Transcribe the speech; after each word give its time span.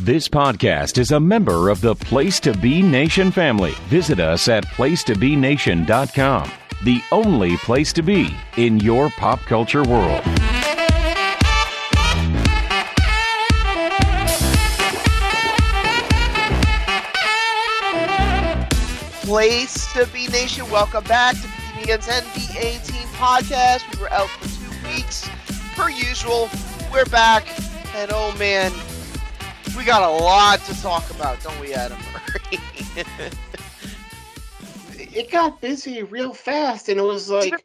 This 0.00 0.26
podcast 0.28 0.98
is 0.98 1.12
a 1.12 1.20
member 1.20 1.68
of 1.68 1.80
the 1.80 1.94
Place 1.94 2.40
to 2.40 2.52
Be 2.52 2.82
Nation 2.82 3.30
family. 3.30 3.74
Visit 3.86 4.18
us 4.18 4.48
at 4.48 4.66
placetobenation.com, 4.66 6.50
the 6.82 7.00
only 7.12 7.56
place 7.58 7.92
to 7.92 8.02
be 8.02 8.36
in 8.56 8.80
your 8.80 9.08
pop 9.10 9.38
culture 9.42 9.84
world. 9.84 10.24
Place 19.22 19.92
to 19.92 20.08
Be 20.12 20.26
Nation. 20.26 20.68
Welcome 20.70 21.04
back 21.04 21.36
to 21.36 21.46
PTBN's 21.46 22.08
NBA 22.08 22.84
Team 22.84 23.06
Podcast. 23.14 23.94
We 23.94 24.02
were 24.02 24.12
out 24.12 24.28
for 24.28 24.48
two 24.48 24.88
weeks. 24.88 25.30
Per 25.76 25.88
usual, 25.88 26.50
we're 26.92 27.06
back. 27.06 27.46
And 27.94 28.10
oh 28.12 28.34
man, 28.36 28.72
we 29.76 29.84
got 29.84 30.02
a 30.02 30.22
lot 30.22 30.60
to 30.64 30.82
talk 30.82 31.08
about, 31.10 31.42
don't 31.42 31.58
we, 31.60 31.74
Adam 31.74 31.98
it 34.98 35.30
got 35.30 35.60
busy 35.60 36.02
real 36.02 36.32
fast, 36.32 36.88
and 36.88 36.98
it 36.98 37.02
was 37.02 37.30
like 37.30 37.64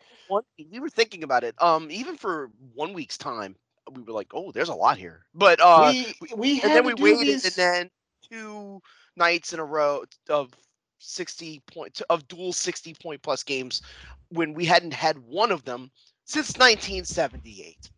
we 0.71 0.79
were 0.79 0.89
thinking 0.89 1.23
about 1.23 1.43
it. 1.43 1.61
Um, 1.61 1.89
even 1.91 2.15
for 2.15 2.49
one 2.73 2.93
week's 2.93 3.17
time, 3.17 3.55
we 3.91 4.01
were 4.03 4.13
like, 4.13 4.27
"Oh, 4.33 4.51
there's 4.51 4.69
a 4.69 4.75
lot 4.75 4.97
here." 4.97 5.25
But 5.33 5.59
uh, 5.61 5.91
we 5.91 6.13
we 6.35 6.61
and 6.61 6.71
then 6.71 6.85
we 6.85 6.93
waited, 6.93 7.27
these... 7.27 7.45
and 7.45 7.55
then 7.55 7.89
two 8.29 8.81
nights 9.15 9.53
in 9.53 9.59
a 9.59 9.65
row 9.65 10.03
of 10.29 10.51
60 10.99 11.61
point 11.71 12.01
of 12.09 12.27
dual 12.27 12.53
60 12.53 12.95
point 13.01 13.21
plus 13.21 13.43
games 13.43 13.81
when 14.29 14.53
we 14.53 14.65
hadn't 14.65 14.93
had 14.93 15.17
one 15.19 15.51
of 15.51 15.63
them 15.65 15.89
since 16.25 16.49
1978. 16.57 17.89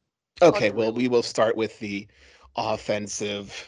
Okay, 0.41 0.69
Unreal. 0.69 0.73
well, 0.75 0.93
we 0.93 1.07
will 1.07 1.23
start 1.23 1.55
with 1.55 1.77
the 1.79 2.07
offensive 2.55 3.67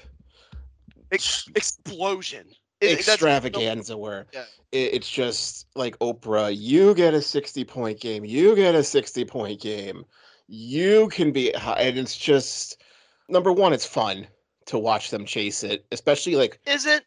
Ex- 1.14 1.48
explosion. 1.56 2.48
extravaganza 2.82 3.98
where 3.98 4.26
yeah. 4.34 4.44
it's 4.72 5.10
just 5.10 5.68
like 5.76 5.98
Oprah, 6.00 6.54
you 6.56 6.94
get 6.94 7.14
a 7.14 7.22
60 7.22 7.64
point 7.64 8.00
game, 8.00 8.26
you 8.26 8.56
get 8.56 8.76
a 8.76 8.84
60 8.84 9.24
point 9.26 9.62
game, 9.62 10.04
you 10.48 11.08
can 11.10 11.32
be 11.32 11.52
high, 11.54 11.80
and 11.80 11.98
it's 11.98 12.18
just 12.18 12.82
number 13.30 13.54
one, 13.54 13.74
it's 13.74 13.86
fun 13.86 14.28
to 14.66 14.78
watch 14.78 15.10
them 15.12 15.26
chase 15.26 15.64
it, 15.64 15.86
especially 15.92 16.36
like 16.36 16.60
is 16.66 16.86
it 16.86 17.04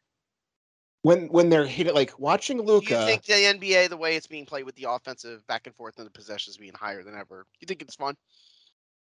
when 1.02 1.28
when 1.28 1.48
they're 1.48 1.67
hitting 1.67 1.95
like 1.95 2.19
watching 2.19 2.61
Luka. 2.61 3.00
You 3.00 3.06
think 3.06 3.25
the 3.25 3.34
NBA 3.34 3.89
the 3.89 3.97
way 3.97 4.17
it's 4.17 4.27
being 4.27 4.47
played 4.47 4.64
with 4.64 4.75
the 4.77 4.91
offensive 4.91 5.47
back 5.47 5.67
and 5.67 5.77
forth 5.77 5.98
and 5.98 6.06
the 6.06 6.11
possessions 6.11 6.56
being 6.56 6.75
higher 6.75 7.02
than 7.02 7.14
ever? 7.14 7.47
You 7.61 7.67
think 7.67 7.83
it's 7.83 7.95
fun? 7.95 8.17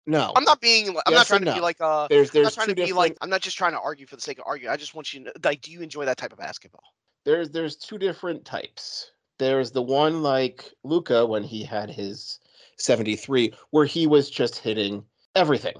No, 0.06 0.32
I'm 0.34 0.44
not 0.44 0.60
being. 0.60 0.88
I'm 0.88 0.94
yes 0.94 1.14
not 1.14 1.26
trying 1.26 1.40
to 1.40 1.46
no. 1.46 1.54
be 1.54 1.60
like. 1.60 1.76
Uh, 1.80 2.08
there's, 2.08 2.30
there's 2.30 2.46
I'm 2.46 2.50
not 2.50 2.54
trying 2.54 2.66
to 2.68 2.74
different... 2.74 2.88
be 2.88 2.92
like. 2.94 3.16
I'm 3.20 3.30
not 3.30 3.42
just 3.42 3.56
trying 3.56 3.72
to 3.72 3.80
argue 3.80 4.06
for 4.06 4.16
the 4.16 4.22
sake 4.22 4.38
of 4.38 4.44
arguing. 4.46 4.72
I 4.72 4.76
just 4.76 4.94
want 4.94 5.12
you 5.12 5.24
to 5.24 5.32
like. 5.44 5.60
Do 5.60 5.70
you 5.70 5.82
enjoy 5.82 6.04
that 6.06 6.16
type 6.16 6.32
of 6.32 6.38
basketball? 6.38 6.84
There's 7.24 7.50
there's 7.50 7.76
two 7.76 7.98
different 7.98 8.44
types. 8.44 9.12
There's 9.38 9.70
the 9.70 9.82
one 9.82 10.22
like 10.22 10.72
Luka 10.84 11.24
when 11.24 11.42
he 11.42 11.64
had 11.64 11.90
his 11.90 12.40
73, 12.78 13.52
where 13.70 13.86
he 13.86 14.06
was 14.06 14.30
just 14.30 14.58
hitting 14.58 15.04
everything. 15.34 15.76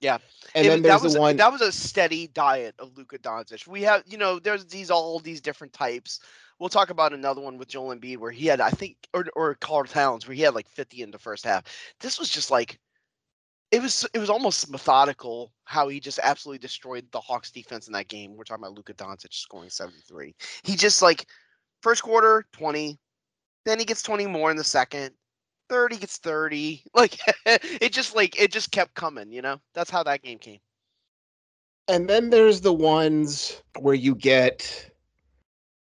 Yeah, 0.00 0.18
and 0.54 0.66
it, 0.66 0.68
then 0.70 0.82
there's 0.82 1.00
that 1.00 1.04
was, 1.04 1.14
the 1.14 1.20
one 1.20 1.36
that 1.36 1.52
was 1.52 1.60
a 1.60 1.72
steady 1.72 2.28
diet 2.28 2.74
of 2.78 2.96
Luka 2.96 3.18
Doncic. 3.18 3.66
We 3.66 3.82
have, 3.82 4.02
you 4.06 4.16
know, 4.16 4.38
there's 4.38 4.64
these 4.64 4.90
all 4.90 5.18
these 5.18 5.42
different 5.42 5.74
types. 5.74 6.20
We'll 6.58 6.70
talk 6.70 6.90
about 6.90 7.12
another 7.12 7.40
one 7.40 7.58
with 7.58 7.68
Joel 7.68 7.94
Embiid 7.94 8.18
where 8.18 8.30
he 8.30 8.46
had, 8.46 8.60
I 8.60 8.70
think, 8.70 8.96
or 9.12 9.26
or 9.36 9.54
Karl 9.56 9.84
Towns 9.84 10.26
where 10.26 10.34
he 10.34 10.42
had 10.42 10.54
like 10.54 10.68
50 10.68 11.02
in 11.02 11.10
the 11.10 11.18
first 11.18 11.44
half. 11.44 11.64
This 12.00 12.18
was 12.18 12.30
just 12.30 12.50
like, 12.50 12.78
it 13.70 13.80
was 13.80 14.06
it 14.12 14.18
was 14.18 14.30
almost 14.30 14.70
methodical 14.70 15.52
how 15.64 15.88
he 15.88 16.00
just 16.00 16.18
absolutely 16.22 16.58
destroyed 16.58 17.06
the 17.12 17.20
Hawks 17.20 17.50
defense 17.50 17.86
in 17.86 17.92
that 17.92 18.08
game. 18.08 18.36
We're 18.36 18.44
talking 18.44 18.64
about 18.64 18.76
Luka 18.76 18.94
Doncic 18.94 19.32
scoring 19.32 19.70
73. 19.70 20.34
He 20.64 20.76
just 20.76 21.02
like 21.02 21.26
first 21.80 22.02
quarter 22.02 22.46
20, 22.52 22.98
then 23.64 23.78
he 23.78 23.84
gets 23.84 24.02
20 24.02 24.26
more 24.26 24.50
in 24.50 24.56
the 24.56 24.64
second, 24.64 25.12
30 25.68 25.96
gets 25.98 26.18
30. 26.18 26.82
Like 26.94 27.18
it 27.46 27.92
just 27.92 28.16
like 28.16 28.40
it 28.40 28.50
just 28.50 28.72
kept 28.72 28.94
coming, 28.94 29.32
you 29.32 29.42
know? 29.42 29.60
That's 29.74 29.90
how 29.90 30.02
that 30.02 30.22
game 30.22 30.38
came. 30.38 30.58
And 31.88 32.08
then 32.08 32.30
there's 32.30 32.60
the 32.60 32.72
ones 32.72 33.62
where 33.78 33.94
you 33.94 34.14
get 34.14 34.90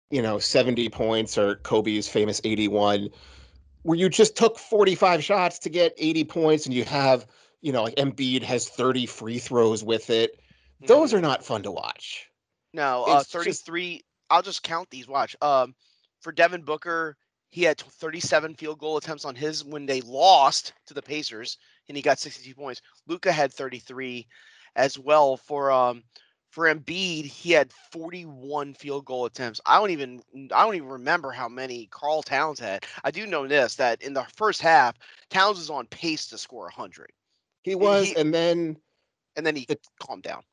you 0.09 0.21
know 0.21 0.39
70 0.39 0.89
points 0.89 1.37
or 1.37 1.55
Kobe's 1.57 2.07
famous 2.07 2.41
81 2.43 3.09
where 3.83 3.97
you 3.97 4.09
just 4.09 4.35
took 4.35 4.57
45 4.57 5.23
shots 5.23 5.59
to 5.59 5.69
get 5.69 5.93
80 5.99 6.23
points 6.23 6.65
and 6.65 6.73
you 6.73 6.83
have, 6.85 7.27
you 7.65 7.71
know, 7.71 7.81
like 7.81 7.95
Embiid 7.95 8.43
has 8.43 8.69
30 8.69 9.07
free 9.07 9.39
throws 9.39 9.83
with 9.83 10.11
it. 10.11 10.39
Those 10.85 11.09
mm-hmm. 11.09 11.17
are 11.17 11.21
not 11.21 11.43
fun 11.43 11.63
to 11.63 11.71
watch. 11.71 12.29
No, 12.73 13.05
uh, 13.05 13.23
33 13.23 13.93
just... 13.93 14.03
I'll 14.29 14.43
just 14.43 14.61
count 14.61 14.87
these. 14.91 15.07
Watch. 15.07 15.35
Um 15.41 15.73
for 16.21 16.31
Devin 16.31 16.61
Booker, 16.61 17.17
he 17.49 17.63
had 17.63 17.79
37 17.79 18.53
field 18.53 18.77
goal 18.77 18.97
attempts 18.97 19.25
on 19.25 19.33
his 19.33 19.65
when 19.65 19.87
they 19.87 20.01
lost 20.01 20.73
to 20.85 20.93
the 20.93 21.01
Pacers, 21.01 21.57
and 21.87 21.97
he 21.97 22.03
got 22.03 22.19
62 22.19 22.53
points. 22.53 22.83
Luka 23.07 23.31
had 23.31 23.51
33 23.51 24.27
as 24.75 24.99
well 24.99 25.35
for 25.35 25.71
um 25.71 26.03
for 26.51 26.65
Embiid. 26.65 27.25
He 27.25 27.51
had 27.51 27.73
41 27.91 28.75
field 28.75 29.05
goal 29.05 29.25
attempts. 29.25 29.59
I 29.65 29.79
don't 29.79 29.89
even 29.89 30.21
I 30.53 30.63
don't 30.63 30.75
even 30.75 30.89
remember 30.89 31.31
how 31.31 31.49
many 31.49 31.87
Karl 31.87 32.21
Towns 32.21 32.59
had. 32.59 32.85
I 33.03 33.09
do 33.09 33.25
know 33.25 33.47
this 33.47 33.73
that 33.77 34.03
in 34.03 34.13
the 34.13 34.27
first 34.35 34.61
half, 34.61 34.95
Towns 35.31 35.57
was 35.57 35.71
on 35.71 35.87
pace 35.87 36.27
to 36.27 36.37
score 36.37 36.65
100. 36.65 37.09
He 37.65 37.73
was, 37.73 38.09
and, 38.09 38.15
he, 38.15 38.21
and 38.21 38.33
then 38.33 38.77
and 39.35 39.45
then 39.45 39.55
he 39.55 39.65
the, 39.65 39.79
calmed 39.99 40.21
down. 40.21 40.43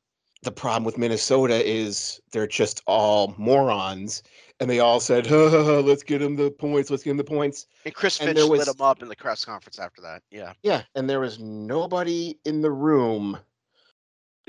The 0.41 0.51
problem 0.51 0.83
with 0.83 0.97
Minnesota 0.97 1.63
is 1.63 2.19
they're 2.31 2.47
just 2.47 2.81
all 2.87 3.35
morons 3.37 4.23
and 4.59 4.67
they 4.67 4.79
all 4.79 4.99
said, 4.99 5.27
ha, 5.27 5.49
ha, 5.49 5.63
ha, 5.63 5.79
"Let's 5.79 6.01
get 6.01 6.23
him 6.23 6.35
the 6.35 6.49
points. 6.49 6.89
Let's 6.89 7.03
get 7.03 7.11
him 7.11 7.17
the 7.17 7.23
points." 7.23 7.67
And 7.85 7.93
Chris 7.93 8.19
and 8.19 8.35
Finch 8.35 8.49
was, 8.49 8.65
lit 8.65 8.67
him 8.67 8.81
up 8.81 9.03
in 9.03 9.09
the 9.09 9.15
press 9.15 9.45
conference 9.45 9.77
after 9.77 10.01
that. 10.01 10.23
Yeah, 10.31 10.53
yeah, 10.63 10.81
and 10.95 11.07
there 11.07 11.19
was 11.19 11.39
nobody 11.39 12.39
in 12.45 12.61
the 12.61 12.71
room 12.71 13.37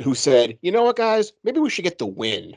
who 0.02 0.14
said, 0.14 0.58
"You 0.62 0.72
know 0.72 0.84
what, 0.84 0.96
guys? 0.96 1.34
Maybe 1.44 1.60
we 1.60 1.68
should 1.68 1.84
get 1.84 1.98
the 1.98 2.06
win." 2.06 2.56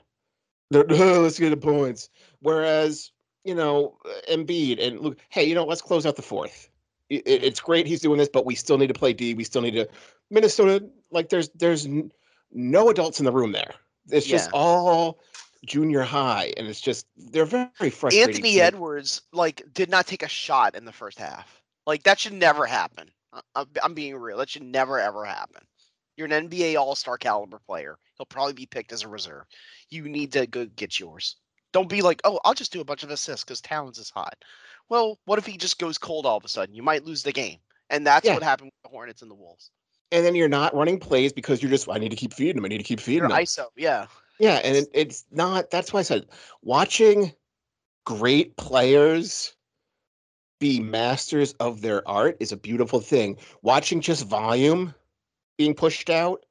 let's 0.71 1.39
get 1.39 1.49
the 1.49 1.57
points. 1.57 2.09
Whereas, 2.41 3.11
you 3.43 3.55
know, 3.55 3.97
Embiid 4.29 4.85
and 4.85 4.99
look, 4.99 5.17
hey, 5.29 5.43
you 5.43 5.55
know, 5.55 5.65
let's 5.65 5.81
close 5.81 6.05
out 6.05 6.15
the 6.15 6.21
fourth. 6.21 6.69
It, 7.09 7.23
it's 7.25 7.59
great 7.59 7.87
he's 7.87 8.01
doing 8.01 8.17
this, 8.17 8.29
but 8.29 8.45
we 8.45 8.55
still 8.55 8.77
need 8.77 8.87
to 8.87 8.93
play 8.93 9.13
D. 9.13 9.33
We 9.33 9.43
still 9.43 9.61
need 9.61 9.71
to 9.71 9.87
Minnesota. 10.29 10.83
Like, 11.11 11.29
there's 11.29 11.49
there's 11.49 11.87
no 12.51 12.89
adults 12.89 13.19
in 13.19 13.25
the 13.25 13.31
room 13.31 13.51
there. 13.51 13.73
It's 14.09 14.25
just 14.25 14.49
all 14.53 15.19
junior 15.65 16.01
high, 16.01 16.53
and 16.57 16.67
it's 16.67 16.81
just 16.81 17.07
they're 17.17 17.45
very 17.45 17.89
frustrating. 17.89 18.35
Anthony 18.35 18.61
Edwards 18.61 19.21
like 19.33 19.63
did 19.73 19.89
not 19.89 20.07
take 20.07 20.23
a 20.23 20.27
shot 20.27 20.75
in 20.75 20.85
the 20.85 20.91
first 20.91 21.19
half. 21.19 21.61
Like 21.85 22.03
that 22.03 22.19
should 22.19 22.33
never 22.33 22.65
happen. 22.65 23.09
I'm 23.83 23.93
being 23.93 24.15
real. 24.15 24.37
That 24.37 24.49
should 24.49 24.63
never 24.63 24.99
ever 24.99 25.25
happen. 25.25 25.61
You're 26.15 26.27
an 26.31 26.49
NBA 26.49 26.77
All 26.77 26.95
Star 26.95 27.17
caliber 27.17 27.59
player. 27.67 27.97
He'll 28.17 28.25
probably 28.25 28.53
be 28.53 28.65
picked 28.65 28.91
as 28.91 29.03
a 29.03 29.07
reserve. 29.07 29.45
You 29.89 30.09
need 30.09 30.33
to 30.33 30.47
go 30.47 30.65
get 30.65 30.99
yours. 30.99 31.35
Don't 31.73 31.89
be 31.89 32.01
like, 32.01 32.21
oh, 32.23 32.39
I'll 32.43 32.53
just 32.53 32.73
do 32.73 32.81
a 32.81 32.85
bunch 32.85 33.03
of 33.03 33.11
assists 33.11 33.43
because 33.43 33.61
Towns 33.61 33.99
is 33.99 34.09
hot. 34.09 34.35
Well, 34.89 35.19
what 35.25 35.39
if 35.39 35.45
he 35.45 35.57
just 35.57 35.79
goes 35.79 35.97
cold 35.97 36.25
all 36.25 36.37
of 36.37 36.45
a 36.45 36.47
sudden? 36.47 36.75
You 36.75 36.83
might 36.83 37.05
lose 37.05 37.23
the 37.23 37.31
game, 37.31 37.57
and 37.89 38.05
that's 38.05 38.25
yeah. 38.25 38.33
what 38.33 38.43
happened 38.43 38.67
with 38.67 38.83
the 38.83 38.89
Hornets 38.89 39.21
and 39.21 39.29
the 39.29 39.35
Wolves. 39.35 39.71
And 40.11 40.25
then 40.25 40.35
you're 40.35 40.47
not 40.47 40.73
running 40.73 40.99
plays 40.99 41.33
because 41.33 41.61
you're 41.61 41.71
just, 41.71 41.89
I 41.89 41.97
need 41.97 42.11
to 42.11 42.15
keep 42.15 42.33
feeding 42.33 42.57
him. 42.57 42.65
I 42.65 42.69
need 42.69 42.77
to 42.77 42.83
keep 42.83 43.01
feeding 43.01 43.29
you're 43.29 43.37
him. 43.37 43.43
ISO, 43.43 43.65
yeah. 43.75 44.07
Yeah, 44.39 44.61
and 44.63 44.77
it, 44.77 44.89
it's 44.93 45.25
not. 45.31 45.71
That's 45.71 45.91
why 45.91 45.99
I 45.99 46.03
said 46.03 46.25
watching 46.61 47.33
great 48.05 48.55
players 48.55 49.53
be 50.59 50.79
masters 50.79 51.53
of 51.59 51.81
their 51.81 52.07
art 52.07 52.37
is 52.39 52.51
a 52.51 52.57
beautiful 52.57 52.99
thing. 52.99 53.37
Watching 53.61 54.01
just 54.01 54.25
volume 54.25 54.93
being 55.57 55.73
pushed 55.73 56.09
out, 56.09 56.45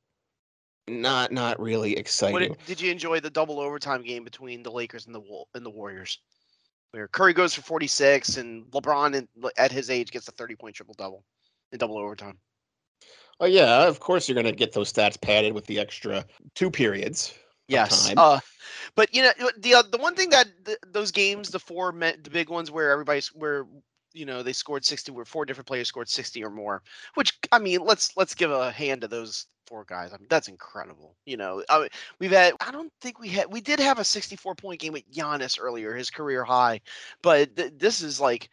not 0.89 1.33
not 1.33 1.61
really 1.61 1.97
exciting. 1.97 2.53
Did, 2.53 2.67
did, 2.67 2.81
you 2.81 2.91
enjoy 2.91 3.21
the 3.21 3.31
double 3.31 3.61
overtime 3.61 4.03
game 4.03 4.25
between 4.25 4.63
the 4.63 4.71
Lakers 4.71 5.07
and 5.07 5.15
the 5.15 5.23
and 5.55 5.65
the 5.65 5.71
Warriors, 5.71 6.19
where 6.93 7.09
Curry 7.09 7.33
goes 7.33 7.55
for 7.55 7.63
forty 7.63 7.87
six 7.87 8.37
and 8.37 8.65
LeBron 8.67 9.15
in, 9.15 9.29
at 9.57 9.73
his 9.73 9.91
age 9.91 10.11
gets 10.11 10.29
a 10.29 10.33
thirty 10.33 10.55
point 10.55 10.77
triple 10.77 10.95
double 10.95 11.25
in 11.73 11.79
double 11.79 11.99
overtime? 11.99 12.39
Oh 13.41 13.47
yeah, 13.47 13.87
of 13.87 14.01
course 14.01 14.29
you're 14.29 14.35
going 14.35 14.47
to 14.47 14.53
get 14.53 14.73
those 14.73 14.93
stats 14.93 15.21
padded 15.21 15.53
with 15.53 15.67
the 15.67 15.79
extra 15.79 16.25
two 16.55 16.71
periods. 16.71 17.35
Yes. 17.69 18.15
Uh, 18.17 18.41
but 18.95 19.13
you 19.15 19.23
know 19.23 19.33
the 19.59 19.75
uh, 19.75 19.83
the 19.83 19.99
one 19.99 20.15
thing 20.15 20.31
that 20.31 20.47
the, 20.65 20.79
those 20.91 21.11
games, 21.11 21.51
the 21.51 21.59
four 21.59 21.93
the 21.93 22.31
big 22.31 22.49
ones 22.49 22.71
where 22.71 22.91
everybody's 22.91 23.29
where 23.29 23.67
you 24.17 24.25
know 24.25 24.43
they 24.43 24.53
scored 24.53 24.85
60 24.85 25.13
where 25.13 25.25
four 25.25 25.45
different 25.45 25.67
players 25.67 25.89
scored 25.89 26.09
60 26.09 26.43
or 26.43 26.51
more 26.51 26.83
which 27.15 27.39
i 27.53 27.59
mean 27.59 27.81
let's 27.85 28.17
let's 28.17 28.35
give 28.35 28.51
a 28.51 28.73
hand 28.73 29.03
to 29.03 29.09
those 29.09 29.47
four 29.67 29.85
guys 29.85 30.13
i 30.13 30.19
mean 30.19 30.27
that's 30.29 30.49
incredible 30.49 31.17
you 31.25 31.37
know 31.37 31.63
I 31.69 31.81
mean, 31.81 31.89
we've 32.19 32.31
had 32.31 32.55
i 32.61 32.71
don't 32.71 32.93
think 33.01 33.19
we 33.19 33.29
had 33.29 33.53
we 33.53 33.61
did 33.61 33.81
have 33.81 33.99
a 33.99 34.05
64 34.05 34.55
point 34.55 34.81
game 34.81 34.93
with 34.93 35.11
Giannis 35.11 35.59
earlier 35.61 35.95
his 35.95 36.11
career 36.11 36.45
high 36.45 36.81
but 37.23 37.55
th- 37.57 37.73
this 37.77 38.03
is 38.03 38.21
like 38.21 38.49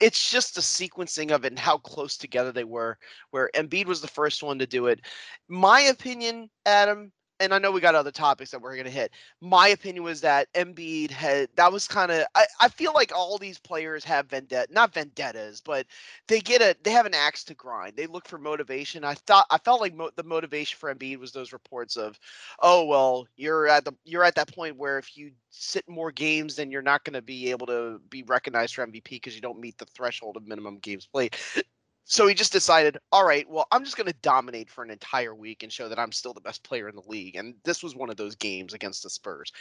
it's 0.00 0.30
just 0.30 0.54
the 0.54 0.60
sequencing 0.60 1.32
of 1.32 1.44
it 1.44 1.52
and 1.52 1.58
how 1.58 1.78
close 1.78 2.16
together 2.16 2.52
they 2.52 2.64
were 2.64 2.98
where 3.30 3.50
Embiid 3.54 3.86
was 3.86 4.00
the 4.00 4.08
first 4.08 4.42
one 4.42 4.58
to 4.58 4.66
do 4.66 4.86
it. 4.86 5.00
My 5.48 5.80
opinion 5.80 6.48
Adam 6.66 7.12
and 7.42 7.52
I 7.52 7.58
know 7.58 7.72
we 7.72 7.80
got 7.80 7.94
other 7.94 8.10
topics 8.10 8.50
that 8.52 8.60
we're 8.60 8.76
gonna 8.76 8.90
hit. 8.90 9.12
My 9.40 9.68
opinion 9.68 10.04
was 10.04 10.20
that 10.22 10.52
Embiid 10.54 11.10
had 11.10 11.48
that 11.56 11.72
was 11.72 11.88
kind 11.88 12.10
of 12.12 12.24
I, 12.34 12.46
I 12.60 12.68
feel 12.68 12.92
like 12.94 13.12
all 13.14 13.38
these 13.38 13.58
players 13.58 14.04
have 14.04 14.30
vendetta 14.30 14.72
not 14.72 14.94
vendettas, 14.94 15.60
but 15.60 15.86
they 16.28 16.40
get 16.40 16.62
a 16.62 16.76
they 16.82 16.92
have 16.92 17.06
an 17.06 17.14
axe 17.14 17.44
to 17.44 17.54
grind. 17.54 17.96
They 17.96 18.06
look 18.06 18.28
for 18.28 18.38
motivation. 18.38 19.04
I 19.04 19.14
thought 19.14 19.46
I 19.50 19.58
felt 19.58 19.80
like 19.80 19.94
mo- 19.94 20.10
the 20.16 20.22
motivation 20.22 20.78
for 20.78 20.94
Embiid 20.94 21.18
was 21.18 21.32
those 21.32 21.52
reports 21.52 21.96
of, 21.96 22.18
oh 22.60 22.84
well, 22.84 23.26
you're 23.36 23.66
at 23.68 23.84
the 23.84 23.92
you're 24.04 24.24
at 24.24 24.34
that 24.36 24.54
point 24.54 24.76
where 24.76 24.98
if 24.98 25.16
you 25.16 25.32
sit 25.50 25.88
more 25.88 26.10
games, 26.10 26.56
then 26.56 26.70
you're 26.70 26.82
not 26.82 27.04
going 27.04 27.14
to 27.14 27.22
be 27.22 27.50
able 27.50 27.66
to 27.66 28.00
be 28.08 28.22
recognized 28.22 28.74
for 28.74 28.86
MVP 28.86 29.10
because 29.10 29.34
you 29.34 29.40
don't 29.40 29.60
meet 29.60 29.78
the 29.78 29.86
threshold 29.86 30.36
of 30.36 30.46
minimum 30.46 30.78
games 30.78 31.06
played. 31.06 31.36
So 32.04 32.26
he 32.26 32.34
just 32.34 32.52
decided, 32.52 32.98
all 33.12 33.24
right, 33.24 33.48
well, 33.48 33.66
I'm 33.70 33.84
just 33.84 33.96
going 33.96 34.08
to 34.08 34.16
dominate 34.22 34.68
for 34.68 34.82
an 34.82 34.90
entire 34.90 35.34
week 35.34 35.62
and 35.62 35.72
show 35.72 35.88
that 35.88 35.98
I'm 35.98 36.12
still 36.12 36.34
the 36.34 36.40
best 36.40 36.64
player 36.64 36.88
in 36.88 36.96
the 36.96 37.02
league. 37.06 37.36
And 37.36 37.54
this 37.64 37.82
was 37.82 37.94
one 37.94 38.10
of 38.10 38.16
those 38.16 38.34
games 38.34 38.74
against 38.74 39.02
the 39.02 39.10
Spurs. 39.10 39.52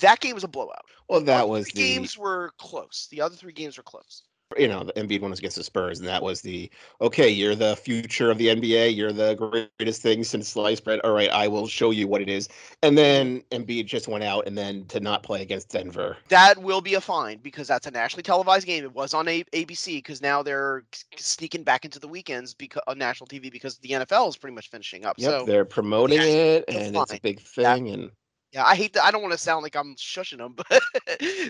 That 0.00 0.20
game 0.20 0.34
was 0.34 0.44
a 0.44 0.48
blowout. 0.48 0.84
Well, 1.08 1.22
that 1.22 1.48
was 1.48 1.66
the 1.66 1.72
games 1.72 2.18
were 2.18 2.50
close. 2.58 3.08
The 3.10 3.22
other 3.22 3.34
three 3.34 3.52
games 3.52 3.76
were 3.76 3.82
close. 3.82 4.24
You 4.56 4.68
know 4.68 4.84
the 4.84 4.92
Embiid 4.92 5.20
one 5.20 5.30
was 5.30 5.38
against 5.38 5.56
the 5.56 5.64
Spurs, 5.64 5.98
and 5.98 6.08
that 6.08 6.22
was 6.22 6.40
the 6.40 6.70
okay. 7.00 7.28
You're 7.28 7.54
the 7.54 7.76
future 7.76 8.30
of 8.30 8.38
the 8.38 8.48
NBA. 8.48 8.94
You're 8.94 9.12
the 9.12 9.34
greatest 9.34 10.02
thing 10.02 10.22
since 10.24 10.48
sliced 10.48 10.84
bread. 10.84 11.00
All 11.02 11.12
right, 11.12 11.30
I 11.30 11.48
will 11.48 11.66
show 11.66 11.90
you 11.90 12.06
what 12.06 12.22
it 12.22 12.28
is. 12.28 12.48
And 12.82 12.96
then 12.96 13.42
Embiid 13.50 13.86
just 13.86 14.06
went 14.08 14.22
out, 14.24 14.46
and 14.46 14.56
then 14.56 14.84
to 14.86 15.00
not 15.00 15.22
play 15.22 15.42
against 15.42 15.70
Denver. 15.70 16.16
That 16.28 16.58
will 16.58 16.80
be 16.80 16.94
a 16.94 17.00
fine 17.00 17.38
because 17.38 17.66
that's 17.68 17.86
a 17.86 17.90
nationally 17.90 18.22
televised 18.22 18.66
game. 18.66 18.84
It 18.84 18.94
was 18.94 19.14
on 19.14 19.26
a- 19.28 19.44
ABC 19.52 19.96
because 19.96 20.22
now 20.22 20.42
they're 20.42 20.84
sneaking 21.16 21.64
back 21.64 21.84
into 21.84 21.98
the 21.98 22.08
weekends 22.08 22.54
because 22.54 22.82
on 22.86 22.98
national 22.98 23.26
TV 23.26 23.50
because 23.50 23.78
the 23.78 23.90
NFL 23.90 24.28
is 24.28 24.36
pretty 24.36 24.54
much 24.54 24.70
finishing 24.70 25.04
up. 25.04 25.16
Yep, 25.18 25.30
so 25.30 25.44
they're 25.44 25.64
promoting 25.64 26.18
yeah, 26.18 26.24
it, 26.24 26.64
and 26.68 26.96
it's 26.96 27.12
a 27.12 27.20
big 27.20 27.40
thing. 27.40 27.88
And 27.90 28.10
yeah, 28.52 28.64
I 28.64 28.76
hate 28.76 28.92
that. 28.94 29.04
I 29.04 29.10
don't 29.10 29.22
want 29.22 29.32
to 29.32 29.38
sound 29.38 29.64
like 29.64 29.76
I'm 29.76 29.96
shushing 29.96 30.38
them, 30.38 30.54
but 30.56 30.80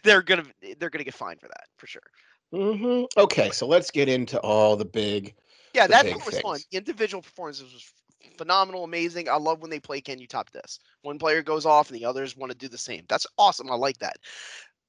they're 0.02 0.22
gonna 0.22 0.44
they're 0.78 0.90
gonna 0.90 1.04
get 1.04 1.14
fined 1.14 1.40
for 1.40 1.48
that 1.48 1.66
for 1.76 1.86
sure. 1.86 2.02
Hmm 2.52 3.02
okay, 3.16 3.50
so 3.50 3.66
let's 3.66 3.90
get 3.90 4.08
into 4.08 4.38
all 4.40 4.76
the 4.76 4.84
big. 4.84 5.34
Yeah, 5.74 5.86
the 5.86 5.92
that 5.92 6.04
big 6.04 6.16
was 6.24 6.38
fun. 6.40 6.60
The 6.70 6.78
individual 6.78 7.22
performances 7.22 7.72
was 7.72 7.92
phenomenal, 8.38 8.84
amazing. 8.84 9.28
I 9.28 9.36
love 9.36 9.60
when 9.60 9.70
they 9.70 9.80
play 9.80 10.00
Can 10.00 10.18
You 10.18 10.26
Top 10.26 10.50
This? 10.50 10.78
One 11.02 11.18
player 11.18 11.42
goes 11.42 11.66
off 11.66 11.90
and 11.90 11.98
the 11.98 12.04
others 12.04 12.36
want 12.36 12.50
to 12.52 12.58
do 12.58 12.68
the 12.68 12.78
same. 12.78 13.04
That's 13.08 13.26
awesome. 13.38 13.70
I 13.70 13.74
like 13.74 13.98
that. 13.98 14.16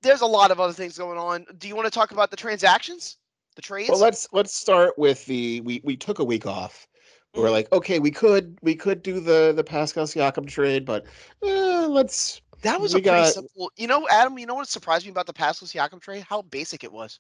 There's 0.02 0.22
a 0.22 0.26
lot 0.28 0.52
of 0.52 0.60
other 0.60 0.74
things 0.74 0.98
going 0.98 1.18
on. 1.18 1.46
Do 1.58 1.68
you 1.68 1.76
want 1.76 1.86
to 1.88 1.92
talk 1.92 2.12
about 2.12 2.32
the 2.32 2.38
transactions? 2.38 3.18
The 3.56 3.62
trades? 3.62 3.90
Well, 3.90 4.00
let's 4.00 4.28
let's 4.32 4.54
start 4.54 4.98
with 4.98 5.26
the 5.26 5.62
we 5.62 5.82
we 5.84 5.98
took 5.98 6.20
a 6.20 6.24
week 6.24 6.46
off. 6.46 6.88
We 7.34 7.42
We're 7.42 7.50
Mhm. 7.50 7.52
like, 7.52 7.72
okay, 7.74 8.00
we 8.00 8.12
could 8.12 8.58
we 8.62 8.76
could 8.76 9.02
do 9.02 9.20
the 9.20 9.54
the 9.56 9.64
Pascal 9.64 10.06
Siakam 10.06 10.48
trade, 10.48 10.86
but 10.86 11.06
eh, 11.44 11.86
let's 11.88 12.42
that 12.62 12.80
was 12.80 12.94
a 12.94 13.00
pretty 13.00 13.10
got- 13.10 13.34
simple. 13.34 13.72
You 13.76 13.88
know, 13.88 14.08
Adam, 14.10 14.38
you 14.38 14.46
know 14.46 14.56
what 14.56 14.68
surprised 14.70 15.06
me 15.06 15.12
about 15.12 15.26
the 15.26 15.34
Pascal 15.34 15.68
Siakam 15.68 16.00
trade? 16.00 16.24
How 16.24 16.44
basic 16.44 16.84
it 16.84 16.92
was. 16.92 17.20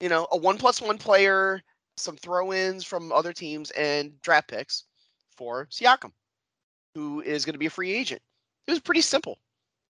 You 0.00 0.08
know, 0.08 0.26
a 0.30 0.36
one 0.36 0.58
plus 0.58 0.80
one 0.80 0.98
player, 0.98 1.62
some 1.96 2.16
throw 2.16 2.52
ins 2.52 2.84
from 2.84 3.12
other 3.12 3.32
teams, 3.32 3.70
and 3.72 4.20
draft 4.20 4.48
picks 4.48 4.84
for 5.36 5.66
Siakam, 5.70 6.12
who 6.94 7.20
is 7.22 7.44
going 7.44 7.54
to 7.54 7.58
be 7.58 7.66
a 7.66 7.70
free 7.70 7.94
agent. 7.94 8.20
It 8.66 8.70
was 8.70 8.80
pretty 8.80 9.00
simple. 9.00 9.38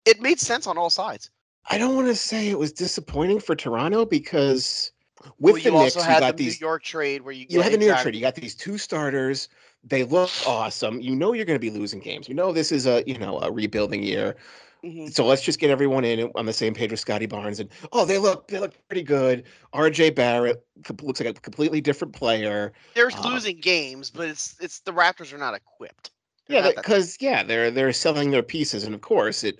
It 0.06 0.22
made 0.22 0.40
sense 0.40 0.68
on 0.68 0.78
all 0.78 0.90
sides. 0.90 1.30
I 1.70 1.78
don't 1.78 1.96
want 1.96 2.08
to 2.08 2.16
say 2.16 2.50
it 2.50 2.58
was 2.58 2.72
disappointing 2.72 3.40
for 3.40 3.56
Toronto 3.56 4.06
because 4.06 4.92
with 5.40 5.54
well, 5.54 5.54
the 5.56 5.62
you 5.62 5.72
Knicks, 5.72 5.96
you 5.96 6.02
got 6.02 6.38
the 6.38 6.44
these 6.44 6.62
New 6.62 6.66
York 6.66 6.84
trade 6.84 7.22
where 7.22 7.34
you 7.34 7.46
you 7.50 7.62
had 7.62 7.74
the 7.74 7.78
New 7.78 7.86
York 7.86 8.00
trade. 8.00 8.16
You 8.16 8.22
got 8.22 8.36
these 8.36 8.56
two 8.56 8.78
starters. 8.78 9.50
They 9.84 10.04
look 10.04 10.30
awesome. 10.48 11.00
You 11.02 11.16
know 11.16 11.34
you're 11.34 11.46
going 11.46 11.60
to 11.60 11.60
be 11.60 11.70
losing 11.70 12.00
games. 12.00 12.28
You 12.28 12.36
know 12.36 12.52
this 12.52 12.72
is 12.72 12.88
a 12.88 13.04
you 13.06 13.18
know 13.18 13.40
a 13.40 13.52
rebuilding 13.52 14.04
year. 14.04 14.36
Mhm. 14.84 15.14
So 15.14 15.26
let's 15.26 15.42
just 15.42 15.60
get 15.60 15.70
everyone 15.72 16.06
in 16.06 16.32
on 16.36 16.46
the 16.46 16.54
same 16.54 16.74
page 16.74 16.92
with 16.92 17.00
Scotty 17.00 17.26
Barnes 17.26 17.60
and 17.60 17.70
oh 17.92 18.06
they 18.06 18.18
look 18.18 18.48
they 18.48 18.60
look 18.60 18.76
pretty 18.88 19.04
good. 19.04 19.46
R.J. 19.74 20.12
Barrett 20.12 20.66
looks 21.02 21.20
like 21.20 21.30
a 21.38 21.42
completely 21.42 21.82
different 21.82 22.14
player. 22.14 22.74
They're 22.96 23.10
Um, 23.12 23.24
losing 23.24 23.60
games, 23.62 24.12
but 24.12 24.28
it's 24.30 24.56
it's 24.60 24.82
the 24.82 24.92
Raptors 24.94 25.34
are 25.34 25.38
not 25.38 25.54
equipped. 25.56 26.12
They're 26.48 26.62
Yeah, 26.62 26.72
because 26.76 27.18
yeah, 27.20 27.44
they're 27.44 27.72
they're 27.72 27.94
selling 27.94 28.32
their 28.32 28.44
pieces, 28.44 28.84
and 28.84 28.96
of 28.96 29.02
course 29.02 29.44
it 29.44 29.60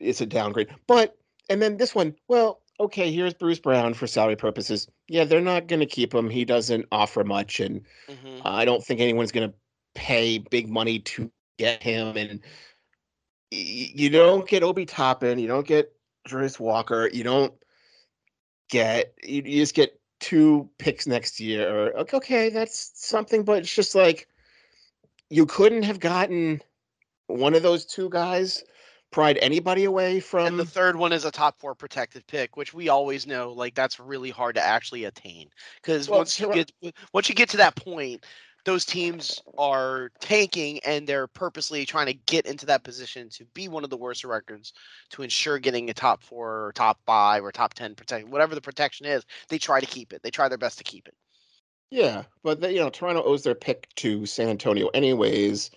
it's 0.00 0.20
a 0.20 0.26
downgrade. 0.26 0.74
But 0.86 1.18
and 1.50 1.62
then 1.62 1.78
this 1.78 1.94
one, 1.94 2.16
well, 2.28 2.62
okay, 2.80 3.12
here's 3.12 3.34
Bruce 3.34 3.60
Brown 3.60 3.94
for 3.94 4.06
salary 4.06 4.36
purposes. 4.36 4.88
Yeah, 5.08 5.24
they're 5.24 5.40
not 5.40 5.68
going 5.68 5.80
to 5.80 5.86
keep 5.86 6.14
him. 6.14 6.30
He 6.30 6.44
doesn't 6.44 6.86
offer 6.92 7.24
much, 7.24 7.60
and 7.60 7.86
Mhm. 8.08 8.42
I 8.42 8.64
don't 8.64 8.84
think 8.84 9.00
anyone's 9.00 9.32
going 9.32 9.50
to 9.50 9.56
pay 9.94 10.38
big 10.38 10.68
money 10.68 11.00
to 11.00 11.32
get 11.58 11.82
him. 11.82 12.16
And 12.16 12.42
you 13.50 14.10
don't 14.10 14.46
get 14.46 14.62
Obi 14.62 14.86
Toppin, 14.86 15.38
you 15.38 15.48
don't 15.48 15.66
get 15.66 15.92
Jarace 16.28 16.60
Walker, 16.60 17.08
you 17.12 17.24
don't 17.24 17.52
get 18.70 19.14
you, 19.22 19.42
you 19.44 19.62
just 19.62 19.74
get 19.74 19.98
two 20.20 20.68
picks 20.78 21.06
next 21.06 21.40
year. 21.40 21.68
Or 21.68 21.98
okay, 22.00 22.16
okay, 22.16 22.48
that's 22.50 22.92
something, 22.94 23.44
but 23.44 23.58
it's 23.60 23.74
just 23.74 23.94
like 23.94 24.28
you 25.30 25.46
couldn't 25.46 25.84
have 25.84 26.00
gotten 26.00 26.62
one 27.26 27.54
of 27.54 27.62
those 27.62 27.84
two 27.84 28.08
guys 28.08 28.64
pried 29.10 29.38
anybody 29.38 29.84
away 29.84 30.20
from 30.20 30.46
and 30.46 30.58
the 30.58 30.64
third 30.64 30.94
one 30.94 31.12
is 31.12 31.24
a 31.24 31.30
top 31.30 31.58
four 31.58 31.74
protected 31.74 32.26
pick, 32.26 32.56
which 32.56 32.74
we 32.74 32.88
always 32.90 33.26
know 33.26 33.52
like 33.52 33.74
that's 33.74 33.98
really 33.98 34.30
hard 34.30 34.54
to 34.56 34.64
actually 34.64 35.04
attain. 35.04 35.48
Because 35.76 36.08
Well, 36.08 36.20
once 36.20 36.38
you 36.38 36.52
get 36.52 36.70
once 37.12 37.28
you 37.28 37.34
get 37.34 37.48
to 37.50 37.56
that 37.58 37.74
point, 37.76 38.24
those 38.64 38.84
teams 38.84 39.40
are 39.56 40.10
tanking 40.20 40.80
and 40.84 41.06
they're 41.06 41.26
purposely 41.26 41.86
trying 41.86 42.06
to 42.06 42.14
get 42.14 42.46
into 42.46 42.66
that 42.66 42.84
position 42.84 43.28
to 43.30 43.44
be 43.54 43.68
one 43.68 43.84
of 43.84 43.90
the 43.90 43.96
worst 43.96 44.24
records 44.24 44.72
to 45.10 45.22
ensure 45.22 45.58
getting 45.58 45.90
a 45.90 45.94
top 45.94 46.22
four 46.22 46.66
or 46.66 46.72
top 46.72 47.00
five 47.06 47.44
or 47.44 47.52
top 47.52 47.74
ten 47.74 47.94
protect 47.94 48.28
whatever 48.28 48.54
the 48.54 48.60
protection 48.60 49.06
is. 49.06 49.24
They 49.48 49.58
try 49.58 49.80
to 49.80 49.86
keep 49.86 50.12
it. 50.12 50.22
They 50.22 50.30
try 50.30 50.48
their 50.48 50.58
best 50.58 50.78
to 50.78 50.84
keep 50.84 51.08
it. 51.08 51.14
yeah, 51.90 52.24
but 52.42 52.60
they, 52.60 52.74
you 52.74 52.80
know 52.80 52.90
Toronto 52.90 53.22
owes 53.22 53.42
their 53.44 53.54
pick 53.54 53.88
to 53.96 54.26
San 54.26 54.48
Antonio 54.48 54.88
anyways. 54.88 55.70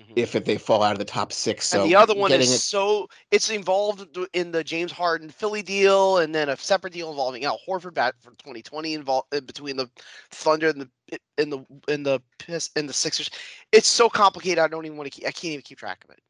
Mhm. 0.00 0.12
If 0.16 0.34
it, 0.34 0.44
they 0.44 0.58
fall 0.58 0.82
out 0.82 0.92
of 0.92 0.98
the 0.98 1.04
top 1.04 1.32
six, 1.32 1.68
so 1.68 1.82
and 1.82 1.90
the 1.90 1.94
other 1.96 2.14
one 2.14 2.32
is 2.32 2.52
it- 2.52 2.60
so 2.60 3.08
it's 3.30 3.48
involved 3.50 4.18
in 4.32 4.50
the 4.50 4.64
James 4.64 4.90
Harden 4.92 5.30
Philly 5.30 5.62
deal, 5.62 6.18
and 6.18 6.34
then 6.34 6.48
a 6.48 6.56
separate 6.56 6.92
deal 6.92 7.10
involving 7.10 7.44
Al 7.44 7.60
Horford 7.66 7.94
back 7.94 8.14
for 8.20 8.32
2020 8.32 8.94
involved 8.94 9.30
between 9.46 9.76
the 9.76 9.88
Thunder 10.30 10.68
and 10.68 10.80
the 10.80 11.18
in 11.38 11.50
the 11.50 11.64
in 11.88 12.02
the 12.02 12.20
Piss 12.38 12.70
and 12.76 12.88
the 12.88 12.92
Sixers. 12.92 13.30
It's 13.72 13.86
so 13.88 14.08
complicated. 14.08 14.58
I 14.58 14.68
don't 14.68 14.84
even 14.84 14.96
want 14.98 15.12
to. 15.12 15.16
Keep, 15.16 15.28
I 15.28 15.32
can't 15.32 15.52
even 15.52 15.62
keep 15.62 15.78
track 15.78 16.04
of 16.04 16.10
it. 16.10 16.20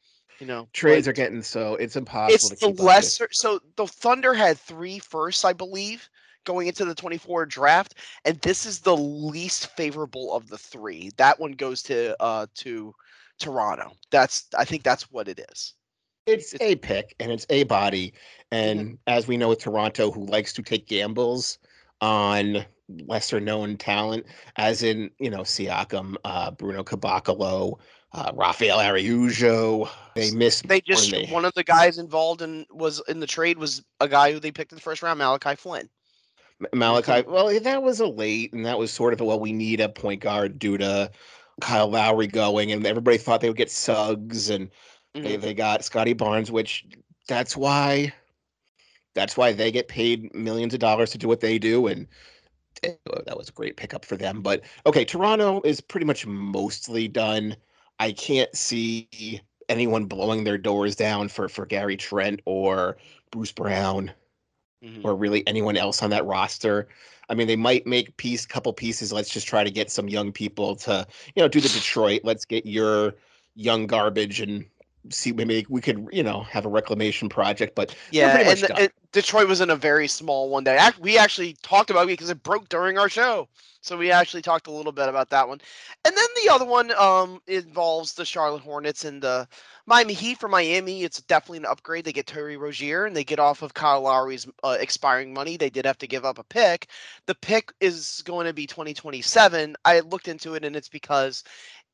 You 0.41 0.47
know, 0.47 0.69
trades 0.73 1.09
are 1.09 1.13
getting 1.13 1.43
so 1.43 1.75
it's 1.77 1.97
impossible 1.97 2.51
It's 2.51 2.51
to 2.51 2.57
the 2.57 2.69
keep 2.69 2.81
lesser. 2.81 3.29
So 3.33 3.61
the 3.77 3.87
Thunder 3.87 4.35
had 4.35 4.59
three 4.59 4.99
firsts, 4.99 5.45
I 5.45 5.53
believe, 5.53 6.11
going 6.45 6.67
into 6.69 6.85
the 6.85 6.95
24 6.95 7.47
draft, 7.47 7.95
and 8.25 8.39
this 8.41 8.67
is 8.67 8.81
the 8.81 8.97
least 8.97 9.69
favorable 9.77 10.35
of 10.35 10.49
the 10.49 10.59
three. 10.59 11.11
That 11.17 11.39
one 11.41 11.53
goes 11.53 11.83
to 11.85 12.15
uh 12.21 12.47
to 12.57 12.95
Toronto. 13.39 13.93
That's 14.11 14.47
I 14.57 14.65
think 14.65 14.83
that's 14.83 15.11
what 15.11 15.29
it 15.29 15.41
is. 15.51 15.75
It's 16.27 16.55
it's- 16.55 16.71
a 16.71 16.77
pick 16.77 17.15
and 17.21 17.31
it's 17.31 17.47
a 17.51 17.65
body. 17.65 18.15
And 18.51 18.99
as 19.07 19.27
we 19.27 19.37
know 19.37 19.49
with 19.49 19.59
Toronto, 19.61 20.11
who 20.11 20.27
likes 20.27 20.53
to 20.55 20.63
take 20.63 20.87
gambles 20.87 21.59
on 22.01 22.65
lesser 23.07 23.41
known 23.41 23.77
talent, 23.77 24.27
as 24.57 24.83
in, 24.83 25.11
you 25.19 25.31
know, 25.31 25.41
Siakam, 25.41 26.15
uh, 26.25 26.51
Bruno 26.53 26.85
Caboclo, 26.85 27.79
uh, 28.13 28.31
Rafael 28.35 28.79
Araujo, 28.79 29.89
they 30.15 30.31
missed. 30.31 30.69
They 30.69 30.81
just 30.81 31.11
they- 31.11 31.27
one 31.27 31.45
of 31.45 31.53
the 31.55 31.65
guys 31.65 31.99
involved 31.99 32.43
in 32.43 32.65
was 32.71 33.03
in 33.09 33.19
the 33.19 33.27
trade 33.27 33.59
was 33.59 33.83
a 34.01 34.07
guy 34.07 34.33
who 34.33 34.39
they 34.39 34.53
picked 34.53 34.71
in 34.71 34.77
the 34.77 34.83
first 34.83 35.03
round, 35.03 35.19
Malachi 35.19 35.57
Flynn. 35.57 35.89
Malachi. 36.73 37.27
Well, 37.27 37.59
that 37.61 37.83
was 37.83 37.99
a 37.99 38.07
late, 38.07 38.53
and 38.53 38.65
that 38.65 38.79
was 38.79 38.93
sort 38.93 39.13
of 39.13 39.21
a, 39.21 39.25
well, 39.25 39.41
we 39.41 39.53
need 39.53 39.81
a 39.81 39.89
point 39.89 40.21
guard 40.21 40.59
due 40.59 40.79
to 40.79 41.11
Kyle 41.61 41.89
Lowry 41.89 42.27
going, 42.27 42.73
and 42.73 42.87
everybody 42.87 43.19
thought 43.19 43.41
they 43.41 43.49
would 43.49 43.57
get 43.57 43.71
Suggs, 43.71 44.51
and 44.51 44.71
they 45.23 45.39
Mhm. 45.39 45.41
they 45.43 45.55
got 45.55 45.85
Scotty 45.85 46.13
Barnes, 46.15 46.51
which 46.51 46.87
that's 47.29 47.57
why 47.57 48.13
that's 49.15 49.37
why 49.37 49.53
they 49.53 49.71
get 49.71 49.89
paid 49.89 50.35
millions 50.35 50.75
of 50.75 50.81
dollars 50.81 51.11
to 51.13 51.19
do 51.19 51.29
what 51.29 51.41
they 51.41 51.59
do, 51.59 51.87
and 51.87 52.09
eh, 52.85 52.95
that 53.27 53.37
was 53.39 53.49
a 53.49 53.53
great 53.53 53.77
pickup 53.77 54.05
for 54.05 54.17
them. 54.17 54.43
But 54.43 54.63
okay, 54.87 55.05
Toronto 55.05 55.61
is 55.65 55.81
pretty 55.81 56.07
much 56.07 56.27
mostly 56.27 57.09
done. 57.09 57.57
I 58.01 58.13
can't 58.13 58.55
see 58.57 59.41
anyone 59.69 60.07
blowing 60.07 60.45
their 60.45 60.59
doors 60.59 60.97
down 60.97 61.29
for 61.29 61.49
for 61.49 61.67
Gary 61.67 61.97
Trent 61.97 62.41
or 62.47 62.99
Bruce 63.31 63.53
Brown 63.53 64.13
Mhm. 64.85 65.05
or 65.05 65.17
really 65.17 65.47
anyone 65.47 65.77
else 65.77 66.03
on 66.03 66.11
that 66.11 66.27
roster. 66.27 66.89
I 67.29 67.35
mean, 67.35 67.47
they 67.47 67.57
might 67.57 67.87
make 67.87 68.17
piece 68.19 68.45
couple 68.45 68.73
pieces. 68.73 69.13
Let's 69.13 69.31
just 69.31 69.47
try 69.47 69.65
to 69.65 69.71
get 69.71 69.91
some 69.91 70.09
young 70.09 70.33
people 70.33 70.77
to, 70.77 71.07
you 71.35 71.43
know, 71.43 71.49
do 71.49 71.61
the 71.61 71.69
Detroit. 71.69 72.21
Let's 72.25 72.45
get 72.45 72.67
your 72.67 73.15
young 73.55 73.87
garbage 73.87 74.41
and 74.41 74.67
see 75.11 75.33
maybe 75.33 75.67
we 75.69 75.81
could 75.81 76.09
you 76.13 76.23
know 76.23 76.43
have 76.43 76.65
a 76.67 76.69
reclamation 76.69 77.29
project. 77.29 77.75
But 77.75 77.95
Yeah, 78.11 78.39
and, 78.47 78.63
the- 78.63 78.77
and 78.79 78.93
Detroit 79.13 79.49
was 79.49 79.61
in 79.61 79.71
a 79.71 79.77
very 79.77 80.09
small 80.09 80.49
one 80.51 80.65
that 80.65 80.99
we 80.99 81.19
actually 81.19 81.55
talked 81.63 81.91
about 81.91 82.07
because 82.07 82.31
it 82.31 82.43
broke 82.43 82.69
during 82.69 82.99
our 82.99 83.09
show. 83.09 83.49
So 83.81 83.99
we 83.99 84.11
actually 84.11 84.43
talked 84.43 84.67
a 84.67 84.71
little 84.73 84.93
bit 84.93 85.09
about 85.11 85.29
that 85.31 85.47
one. 85.47 85.61
And 86.07 86.17
then 86.17 86.27
the 86.43 86.51
other 86.51 86.65
one 86.65 86.91
um 86.99 87.41
involves 87.47 88.15
the 88.15 88.25
Charlotte 88.25 88.63
Hornets 88.63 89.05
and 89.05 89.23
the 89.23 89.47
Miami 89.87 90.15
Heat 90.15 90.39
for 90.39 90.49
Miami. 90.49 91.03
It's 91.03 91.21
definitely 91.23 91.59
an 91.59 91.67
upgrade. 91.67 92.05
They 92.05 92.13
get 92.13 92.27
Terry 92.27 92.57
Rozier 92.57 93.05
and 93.05 93.15
they 93.15 93.25
get 93.25 93.39
off 93.39 93.63
of 93.63 93.75
Kyle 93.75 94.01
Lowry's 94.03 94.47
uh, 94.63 94.77
expiring 94.81 95.35
money. 95.35 95.57
They 95.59 95.71
did 95.71 95.85
have 95.85 95.99
to 95.99 96.07
give 96.07 96.25
up 96.25 96.39
a 96.39 96.45
pick. 96.45 96.89
The 97.27 97.35
pick 97.35 97.73
is 97.81 98.23
going 98.25 98.47
to 98.47 98.55
be 98.55 98.67
2027. 98.67 99.77
I 99.85 100.01
looked 100.01 100.29
into 100.29 100.55
it 100.55 100.65
and 100.65 100.75
it's 100.77 100.89
because 100.89 101.45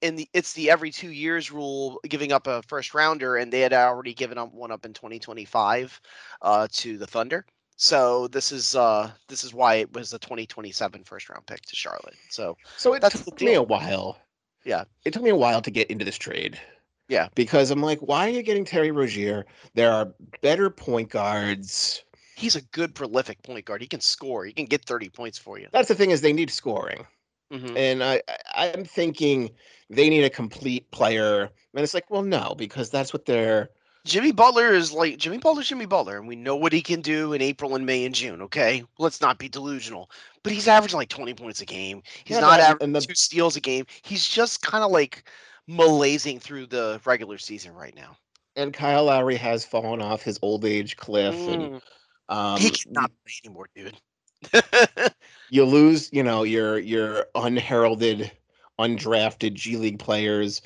in 0.02 0.16
the 0.16 0.28
it's 0.32 0.52
the 0.52 0.70
every 0.70 0.90
two 0.90 1.10
years 1.10 1.50
rule 1.50 2.00
giving 2.08 2.32
up 2.32 2.46
a 2.46 2.62
first 2.62 2.94
rounder 2.94 3.36
and 3.36 3.52
they 3.52 3.60
had 3.60 3.72
already 3.72 4.14
given 4.14 4.38
up 4.38 4.52
one 4.52 4.70
up 4.70 4.84
in 4.86 4.92
2025 4.92 6.00
uh, 6.42 6.68
to 6.72 6.98
the 6.98 7.06
Thunder. 7.06 7.44
So 7.76 8.28
this 8.28 8.52
is 8.52 8.76
uh 8.76 9.10
this 9.28 9.42
is 9.44 9.54
why 9.54 9.76
it 9.76 9.92
was 9.94 10.12
a 10.12 10.18
2027 10.18 11.04
first 11.04 11.28
round 11.30 11.46
pick 11.46 11.62
to 11.62 11.76
Charlotte. 11.76 12.14
So 12.28 12.56
So 12.76 12.94
it 12.94 13.00
That's 13.00 13.24
took 13.24 13.40
me 13.40 13.54
a 13.54 13.62
while. 13.62 14.18
Yeah. 14.64 14.84
It 15.04 15.12
took 15.12 15.22
me 15.22 15.30
a 15.30 15.36
while 15.36 15.62
to 15.62 15.70
get 15.70 15.90
into 15.90 16.04
this 16.04 16.18
trade. 16.18 16.60
Yeah. 17.08 17.28
Because 17.34 17.70
I'm 17.70 17.80
like, 17.80 17.98
why 18.00 18.26
are 18.26 18.30
you 18.30 18.42
getting 18.42 18.64
Terry 18.64 18.90
Rozier? 18.90 19.46
There 19.74 19.90
are 19.92 20.12
better 20.42 20.70
point 20.70 21.08
guards. 21.08 22.04
he's 22.36 22.54
a 22.56 22.62
good 22.62 22.94
prolific 22.94 23.42
point 23.42 23.64
guard. 23.64 23.80
He 23.80 23.88
can 23.88 24.00
score. 24.00 24.44
He 24.44 24.52
can 24.52 24.66
get 24.66 24.84
30 24.84 25.08
points 25.08 25.38
for 25.38 25.58
you. 25.58 25.66
That's 25.72 25.88
the 25.88 25.94
thing 25.94 26.10
is 26.10 26.20
they 26.20 26.32
need 26.32 26.50
scoring. 26.50 27.06
Mhm. 27.52 27.76
And 27.76 28.02
I, 28.04 28.22
I'm 28.54 28.84
thinking 28.84 29.50
they 29.88 30.08
need 30.08 30.24
a 30.24 30.30
complete 30.30 30.90
player. 30.90 31.42
And 31.74 31.82
it's 31.82 31.94
like, 31.94 32.10
well, 32.10 32.22
no, 32.22 32.54
because 32.56 32.90
that's 32.90 33.12
what 33.12 33.26
they're 33.26 33.70
Jimmy 34.06 34.32
Butler 34.32 34.72
is 34.72 34.92
like 34.92 35.18
Jimmy 35.18 35.36
Butler's 35.38 35.68
Jimmy 35.68 35.84
Butler, 35.84 36.16
and 36.16 36.26
we 36.26 36.34
know 36.34 36.56
what 36.56 36.72
he 36.72 36.80
can 36.80 37.02
do 37.02 37.34
in 37.34 37.42
April 37.42 37.74
and 37.74 37.84
May 37.84 38.06
and 38.06 38.14
June. 38.14 38.40
Okay, 38.42 38.82
let's 38.98 39.20
not 39.20 39.38
be 39.38 39.48
delusional. 39.48 40.10
But 40.42 40.52
he's 40.54 40.68
averaging 40.68 40.96
like 40.96 41.10
20 41.10 41.34
points 41.34 41.60
a 41.60 41.66
game. 41.66 42.02
He's 42.24 42.36
Yeah, 42.36 42.40
not 42.40 42.60
averaging 42.60 42.92
the- 42.94 43.00
two 43.02 43.14
steals 43.14 43.56
a 43.56 43.60
game. 43.60 43.84
He's 44.02 44.26
just 44.26 44.62
kind 44.62 44.82
of 44.82 44.90
like 44.90 45.24
malaising 45.68 46.40
through 46.40 46.66
the 46.66 47.00
regular 47.04 47.36
season 47.38 47.74
right 47.74 47.94
now. 47.94 48.16
and 48.56 48.72
Kyle 48.72 49.04
Lowry 49.04 49.36
has 49.36 49.64
fallen 49.64 50.00
off 50.02 50.22
his 50.22 50.38
old 50.42 50.64
age 50.64 50.96
cliff 50.96 51.46
and 51.46 51.72
Mm, 51.72 51.82
um 52.28 52.58
he 52.58 52.70
cannot 52.70 53.10
play 53.24 53.34
anymore, 53.44 53.68
dude. 53.74 54.00
you 55.50 55.64
lose, 55.64 56.10
you 56.12 56.22
know, 56.22 56.42
your 56.42 56.78
your 56.78 57.26
unheralded, 57.34 58.30
undrafted 58.78 59.54
G 59.54 59.76
League 59.76 59.98
players. 59.98 60.62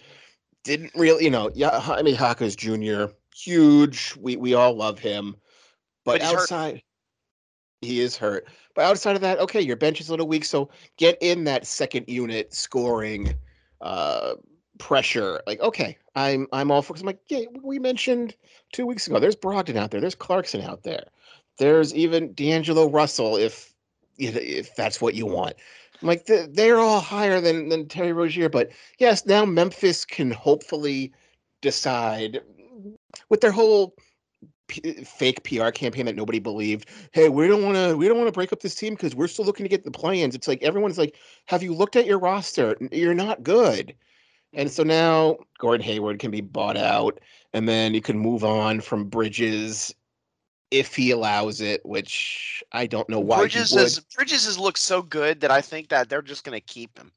Didn't 0.65 0.93
really, 0.95 1.25
you 1.25 1.31
know, 1.31 1.51
yeah, 1.55 1.79
Jaime 1.79 2.13
Jaquez 2.13 2.57
Jr. 2.57 3.07
huge. 3.35 4.15
We 4.19 4.37
we 4.37 4.55
all 4.55 4.75
love 4.75 4.99
him, 4.99 5.37
but, 6.05 6.13
But 6.13 6.21
he's 6.23 6.31
hurt. 6.31 6.41
outside, 6.41 6.83
he 7.83 8.01
is 8.01 8.17
hurt. 8.17 8.47
But 8.75 8.87
outside 8.87 9.15
of 9.17 9.23
that, 9.23 9.39
okay, 9.41 9.61
your 9.61 9.77
bench 9.77 10.01
is 10.01 10.09
a 10.09 10.13
little 10.13 10.29
weak, 10.29 10.45
so 10.45 10.71
get 10.97 11.19
in 11.21 11.45
that 11.45 11.67
second 11.67 12.07
unit 12.09 12.55
scoring 12.55 13.35
uh 13.81 14.35
pressure. 14.79 15.41
Like, 15.47 15.61
okay, 15.61 15.99
I'm 16.15 16.47
I'm 16.53 16.71
all 16.71 16.83
for. 16.83 16.95
'cause 16.95 17.03
I'm 17.03 17.07
like, 17.07 17.21
yeah, 17.29 17.45
we 17.63 17.79
mentioned 17.79 18.35
two 18.73 18.87
weeks 18.87 19.07
ago. 19.07 19.19
There's 19.21 19.37
Brogdon 19.37 19.77
out 19.77 19.91
there. 19.91 20.01
There's 20.01 20.15
Clarkson 20.15 20.63
out 20.63 20.83
there. 20.83 21.05
There's 21.59 21.95
even 21.95 22.33
D'Angelo 22.33 22.89
Russell, 22.89 23.37
if 23.37 23.73
if 24.19 24.75
that's 24.77 25.01
what 25.01 25.15
you 25.15 25.27
want. 25.27 25.55
I'm 26.01 26.09
like 26.09 26.27
they're 26.27 26.79
all 26.79 27.01
higher 27.01 27.41
than 27.41 27.69
than 27.69 27.89
Terry 27.89 28.13
Rozier, 28.13 28.49
but 28.49 28.71
yes, 28.99 29.27
now 29.27 29.45
Memphis 29.45 30.05
can 30.05 30.31
hopefully 30.31 31.13
decide 31.61 32.41
with 33.29 33.41
their 33.41 33.53
whole 33.53 33.95
P- 34.67 35.05
fake 35.05 35.45
PR 35.45 35.71
campaign 35.71 36.07
that 36.07 36.17
nobody 36.17 36.39
believed. 36.39 36.89
Hey, 37.13 37.29
we 37.29 37.47
don't 37.47 37.63
want 37.63 37.77
to 37.77 37.97
we 37.97 38.09
don't 38.09 38.17
want 38.17 38.29
to 38.29 38.33
break 38.33 38.53
up 38.53 38.61
this 38.61 38.75
team 38.75 38.95
because 38.95 39.15
we're 39.15 39.29
still 39.29 39.45
looking 39.45 39.65
to 39.65 39.71
get 39.71 39.85
the 39.85 39.91
plans. 39.91 40.35
It's 40.35 40.49
like 40.49 40.63
everyone's 40.63 40.99
like, 40.99 41.17
have 41.47 41.63
you 41.63 41.75
looked 41.75 41.97
at 41.97 42.07
your 42.07 42.19
roster? 42.19 42.77
You're 42.91 43.15
not 43.15 43.43
good. 43.43 43.95
And 44.55 44.71
so 44.71 44.83
now 44.83 45.37
Gordon 45.59 45.85
Hayward 45.85 46.19
can 46.19 46.31
be 46.31 46.41
bought 46.41 46.77
out, 46.77 47.21
and 47.53 47.69
then 47.69 47.93
you 47.93 48.01
can 48.01 48.19
move 48.19 48.45
on 48.45 48.81
from 48.81 49.05
Bridges 49.05 49.95
if 50.75 50.97
he 50.97 51.13
allows 51.13 51.61
it, 51.61 51.87
which 51.87 52.65
I 52.73 52.87
don't 52.87 53.09
know 53.09 53.21
why 53.21 53.39
Bridges 53.39 53.71
he 53.71 53.77
would. 53.77 53.83
has 53.85 54.01
Bridges 54.01 54.45
has 54.45 54.59
looked 54.59 54.81
so 54.81 55.03
good 55.03 55.41
that 55.41 55.53
I 55.53 55.61
think 55.61 55.89
that 55.91 56.09
they're 56.09 56.21
just 56.21 56.43
gonna 56.43 56.61
keep 56.61 56.99
him. 56.99 57.13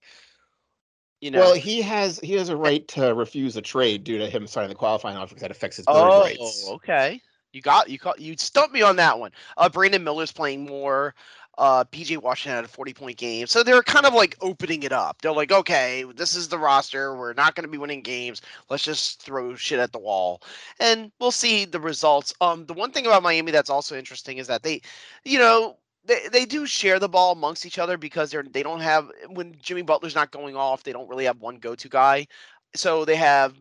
You 1.22 1.32
know. 1.32 1.40
Well, 1.40 1.54
he 1.56 1.82
has 1.82 2.20
he 2.20 2.34
has 2.34 2.50
a 2.50 2.56
right 2.56 2.88
to 2.90 3.16
refuse 3.16 3.58
a 3.58 3.62
trade 3.62 4.04
due 4.04 4.20
to 4.20 4.30
him 4.30 4.46
signing 4.46 4.70
the 4.70 4.76
qualifying 4.76 5.18
offer 5.18 5.30
because 5.30 5.42
that 5.42 5.50
affects 5.50 5.78
his 5.78 5.86
oh, 5.88 6.22
rights. 6.22 6.68
okay. 6.70 7.20
You 7.52 7.62
got 7.62 7.90
you 7.90 7.98
caught 7.98 8.20
you 8.20 8.36
stumped 8.38 8.74
me 8.74 8.84
on 8.84 8.98
that 8.98 9.18
one. 9.18 9.32
Uh, 9.58 9.68
Brandon 9.70 10.04
Miller's 10.04 10.32
playing 10.32 10.64
more. 10.66 11.16
Uh, 11.58 11.84
PJ 11.86 12.22
Washington 12.22 12.56
had 12.56 12.66
a 12.66 12.68
40 12.68 12.94
point 12.94 13.18
game. 13.18 13.48
So 13.48 13.64
they're 13.64 13.84
kind 13.84 14.06
of 14.06 14.14
like 14.14 14.36
opening 14.42 14.84
it 14.84 14.92
up. 14.92 15.22
They're 15.22 15.32
like, 15.32 15.52
okay, 15.52 16.06
this 16.16 16.36
is 16.36 16.48
the 16.48 16.60
roster. 16.60 17.16
We're 17.16 17.34
not 17.34 17.56
going 17.56 17.64
to 17.64 17.72
be 17.72 17.78
winning 17.78 18.02
games. 18.02 18.42
Let's 18.70 18.84
just 18.84 19.22
throw 19.22 19.56
shit 19.56 19.80
at 19.80 19.92
the 19.92 20.00
wall. 20.00 20.42
And 20.80 21.12
we'll 21.20 21.32
see 21.32 21.66
the 21.66 21.80
results. 21.80 22.34
Um, 22.42 22.66
the 22.66 22.74
one 22.74 22.92
thing 22.92 23.06
about 23.06 23.24
Miami 23.24 23.52
that's 23.52 23.70
also 23.70 23.98
interesting 23.98 24.38
is 24.38 24.48
that 24.48 24.64
they, 24.64 24.82
you 25.26 25.40
know, 25.40 25.78
they, 26.06 26.28
they 26.32 26.46
do 26.46 26.66
share 26.66 27.00
the 27.00 27.10
ball 27.10 27.34
amongst 27.34 27.66
each 27.66 27.80
other 27.80 27.98
because 27.98 28.32
they're 28.32 28.44
they 28.44 28.64
don't 28.64 28.80
have 28.80 29.12
when 29.30 29.56
Jimmy 29.62 29.82
Butler's 29.82 30.16
not 30.16 30.32
going 30.32 30.56
off, 30.56 30.84
they 30.84 30.94
don't 30.94 31.10
really 31.10 31.26
have 31.26 31.42
one 31.42 31.58
go-to 31.58 31.90
guy. 31.90 32.28
So 32.76 33.06
they 33.06 33.16
have 33.18 33.56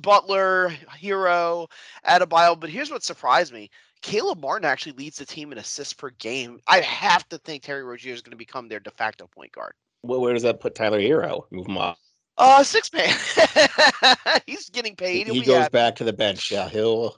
Butler, 0.00 0.70
Herro, 1.02 1.68
Adebayo. 2.06 2.58
But 2.58 2.70
here's 2.70 2.90
what 2.90 3.02
surprised 3.02 3.52
me. 3.52 3.70
Caleb 4.04 4.38
Martin 4.38 4.66
actually 4.66 4.92
leads 4.92 5.16
the 5.16 5.24
team 5.24 5.50
in 5.50 5.56
assists 5.56 5.94
per 5.94 6.10
game. 6.10 6.60
I 6.68 6.80
have 6.80 7.26
to 7.30 7.38
think 7.38 7.62
Terry 7.62 7.82
Rozier 7.82 8.12
is 8.12 8.20
going 8.20 8.32
to 8.32 8.36
become 8.36 8.68
their 8.68 8.78
de 8.78 8.90
facto 8.90 9.26
point 9.26 9.50
guard. 9.50 9.72
Well, 10.02 10.20
where 10.20 10.34
does 10.34 10.42
that 10.42 10.60
put 10.60 10.74
Tyler 10.74 11.00
Herro? 11.00 11.46
Move 11.50 11.66
him 11.66 11.78
off. 11.78 11.98
Uh, 12.36 12.62
six 12.62 12.92
man. 12.92 13.08
He's 14.46 14.68
getting 14.68 14.94
paid. 14.94 15.24
He'll 15.26 15.34
he 15.34 15.40
goes 15.40 15.56
happy. 15.56 15.72
back 15.72 15.96
to 15.96 16.04
the 16.04 16.12
bench. 16.12 16.50
Yeah, 16.50 16.68
he'll. 16.68 17.16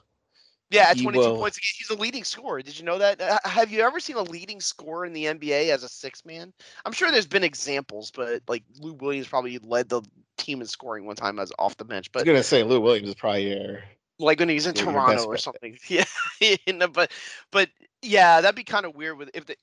Yeah, 0.69 0.87
at 0.89 0.95
he 0.95 1.03
22 1.03 1.19
will- 1.27 1.37
points. 1.37 1.57
He's 1.57 1.89
a 1.89 1.95
leading 1.99 2.23
scorer. 2.23 2.61
Did 2.61 2.79
you 2.79 2.85
know 2.85 2.97
that? 2.97 3.19
Uh, 3.19 3.37
Have 3.43 3.69
you 3.69 3.81
ever 3.81 3.99
seen 3.99 4.15
a 4.15 4.21
leading 4.23 4.61
scorer 4.61 5.05
in 5.05 5.11
the 5.11 5.25
NBA 5.25 5.69
as 5.69 5.83
a 5.83 5.89
six 5.89 6.23
man? 6.23 6.53
I'm 6.85 6.93
sure 6.93 7.11
there's 7.11 7.27
been 7.27 7.43
examples, 7.43 8.11
but 8.11 8.43
like 8.47 8.63
Lou 8.79 8.93
Williams 8.93 9.27
probably 9.27 9.57
led 9.59 9.89
the 9.89 10.01
team 10.37 10.61
in 10.61 10.67
scoring 10.67 11.05
one 11.05 11.17
time 11.17 11.37
as 11.39 11.51
off 11.59 11.75
the 11.75 11.83
bench. 11.83 12.13
But 12.13 12.19
I 12.19 12.21
was 12.23 12.27
gonna 12.27 12.43
say 12.43 12.63
Lou 12.63 12.79
Williams 12.79 13.09
is 13.09 13.15
probably 13.15 13.49
your. 13.49 13.83
Like 14.19 14.39
when 14.39 14.49
he's 14.49 14.67
in 14.67 14.75
your 14.75 14.85
Toronto 14.85 15.25
or 15.25 15.37
something. 15.37 15.77
Yeah, 15.89 16.05
you 16.39 16.73
know, 16.73 16.87
but 16.87 17.11
but 17.51 17.69
yeah, 18.01 18.41
that'd 18.41 18.55
be 18.55 18.63
kind 18.63 18.85
of 18.85 18.95
weird 18.95 19.17
with 19.17 19.29
if 19.33 19.45
they 19.45 19.55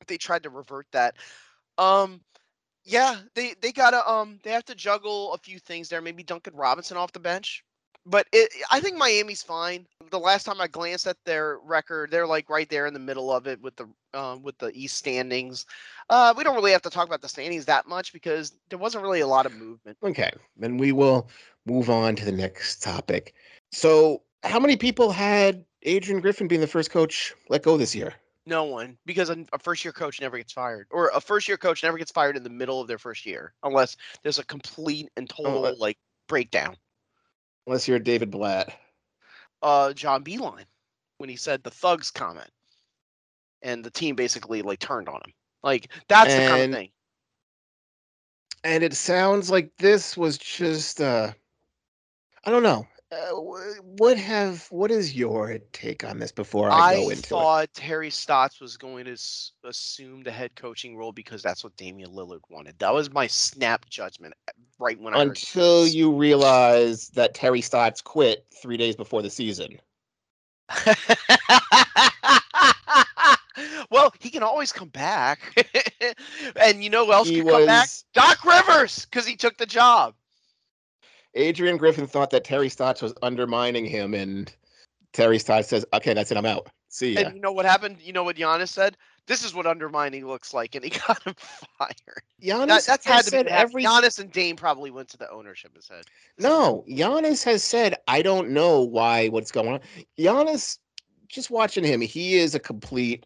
if 0.00 0.06
they 0.06 0.16
tried 0.16 0.42
to 0.44 0.50
revert 0.50 0.86
that. 0.92 1.16
Um, 1.78 2.20
yeah, 2.84 3.16
they 3.34 3.54
they 3.60 3.72
gotta 3.72 4.08
um 4.10 4.38
they 4.42 4.50
have 4.50 4.64
to 4.66 4.74
juggle 4.74 5.34
a 5.34 5.38
few 5.38 5.58
things 5.58 5.88
there. 5.88 6.00
Maybe 6.00 6.22
Duncan 6.22 6.54
Robinson 6.54 6.96
off 6.96 7.12
the 7.12 7.20
bench, 7.20 7.64
but 8.06 8.26
it, 8.32 8.50
I 8.70 8.80
think 8.80 8.96
Miami's 8.96 9.42
fine. 9.42 9.86
The 10.10 10.18
last 10.18 10.44
time 10.44 10.60
I 10.60 10.68
glanced 10.68 11.06
at 11.06 11.16
their 11.24 11.58
record, 11.58 12.10
they're 12.10 12.26
like 12.26 12.48
right 12.48 12.68
there 12.68 12.86
in 12.86 12.94
the 12.94 13.00
middle 13.00 13.30
of 13.30 13.46
it 13.46 13.60
with 13.60 13.76
the 13.76 13.88
um 14.14 14.42
with 14.42 14.56
the 14.58 14.70
East 14.72 14.96
standings. 14.96 15.66
Uh, 16.08 16.32
we 16.36 16.44
don't 16.44 16.54
really 16.54 16.72
have 16.72 16.82
to 16.82 16.90
talk 16.90 17.06
about 17.06 17.20
the 17.20 17.28
standings 17.28 17.66
that 17.66 17.86
much 17.86 18.12
because 18.12 18.54
there 18.70 18.78
wasn't 18.78 19.02
really 19.02 19.20
a 19.20 19.26
lot 19.26 19.44
of 19.46 19.52
movement. 19.54 19.98
Okay, 20.02 20.30
then 20.56 20.78
we 20.78 20.92
will 20.92 21.28
move 21.66 21.90
on 21.90 22.16
to 22.16 22.24
the 22.24 22.32
next 22.32 22.82
topic. 22.82 23.34
So, 23.72 24.22
how 24.42 24.58
many 24.58 24.76
people 24.76 25.10
had 25.12 25.64
Adrian 25.82 26.20
Griffin 26.20 26.48
being 26.48 26.60
the 26.60 26.66
first 26.66 26.90
coach 26.90 27.34
let 27.48 27.62
go 27.62 27.76
this 27.76 27.94
year? 27.94 28.14
No 28.46 28.64
one, 28.64 28.96
because 29.04 29.28
a, 29.28 29.44
first 29.60 29.84
year 29.84 29.92
coach 29.92 30.20
never 30.20 30.38
gets 30.38 30.52
fired, 30.52 30.86
or 30.90 31.10
a 31.14 31.20
first 31.20 31.48
year 31.48 31.58
coach 31.58 31.82
never 31.82 31.98
gets 31.98 32.10
fired 32.10 32.36
in 32.36 32.42
the 32.42 32.50
middle 32.50 32.80
of 32.80 32.88
their 32.88 32.98
first 32.98 33.26
year, 33.26 33.52
unless 33.62 33.96
there's 34.22 34.38
a 34.38 34.44
complete 34.44 35.10
and 35.16 35.28
total 35.28 35.66
uh, 35.66 35.74
like 35.78 35.98
breakdown. 36.28 36.74
Unless 37.66 37.86
you're 37.86 37.98
David 37.98 38.30
Blatt. 38.30 38.72
Uh, 39.60 39.92
John 39.92 40.24
Beilein, 40.24 40.64
when 41.18 41.28
he 41.28 41.36
said 41.36 41.62
the 41.62 41.70
thugs 41.70 42.10
comment, 42.10 42.48
and 43.60 43.84
the 43.84 43.90
team 43.90 44.14
basically 44.14 44.62
like 44.62 44.78
turned 44.78 45.08
on 45.08 45.16
him. 45.16 45.34
Like 45.62 45.92
that's 46.08 46.34
the 46.34 46.46
kind 46.46 46.62
of 46.62 46.70
thing. 46.70 46.90
and 48.64 48.82
it 48.82 48.94
sounds 48.94 49.50
like 49.50 49.70
this 49.78 50.16
was 50.16 50.38
just 50.38 51.00
uh 51.00 51.32
i 52.44 52.50
don't 52.50 52.62
know 52.62 52.86
uh, 53.10 53.30
what 53.82 54.18
have 54.18 54.66
what 54.70 54.90
is 54.90 55.14
your 55.14 55.58
take 55.72 56.04
on 56.04 56.18
this 56.18 56.30
before 56.32 56.70
i, 56.70 56.90
I 56.90 56.94
go 56.94 57.08
into 57.08 57.34
it 57.34 57.38
thought 57.38 57.72
Terry 57.72 58.10
Stotts 58.10 58.60
was 58.60 58.76
going 58.76 59.06
to 59.06 59.12
s- 59.12 59.52
assume 59.64 60.22
the 60.22 60.30
head 60.30 60.54
coaching 60.56 60.96
role 60.96 61.12
because 61.12 61.42
that's 61.42 61.64
what 61.64 61.76
Damian 61.76 62.10
Lillard 62.10 62.40
wanted. 62.50 62.78
That 62.78 62.92
was 62.92 63.10
my 63.10 63.26
snap 63.26 63.88
judgment 63.88 64.34
uh, 64.48 64.52
right 64.78 65.00
when 65.00 65.14
I 65.14 65.22
until 65.22 65.86
you 65.86 66.12
realize 66.12 67.08
that 67.10 67.34
terry 67.34 67.62
stotts 67.62 68.02
quit 68.02 68.44
three 68.62 68.76
days 68.76 68.94
before 68.94 69.22
the 69.22 69.30
season 69.30 69.78
well, 73.90 74.12
he 74.20 74.30
can 74.30 74.42
always 74.42 74.72
come 74.72 74.88
back. 74.88 75.66
and 76.60 76.84
you 76.84 76.90
know 76.90 77.06
who 77.06 77.12
else 77.12 77.28
he 77.28 77.36
can 77.36 77.46
come 77.48 77.66
back? 77.66 77.88
Doc 78.12 78.44
Rivers, 78.44 79.06
because 79.06 79.26
he 79.26 79.36
took 79.36 79.56
the 79.56 79.66
job. 79.66 80.14
Adrian 81.38 81.76
Griffin 81.76 82.06
thought 82.06 82.30
that 82.30 82.44
Terry 82.44 82.68
Stotts 82.68 83.00
was 83.00 83.14
undermining 83.22 83.86
him, 83.86 84.12
and 84.12 84.54
Terry 85.12 85.38
Stotts 85.38 85.68
says, 85.68 85.86
"Okay, 85.94 86.12
that's 86.12 86.30
it. 86.30 86.36
I'm 86.36 86.44
out. 86.44 86.68
See 86.88 87.14
ya." 87.14 87.20
And 87.20 87.34
you 87.34 87.40
know 87.40 87.52
what 87.52 87.64
happened? 87.64 87.98
You 88.00 88.12
know 88.12 88.24
what 88.24 88.36
Giannis 88.36 88.68
said? 88.68 88.96
This 89.26 89.44
is 89.44 89.54
what 89.54 89.66
undermining 89.66 90.26
looks 90.26 90.52
like, 90.52 90.74
and 90.74 90.84
he 90.84 90.90
got 91.06 91.22
him 91.22 91.34
fired. 91.78 92.22
Giannis 92.42 92.66
That, 92.66 92.84
that's 92.86 93.06
has 93.06 93.14
had 93.14 93.24
to 93.24 93.30
said 93.30 93.46
every 93.46 93.84
Giannis 93.84 94.18
and 94.18 94.32
Dame 94.32 94.56
probably 94.56 94.90
went 94.90 95.08
to 95.10 95.16
the 95.16 95.30
ownership 95.30 95.72
and 95.74 95.84
said, 95.84 96.04
no. 96.38 96.84
Giannis 96.88 97.44
has 97.44 97.62
said, 97.62 97.94
"I 98.08 98.20
don't 98.22 98.50
know 98.50 98.80
why. 98.82 99.28
What's 99.28 99.52
going 99.52 99.68
on?" 99.68 99.80
Giannis, 100.18 100.78
just 101.28 101.50
watching 101.50 101.84
him, 101.84 102.00
he 102.00 102.36
is 102.36 102.54
a 102.54 102.60
complete 102.60 103.24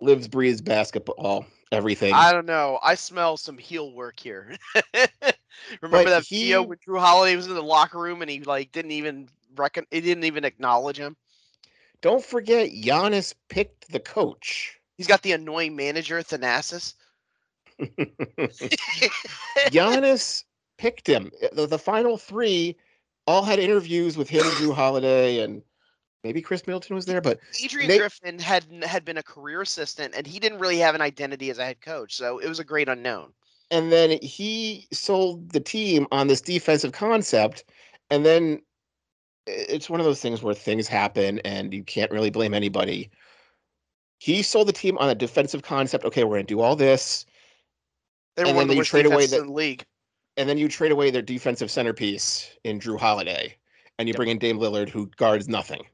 lives, 0.00 0.28
breathes 0.28 0.60
basketball, 0.60 1.44
everything. 1.72 2.14
I 2.14 2.32
don't 2.32 2.46
know. 2.46 2.78
I 2.82 2.94
smell 2.94 3.36
some 3.36 3.58
heel 3.58 3.92
work 3.92 4.20
here. 4.20 4.56
Remember 5.80 6.04
But 6.04 6.10
that 6.10 6.28
video 6.28 6.62
he- 6.62 6.66
when 6.68 6.78
Jrue 6.78 6.98
Holiday 7.00 7.36
was 7.36 7.46
in 7.46 7.54
the 7.54 7.62
locker 7.62 7.98
room 7.98 8.22
and 8.22 8.30
he 8.30 8.40
like 8.42 8.72
didn't 8.72 8.92
even 8.92 9.28
reckon 9.56 9.84
he 9.90 10.00
didn't 10.00 10.24
even 10.24 10.44
acknowledge 10.44 10.98
him. 10.98 11.16
don't 12.00 12.24
forget, 12.24 12.70
Giannis 12.70 13.34
picked 13.48 13.90
the 13.90 14.00
coach. 14.00 14.78
He's 14.96 15.06
got 15.06 15.22
the 15.22 15.32
annoying 15.32 15.74
manager 15.76 16.18
Thanasis. 16.20 16.94
Giannis 19.70 20.44
picked 20.76 21.06
him. 21.06 21.30
The, 21.52 21.66
the 21.66 21.78
final 21.78 22.16
three 22.16 22.76
all 23.26 23.42
had 23.44 23.58
interviews 23.58 24.16
with 24.16 24.28
him, 24.28 24.42
and 24.44 24.52
Jrue 24.54 24.74
Holiday, 24.74 25.40
and 25.40 25.62
maybe 26.24 26.40
Khris 26.42 26.66
Middleton 26.66 26.96
was 26.96 27.06
there. 27.06 27.20
But 27.20 27.38
Adrian 27.62 27.88
They- 27.88 27.98
Griffin 27.98 28.38
had 28.38 28.64
had 28.84 29.04
been 29.04 29.18
a 29.18 29.22
career 29.22 29.62
assistant 29.62 30.14
and 30.16 30.26
he 30.26 30.38
didn't 30.38 30.58
really 30.60 30.78
have 30.78 30.94
an 30.94 31.00
identity 31.00 31.50
as 31.50 31.58
a 31.58 31.64
head 31.64 31.80
coach, 31.80 32.14
so 32.14 32.38
it 32.38 32.48
was 32.48 32.58
a 32.58 32.64
great 32.64 32.88
unknown. 32.88 33.32
And 33.70 33.92
then 33.92 34.18
he 34.22 34.86
sold 34.92 35.50
the 35.50 35.60
team 35.60 36.06
on 36.10 36.26
this 36.26 36.40
defensive 36.40 36.92
concept, 36.92 37.64
and 38.10 38.24
then 38.24 38.62
it's 39.46 39.90
one 39.90 40.00
of 40.00 40.06
those 40.06 40.20
things 40.20 40.42
where 40.42 40.54
things 40.54 40.88
happen 40.88 41.38
and 41.40 41.72
you 41.72 41.82
can't 41.82 42.10
really 42.10 42.30
blame 42.30 42.54
anybody. 42.54 43.10
He 44.18 44.42
sold 44.42 44.68
the 44.68 44.72
team 44.72 44.98
on 44.98 45.08
a 45.08 45.14
defensive 45.14 45.62
concept. 45.62 46.04
Okay, 46.04 46.24
we're 46.24 46.36
gonna 46.36 46.44
do 46.44 46.60
all 46.60 46.76
this, 46.76 47.24
They 48.36 48.44
were 48.44 48.48
And 48.50 48.56
one 48.56 48.68
then 48.68 48.70
of 48.70 48.76
the 48.76 48.80
you 48.80 48.84
trade 48.84 49.06
away 49.06 49.26
the- 49.26 49.42
the 49.42 49.50
league. 49.50 49.84
and 50.36 50.48
then 50.48 50.58
you 50.58 50.68
trade 50.68 50.92
away 50.92 51.10
their 51.10 51.22
defensive 51.22 51.70
centerpiece 51.70 52.56
in 52.64 52.78
Jrue 52.78 52.98
Holiday, 52.98 53.56
and 53.98 54.08
you 54.08 54.12
Yep. 54.12 54.16
bring 54.16 54.28
in 54.28 54.38
Dame 54.38 54.58
Lillard, 54.58 54.88
who 54.88 55.06
guards 55.16 55.48
nothing. 55.48 55.84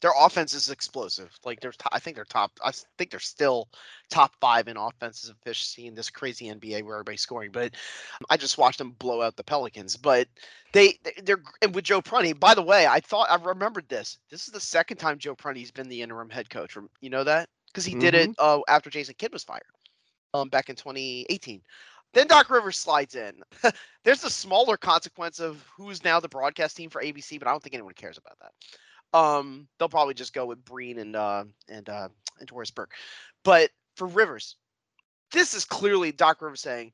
Their 0.00 0.12
offense 0.18 0.52
is 0.54 0.70
explosive. 0.70 1.30
Like 1.44 1.60
there's, 1.60 1.76
I 1.92 1.98
think 1.98 2.16
they're 2.16 2.24
top. 2.24 2.52
I 2.62 2.72
think 2.98 3.10
they're 3.10 3.20
still 3.20 3.68
top 4.10 4.34
five 4.40 4.68
in 4.68 4.76
offensive 4.76 5.34
efficiency 5.40 5.86
in 5.86 5.94
this 5.94 6.10
crazy 6.10 6.48
NBA 6.48 6.82
where 6.82 6.96
everybody's 6.96 7.22
scoring. 7.22 7.50
But 7.50 7.74
I 8.30 8.36
just 8.36 8.58
watched 8.58 8.78
them 8.78 8.92
blow 8.92 9.22
out 9.22 9.36
the 9.36 9.44
Pelicans. 9.44 9.96
But 9.96 10.28
they, 10.72 10.98
they- 11.02 11.20
they're 11.24 11.42
and 11.62 11.74
with 11.74 11.84
Joe 11.84 12.02
Prunty. 12.02 12.32
By 12.32 12.54
the 12.54 12.62
way, 12.62 12.86
I 12.86 13.00
thought 13.00 13.30
I 13.30 13.36
remembered 13.42 13.88
this. 13.88 14.18
This 14.30 14.46
is 14.46 14.52
the 14.52 14.60
second 14.60 14.98
time 14.98 15.18
Joe 15.18 15.34
Prunty's 15.34 15.70
been 15.70 15.88
the 15.88 16.02
interim 16.02 16.30
head 16.30 16.50
coach. 16.50 16.76
You 17.00 17.10
know 17.10 17.24
that 17.24 17.48
because 17.68 17.84
he 17.84 17.94
did 17.94 18.14
it 18.14 18.30
uh, 18.38 18.60
after 18.68 18.90
Jason 18.90 19.14
Kidd 19.18 19.32
was 19.32 19.44
fired, 19.44 19.62
um, 20.34 20.48
back 20.48 20.68
in 20.68 20.76
2018. 20.76 21.62
Then 22.12 22.26
Doc 22.26 22.50
Rivers 22.50 22.78
slides 22.78 23.14
in. 23.14 23.32
There's 24.04 24.24
a 24.24 24.30
smaller 24.30 24.76
consequence 24.76 25.40
of 25.40 25.62
who's 25.76 26.04
now 26.04 26.20
the 26.20 26.28
broadcast 26.28 26.76
team 26.76 26.88
for 26.90 27.02
ABC, 27.02 27.38
but 27.38 27.48
I 27.48 27.50
don't 27.50 27.62
think 27.62 27.74
anyone 27.74 27.94
cares 27.94 28.18
about 28.18 28.38
that. 28.40 28.52
Um, 29.12 29.68
they'll 29.78 29.88
probably 29.88 30.14
just 30.14 30.34
go 30.34 30.46
with 30.46 30.64
Breen 30.64 30.98
and 30.98 31.16
uh, 31.16 31.44
and 31.68 31.88
uh, 31.88 32.08
and 32.38 32.48
Doris 32.48 32.70
Burke. 32.70 32.92
But 33.44 33.70
for 33.94 34.06
Rivers, 34.06 34.56
this 35.32 35.54
is 35.54 35.64
clearly 35.64 36.12
Doc 36.12 36.42
Rivers 36.42 36.60
saying, 36.60 36.92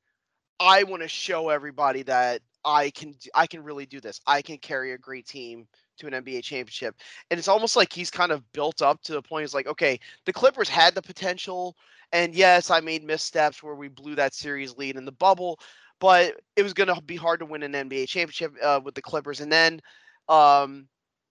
"I 0.61 0.85
want 0.85 1.03
to 1.03 1.09
show 1.09 1.49
everybody 1.49 2.03
that 2.05 2.43
I 2.65 2.91
can 2.91 3.15
I 3.35 3.47
can 3.47 3.63
really 3.63 3.87
do 3.87 4.01
this. 4.01 4.21
I 4.27 4.43
can 4.43 4.59
carry 4.59 4.93
a 4.93 4.99
great 4.99 5.27
team 5.27 5.67
to 5.99 6.07
an 6.07 6.13
NBA 6.13 6.43
championship." 6.45 6.97
And 7.31 7.39
it's 7.39 7.49
almost 7.49 7.77
like 7.77 7.93
he's 7.93 8.11
kind 8.11 8.33
of 8.33 8.51
built 8.53 8.83
up 8.83 9.03
to 9.03 9.13
the 9.13 9.23
point. 9.23 9.45
It's 9.45 9.55
like, 9.55 9.67
okay, 9.67 9.99
the 10.27 10.33
Clippers 10.33 10.69
had 10.69 10.95
the 10.95 11.03
potential, 11.03 11.77
and 12.13 12.35
yes, 12.35 12.71
I 12.71 12.81
made 12.81 13.05
missteps 13.05 13.63
where 13.63 13.75
we 13.75 13.89
blew 13.89 14.15
that 14.17 14.35
series 14.35 14.77
lead 14.77 14.97
in 14.97 15.05
the 15.05 15.13
bubble, 15.13 15.59
but 15.99 16.35
it 16.57 16.63
was 16.63 16.75
going 16.75 16.95
to 16.95 17.01
be 17.03 17.17
hard 17.17 17.41
to 17.41 17.47
win 17.47 17.63
an 17.63 17.73
NBA 17.73 18.09
championship 18.09 18.55
uh, 18.63 18.81
with 18.85 18.95
the 18.95 19.03
Clippers. 19.03 19.41
And 19.41 19.51
then 19.51 19.81
um, 20.29 20.89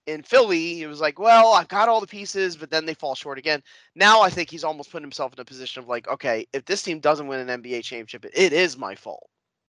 in 0.07 0.23
Philly, 0.23 0.81
it 0.81 0.87
was 0.87 0.99
like, 1.01 1.19
well, 1.19 1.53
I've 1.53 1.67
got 1.67 1.89
all 1.89 2.01
the 2.01 2.07
pieces, 2.07 2.55
but 2.57 2.69
then 2.71 2.85
they 2.85 2.93
fall 2.93 3.15
short 3.15 3.37
again. 3.37 3.61
Now 3.95 4.21
I 4.21 4.29
think 4.29 4.49
he's 4.49 4.63
almost 4.63 4.91
put 4.91 5.01
himself 5.01 5.33
in 5.33 5.39
a 5.39 5.45
position 5.45 5.81
of 5.81 5.89
like, 5.89 6.07
okay, 6.07 6.47
if 6.53 6.65
this 6.65 6.83
team 6.83 6.99
doesn't 6.99 7.27
win 7.27 7.39
an 7.39 7.61
NBA 7.61 7.83
championship, 7.83 8.25
it 8.33 8.53
is 8.53 8.77
my 8.77 8.95
fault. 8.95 9.29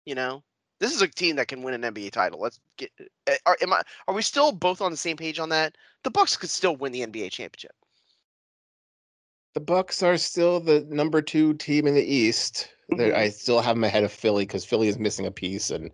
You 0.06 0.16
know, 0.16 0.44
this 0.80 0.94
is 0.94 1.02
a 1.02 1.08
team 1.08 1.36
that 1.38 1.48
can 1.48 1.62
win 1.64 1.74
an 1.74 1.94
NBA 1.94 2.12
title. 2.12 2.40
Let's 2.40 2.60
get. 2.78 2.92
eh, 3.28 3.38
Are, 3.46 3.58
am 3.62 3.74
I? 3.74 3.82
Are 4.08 4.14
we 4.16 4.22
still 4.22 4.52
both 4.52 4.82
on 4.82 4.92
the 4.92 4.98
same 4.98 5.18
page 5.18 5.40
on 5.40 5.50
that? 5.50 5.78
The 6.04 6.12
Bucks 6.12 6.38
could 6.38 6.50
still 6.50 6.76
win 6.76 6.92
the 6.92 7.02
NBA 7.06 7.30
championship. 7.30 7.76
The 9.56 9.60
Bucks 9.62 10.02
are 10.04 10.18
still 10.18 10.60
the 10.62 10.86
number 10.90 11.22
two 11.22 11.54
team 11.56 11.88
in 11.88 11.96
the 11.96 12.04
East. 12.04 12.70
Mhm. 12.92 13.14
I 13.14 13.30
still 13.30 13.60
have 13.62 13.76
them 13.76 13.84
ahead 13.84 14.04
of 14.04 14.12
Philly 14.12 14.46
because 14.46 14.64
Philly 14.66 14.88
is 14.88 14.98
missing 15.00 15.26
a 15.26 15.32
piece, 15.32 15.70
and 15.70 15.92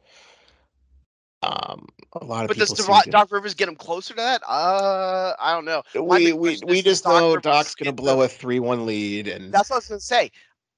um, 1.43 1.87
a 2.13 2.25
lot 2.25 2.43
of 2.43 2.47
But 2.49 2.57
does. 2.57 2.71
Doc, 2.71 3.03
to- 3.05 3.11
Doc 3.11 3.31
Rivers 3.31 3.53
get 3.53 3.67
him 3.67 3.75
closer 3.75 4.13
to 4.13 4.17
that? 4.17 4.41
Uh, 4.47 5.33
I 5.39 5.53
don't 5.53 5.65
know. 5.65 5.83
My 5.95 6.17
we 6.17 6.33
we, 6.33 6.59
we 6.65 6.81
just 6.81 7.03
Doc 7.03 7.13
know 7.13 7.29
Rivers 7.29 7.43
Doc's 7.43 7.75
gonna 7.75 7.91
blow 7.91 8.17
the- 8.17 8.25
a 8.25 8.27
three-one 8.27 8.85
lead, 8.85 9.27
and 9.27 9.53
That's 9.53 9.69
what 9.69 9.75
I 9.75 9.79
was 9.79 9.87
gonna 9.87 9.99
say. 9.99 10.31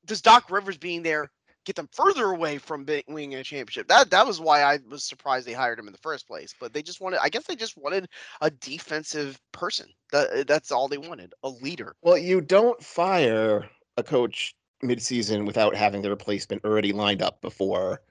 Does 0.05 0.21
Doc 0.21 0.49
Rivers 0.51 0.77
being 0.77 1.03
there 1.03 1.31
get 1.65 1.75
them 1.75 1.89
further 1.91 2.25
away 2.25 2.59
from 2.59 2.85
winning 3.07 3.35
a 3.35 3.43
championship? 3.43 3.87
That 3.87 4.09
that 4.11 4.25
was 4.27 4.39
why 4.39 4.61
I 4.61 4.79
was 4.89 5.03
surprised 5.03 5.47
they 5.47 5.53
hired 5.53 5.79
him 5.79 5.87
in 5.87 5.93
the 5.93 5.99
first 5.99 6.27
place. 6.27 6.53
But 6.59 6.73
they 6.73 6.83
just 6.83 7.01
wanted, 7.01 7.19
I 7.23 7.29
guess, 7.29 7.43
they 7.45 7.55
just 7.55 7.75
wanted 7.77 8.07
a 8.41 8.51
defensive 8.51 9.39
person. 9.51 9.87
That 10.11 10.47
that's 10.47 10.71
all 10.71 10.87
they 10.87 10.99
wanted, 10.99 11.33
a 11.43 11.49
leader. 11.49 11.95
well, 12.01 12.17
you 12.17 12.39
don't 12.41 12.81
fire 12.83 13.67
a 13.97 14.03
coach 14.03 14.55
mid-season 14.83 15.45
without 15.45 15.75
having 15.75 16.01
the 16.01 16.09
replacement 16.09 16.63
already 16.63 16.91
lined 16.91 17.21
up 17.21 17.41
before 17.41 18.01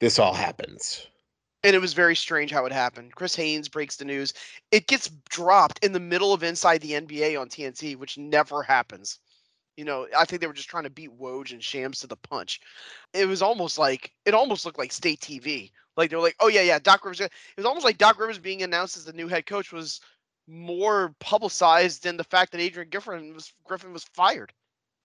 this 0.00 0.18
all 0.18 0.34
happens. 0.34 1.06
And 1.68 1.74
it 1.74 1.80
was 1.80 1.92
very 1.92 2.16
strange 2.16 2.50
how 2.50 2.64
it 2.64 2.72
happened. 2.72 3.14
Chris 3.14 3.36
Haynes 3.36 3.68
breaks 3.68 3.96
the 3.96 4.06
news. 4.06 4.32
It 4.72 4.86
gets 4.86 5.10
dropped 5.28 5.84
in 5.84 5.92
the 5.92 6.00
middle 6.00 6.32
of 6.32 6.42
Inside 6.42 6.80
the 6.80 6.92
NBA 6.92 7.38
on 7.38 7.50
TNT, 7.50 7.94
which 7.94 8.16
never 8.16 8.62
happens. 8.62 9.18
You 9.76 9.84
know, 9.84 10.06
I 10.16 10.24
think 10.24 10.40
they 10.40 10.46
were 10.46 10.54
just 10.54 10.70
trying 10.70 10.84
to 10.84 10.90
beat 10.90 11.10
Woj 11.20 11.52
and 11.52 11.62
Shams 11.62 12.00
to 12.00 12.06
the 12.06 12.16
punch. 12.16 12.62
It 13.12 13.26
was 13.26 13.42
almost 13.42 13.76
like 13.78 14.12
it 14.24 14.32
almost 14.32 14.64
looked 14.64 14.78
like 14.78 14.92
state 14.92 15.20
TV. 15.20 15.70
Like 15.94 16.08
they 16.08 16.16
were 16.16 16.22
like, 16.22 16.36
"Oh 16.40 16.48
yeah, 16.48 16.62
yeah, 16.62 16.78
Doc 16.78 17.04
Rivers." 17.04 17.20
It 17.20 17.30
was 17.58 17.66
almost 17.66 17.84
like 17.84 17.98
Doc 17.98 18.18
Rivers 18.18 18.38
being 18.38 18.62
announced 18.62 18.96
as 18.96 19.04
the 19.04 19.12
new 19.12 19.28
head 19.28 19.44
coach 19.44 19.70
was 19.70 20.00
more 20.46 21.14
publicized 21.20 22.02
than 22.02 22.16
the 22.16 22.24
fact 22.24 22.50
that 22.52 22.62
Adrian 22.62 22.88
Griffin 22.88 23.34
was 23.34 23.52
Griffin 23.64 23.92
was 23.92 24.04
fired. 24.14 24.54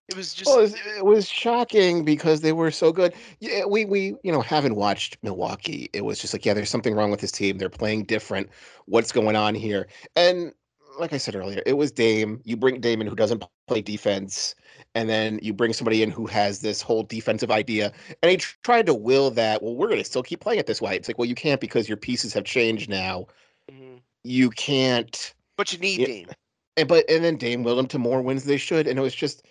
It 0.10 0.18
was 0.18 0.34
just 0.34 0.50
Well, 0.50 0.60
it 0.60 0.64
was, 0.64 0.76
it 0.98 1.06
was 1.06 1.30
shocking 1.30 2.04
because 2.04 2.42
they 2.42 2.52
were 2.52 2.72
so 2.72 2.92
good. 2.92 3.14
Yeah, 3.40 3.66
we 3.66 3.86
we 3.86 4.16
you 4.24 4.32
know 4.32 4.42
haven't 4.42 4.76
watched 4.76 5.18
Milwaukee. 5.24 5.90
It 5.94 6.04
was 6.06 6.20
just 6.20 6.34
like, 6.34 6.46
yeah, 6.46 6.54
there's 6.54 6.70
something 6.70 6.94
wrong 6.94 7.10
with 7.10 7.22
this 7.22 7.32
team. 7.32 7.58
They're 7.58 7.70
playing 7.70 8.04
different. 8.04 8.50
What's 8.86 9.12
going 9.12 9.36
on 9.36 9.56
here? 9.56 9.88
And 10.16 10.54
like 11.00 11.14
I 11.14 11.18
said 11.18 11.36
earlier, 11.36 11.64
it 11.66 11.74
was 11.74 11.92
Dame. 11.92 12.42
You 12.44 12.58
bring 12.58 12.82
Damon 12.82 13.08
who 13.08 13.16
doesn't 13.16 13.44
play 13.68 13.82
defense, 13.82 14.56
and 14.94 15.10
then 15.10 15.40
you 15.42 15.54
bring 15.54 15.74
somebody 15.74 16.04
in 16.04 16.12
who 16.12 16.28
has 16.28 16.60
this 16.60 16.82
whole 16.82 17.04
defensive 17.04 17.50
idea. 17.50 17.92
And 18.22 18.30
he 18.30 18.38
tr- 18.38 18.56
tried 18.64 18.86
to 18.88 18.94
will 18.94 19.32
that. 19.32 19.64
Well, 19.64 19.76
we're 19.76 19.88
going 19.88 20.00
to 20.00 20.06
still 20.06 20.22
keep 20.24 20.42
playing 20.42 20.60
it 20.60 20.68
this 20.68 20.82
way. 20.82 20.96
It's 20.96 21.08
like, 21.08 21.18
well, 21.18 21.28
you 21.28 21.36
can't 21.36 21.62
because 21.62 21.88
your 21.88 21.98
pieces 21.98 22.34
have 22.34 22.44
changed 22.44 22.90
now. 22.90 23.28
Mhm. 23.72 24.02
You 24.24 24.50
can't 24.50 25.34
but 25.58 25.72
you 25.72 25.80
need. 25.80 26.06
Dame. 26.06 26.28
and 26.78 26.88
but 26.88 27.10
and 27.10 27.24
then 27.24 27.38
Dame 27.38 27.64
willed 27.64 27.80
them 27.80 27.88
to 27.88 27.98
more 28.00 28.22
wins 28.22 28.44
than 28.44 28.52
they 28.52 28.58
should, 28.58 28.86
and 28.88 29.00
it 29.00 29.02
was 29.02 29.16
just 29.16 29.44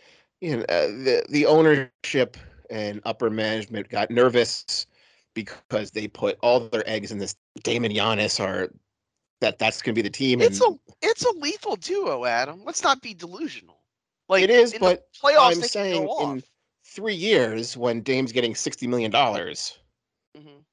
you 0.42 0.56
know 0.56 0.62
uh, 0.64 0.88
the 0.88 1.24
the 1.30 1.46
ownership 1.46 2.36
and 2.70 3.00
upper 3.04 3.30
management 3.30 3.88
got 3.88 4.10
nervous 4.10 4.86
because 5.34 5.90
they 5.92 6.08
put 6.08 6.36
all 6.42 6.60
their 6.60 6.82
eggs 6.86 7.12
in 7.12 7.18
this. 7.18 7.36
Dame 7.62 7.84
and 7.84 7.94
Giannis 7.94 8.40
are 8.40 8.70
that 9.40 9.58
that's 9.58 9.82
going 9.82 9.94
to 9.94 9.98
be 9.98 10.02
the 10.02 10.10
team. 10.10 10.42
It's 10.42 10.60
and 10.60 10.74
a 10.74 10.78
it's 11.00 11.24
a 11.24 11.30
lethal 11.38 11.76
duo, 11.76 12.24
Adam. 12.24 12.62
Let's 12.64 12.82
not 12.82 13.00
be 13.00 13.14
delusional. 13.14 13.78
Like 14.28 14.42
it 14.42 14.50
is, 14.50 14.74
but 14.74 15.08
playoffs, 15.22 15.56
I'm 15.56 15.62
saying 15.62 16.08
in 16.20 16.42
three 16.84 17.14
years 17.14 17.76
when 17.76 18.02
Dame's 18.02 18.32
getting 18.32 18.54
sixty 18.54 18.86
million 18.86 19.10
dollars, 19.10 19.78
Mhm. 20.36 20.64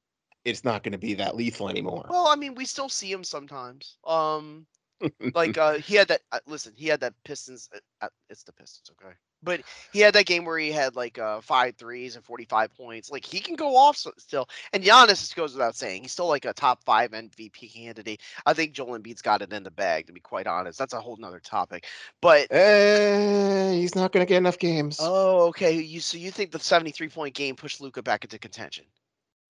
it's 0.46 0.64
not 0.64 0.84
going 0.84 0.94
to 0.94 0.98
be 0.98 1.14
that 1.16 1.36
lethal 1.36 1.70
anymore. 1.70 2.06
Well, 2.10 2.28
I 2.28 2.36
mean, 2.36 2.56
we 2.56 2.66
still 2.66 2.90
see 2.90 3.12
him 3.12 3.24
sometimes. 3.24 3.98
Um, 4.06 4.66
like 5.34 5.58
uh, 5.58 5.74
he 5.74 5.96
had 5.96 6.08
that. 6.10 6.22
Uh, 6.32 6.40
listen, 6.48 6.74
he 6.76 6.88
had 6.88 7.02
that 7.02 7.14
Pistons. 7.24 7.70
Uh, 7.74 8.06
uh, 8.06 8.10
it's 8.30 8.44
the 8.44 8.54
Pistons, 8.54 8.92
okay. 8.92 9.14
But 9.42 9.62
he 9.94 10.00
had 10.00 10.14
that 10.16 10.26
game 10.26 10.44
where 10.44 10.58
he 10.58 10.72
had 10.72 10.96
like 10.96 11.18
uh, 11.18 11.40
five 11.42 11.76
threes 11.76 12.16
and 12.16 12.26
forty-five 12.26 12.76
points. 12.76 13.10
Like 13.10 13.26
he 13.26 13.40
can 13.40 13.56
go 13.56 13.76
off 13.78 13.96
so, 13.98 14.12
still. 14.18 14.50
And 14.74 14.84
Giannis 14.84 15.20
just 15.20 15.36
goes 15.36 15.54
without 15.54 15.76
saying, 15.76 16.02
he's 16.04 16.12
still 16.12 16.28
like 16.28 16.46
a 16.46 16.54
top 16.54 16.84
five 16.84 17.12
MVP 17.12 17.74
candidate. 17.74 18.22
I 18.46 18.54
think 18.54 18.74
Joel 18.74 19.00
Embiid's 19.00 19.22
got 19.22 19.42
it 19.42 19.54
in 19.54 19.64
the 19.64 19.72
bag. 19.72 20.08
To 20.08 20.14
be 20.14 20.20
quite 20.20 20.48
honest, 20.48 20.78
that's 20.78 20.94
a 20.94 21.00
whole 21.00 21.18
nother 21.18 21.40
topic. 21.40 21.86
But 22.22 22.48
Eh, 22.52 23.74
he's 23.74 23.96
not 23.96 24.12
going 24.12 24.26
to 24.26 24.30
get 24.30 24.38
enough 24.38 24.58
games. 24.60 24.98
oh, 25.02 25.48
okay. 25.48 25.72
You 25.72 26.00
so 26.02 26.18
you 26.18 26.32
think 26.32 26.52
the 26.52 26.60
seventy-three 26.60 27.10
point 27.10 27.34
game 27.34 27.56
pushed 27.56 27.80
Luka 27.82 28.02
back 28.04 28.24
into 28.26 28.38
contention? 28.40 28.86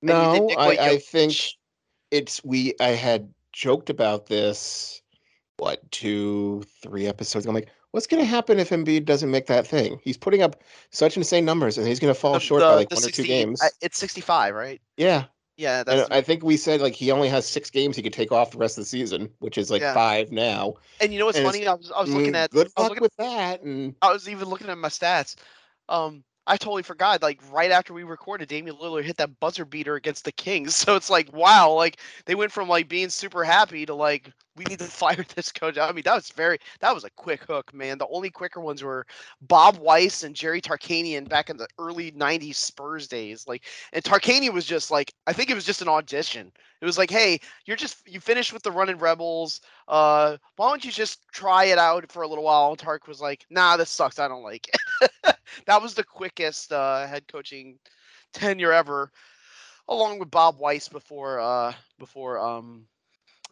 no, 0.01 0.49
I, 0.57 0.77
I 0.77 0.97
think 0.97 1.33
it's 2.11 2.43
we 2.43 2.73
I 2.79 2.89
had 2.89 3.33
joked 3.51 3.89
about 3.89 4.27
this 4.27 5.01
what 5.57 5.89
two 5.91 6.63
three 6.81 7.07
episodes 7.07 7.45
ago. 7.45 7.51
I'm 7.51 7.55
like, 7.55 7.69
what's 7.91 8.07
going 8.07 8.21
to 8.21 8.27
happen 8.27 8.59
if 8.59 8.69
Embiid 8.69 9.05
doesn't 9.05 9.31
make 9.31 9.47
that 9.47 9.67
thing? 9.67 9.99
He's 10.03 10.17
putting 10.17 10.41
up 10.41 10.61
such 10.91 11.17
insane 11.17 11.45
numbers, 11.45 11.77
and 11.77 11.87
he's 11.87 11.99
going 11.99 12.13
to 12.13 12.19
fall 12.19 12.33
The- 12.33 12.39
short 12.39 12.61
the- 12.61 12.69
by 12.69 12.75
like 12.75 12.91
one 12.91 13.01
60 13.01 13.21
or 13.21 13.25
two 13.25 13.27
games. 13.27 13.61
It's 13.81 13.97
65, 13.97 14.53
right? 14.55 14.81
yeah, 14.97 15.25
Yeah, 15.57 15.83
that's 15.83 16.09
I 16.09 16.21
think 16.21 16.43
we 16.43 16.55
said 16.55 16.79
like 16.81 16.93
he 16.95 17.11
only 17.11 17.27
has 17.29 17.45
six 17.45 17.69
games 17.69 17.95
he 17.97 18.01
could 18.01 18.13
take 18.13 18.31
off 18.31 18.51
the 18.51 18.57
rest 18.57 18.77
of 18.77 18.83
the 18.83 18.89
season, 18.89 19.29
which 19.39 19.57
is 19.57 19.69
like 19.69 19.81
Yeah. 19.81 19.93
five 19.93 20.31
now. 20.31 20.75
and 21.01 21.11
you 21.11 21.19
know 21.19 21.25
what's 21.25 21.37
and 21.37 21.45
funny? 21.47 21.67
I 21.67 21.73
was 21.73 21.91
I 21.91 22.01
was 22.01 22.13
looking 22.13 22.33
Mm, 22.33 22.43
at 22.43 22.51
good 22.51 22.71
luck 22.77 22.99
with 22.99 23.15
that, 23.17 23.61
and 23.61 23.95
I 24.01 24.13
was 24.13 24.29
even 24.29 24.47
looking 24.47 24.69
at 24.69 24.77
my 24.77 24.87
stats. 24.89 25.35
Um, 25.89 26.23
I 26.49 26.57
totally 26.57 26.83
forgot. 26.83 27.21
Like 27.21 27.39
right 27.51 27.71
after 27.71 27.93
we 27.93 28.03
recorded, 28.03 28.49
Damian 28.49 28.75
Lillard 28.77 29.03
hit 29.05 29.17
that 29.17 29.39
buzzer 29.39 29.65
beater 29.65 29.95
against 29.95 30.25
the 30.25 30.31
Kings. 30.31 30.75
So 30.89 30.95
it's 30.95 31.09
like, 31.09 31.31
wow, 31.31 31.71
like 31.71 31.97
they 32.25 32.33
went 32.35 32.51
from 32.51 32.67
like 32.67 32.89
being 32.89 33.09
super 33.09 33.43
happy 33.43 33.85
to 33.85 33.93
like 33.93 34.31
we 34.55 34.65
need 34.65 34.79
to 34.79 34.85
fire 34.85 35.23
this 35.35 35.51
coach. 35.51 35.77
I 35.77 35.91
mean, 35.91 36.03
that 36.05 36.15
was 36.15 36.31
very 36.31 36.57
that 36.79 36.93
was 36.95 37.03
a 37.03 37.09
quick 37.11 37.43
hook, 37.43 37.73
man. 37.73 37.99
The 37.99 38.07
only 38.07 38.31
quicker 38.31 38.59
ones 38.61 38.81
were 38.83 39.05
Bob 39.41 39.77
Weiss 39.77 40.23
and 40.23 40.35
Jerry 40.35 40.61
Tarkanian 40.61 41.29
back 41.29 41.49
in 41.51 41.57
the 41.57 41.67
early 41.77 42.11
'90s 42.13 42.57
Spurs 42.57 43.07
days. 43.07 43.45
Like, 43.47 43.65
and 43.93 44.03
Tarkanian 44.03 44.53
was 44.53 44.65
just 44.65 44.89
like, 44.91 45.13
I 45.27 45.33
think 45.33 45.49
it 45.51 45.55
was 45.55 45.65
just 45.65 45.81
an 45.83 45.87
audition. 45.87 46.51
It 46.81 46.85
was 46.85 46.97
like, 46.97 47.11
hey, 47.11 47.39
you're 47.65 47.77
just 47.77 48.07
you 48.07 48.19
finished 48.19 48.53
with 48.53 48.63
the 48.63 48.71
running 48.71 48.97
Rebels. 48.97 49.61
Uh, 49.87 50.37
why 50.55 50.69
don't 50.69 50.83
you 50.83 50.91
just 50.91 51.27
try 51.31 51.65
it 51.65 51.77
out 51.77 52.11
for 52.11 52.23
a 52.23 52.27
little 52.27 52.45
while? 52.45 52.69
And 52.71 52.79
Tark 52.79 53.07
was 53.07 53.21
like, 53.21 53.45
nah, 53.51 53.77
this 53.77 53.89
sucks. 53.91 54.17
I 54.19 54.27
don't 54.27 54.43
like 54.43 54.67
it. 54.69 55.11
that 55.65 55.81
was 55.81 55.93
the 55.93 56.03
quickest 56.03 56.71
uh, 56.71 57.07
head 57.07 57.27
coaching 57.27 57.79
tenure 58.33 58.73
ever, 58.73 59.11
along 59.87 60.19
with 60.19 60.31
Bob 60.31 60.57
Weiss 60.59 60.87
before 60.89 61.39
uh, 61.39 61.73
before 61.97 62.39
um, 62.39 62.85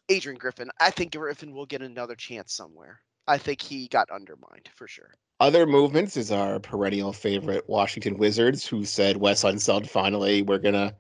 Adrian 0.10 0.38
Griffin. 0.38 0.70
I 0.80 0.92
think 0.92 1.14
Griffin 1.16 1.54
will 1.54 1.66
get 1.66 1.82
another 1.82 2.16
chance 2.16 2.54
somewhere. 2.54 3.00
I 3.28 3.38
think 3.38 3.62
he 3.62 3.88
got 3.88 4.10
undermined 4.10 4.70
for 4.76 4.88
sure. 4.88 5.14
other 5.40 5.66
movements 5.66 6.18
is 6.18 6.32
our 6.32 6.60
perennial 6.60 7.14
favorite 7.14 7.68
Washington 7.70 8.18
Wizards, 8.18 8.66
who 8.66 8.86
said 8.86 9.18
Wes 9.18 9.44
Unseld 9.44 9.88
finally 9.90 10.42
we're 10.42 10.60
gonna 10.60 10.96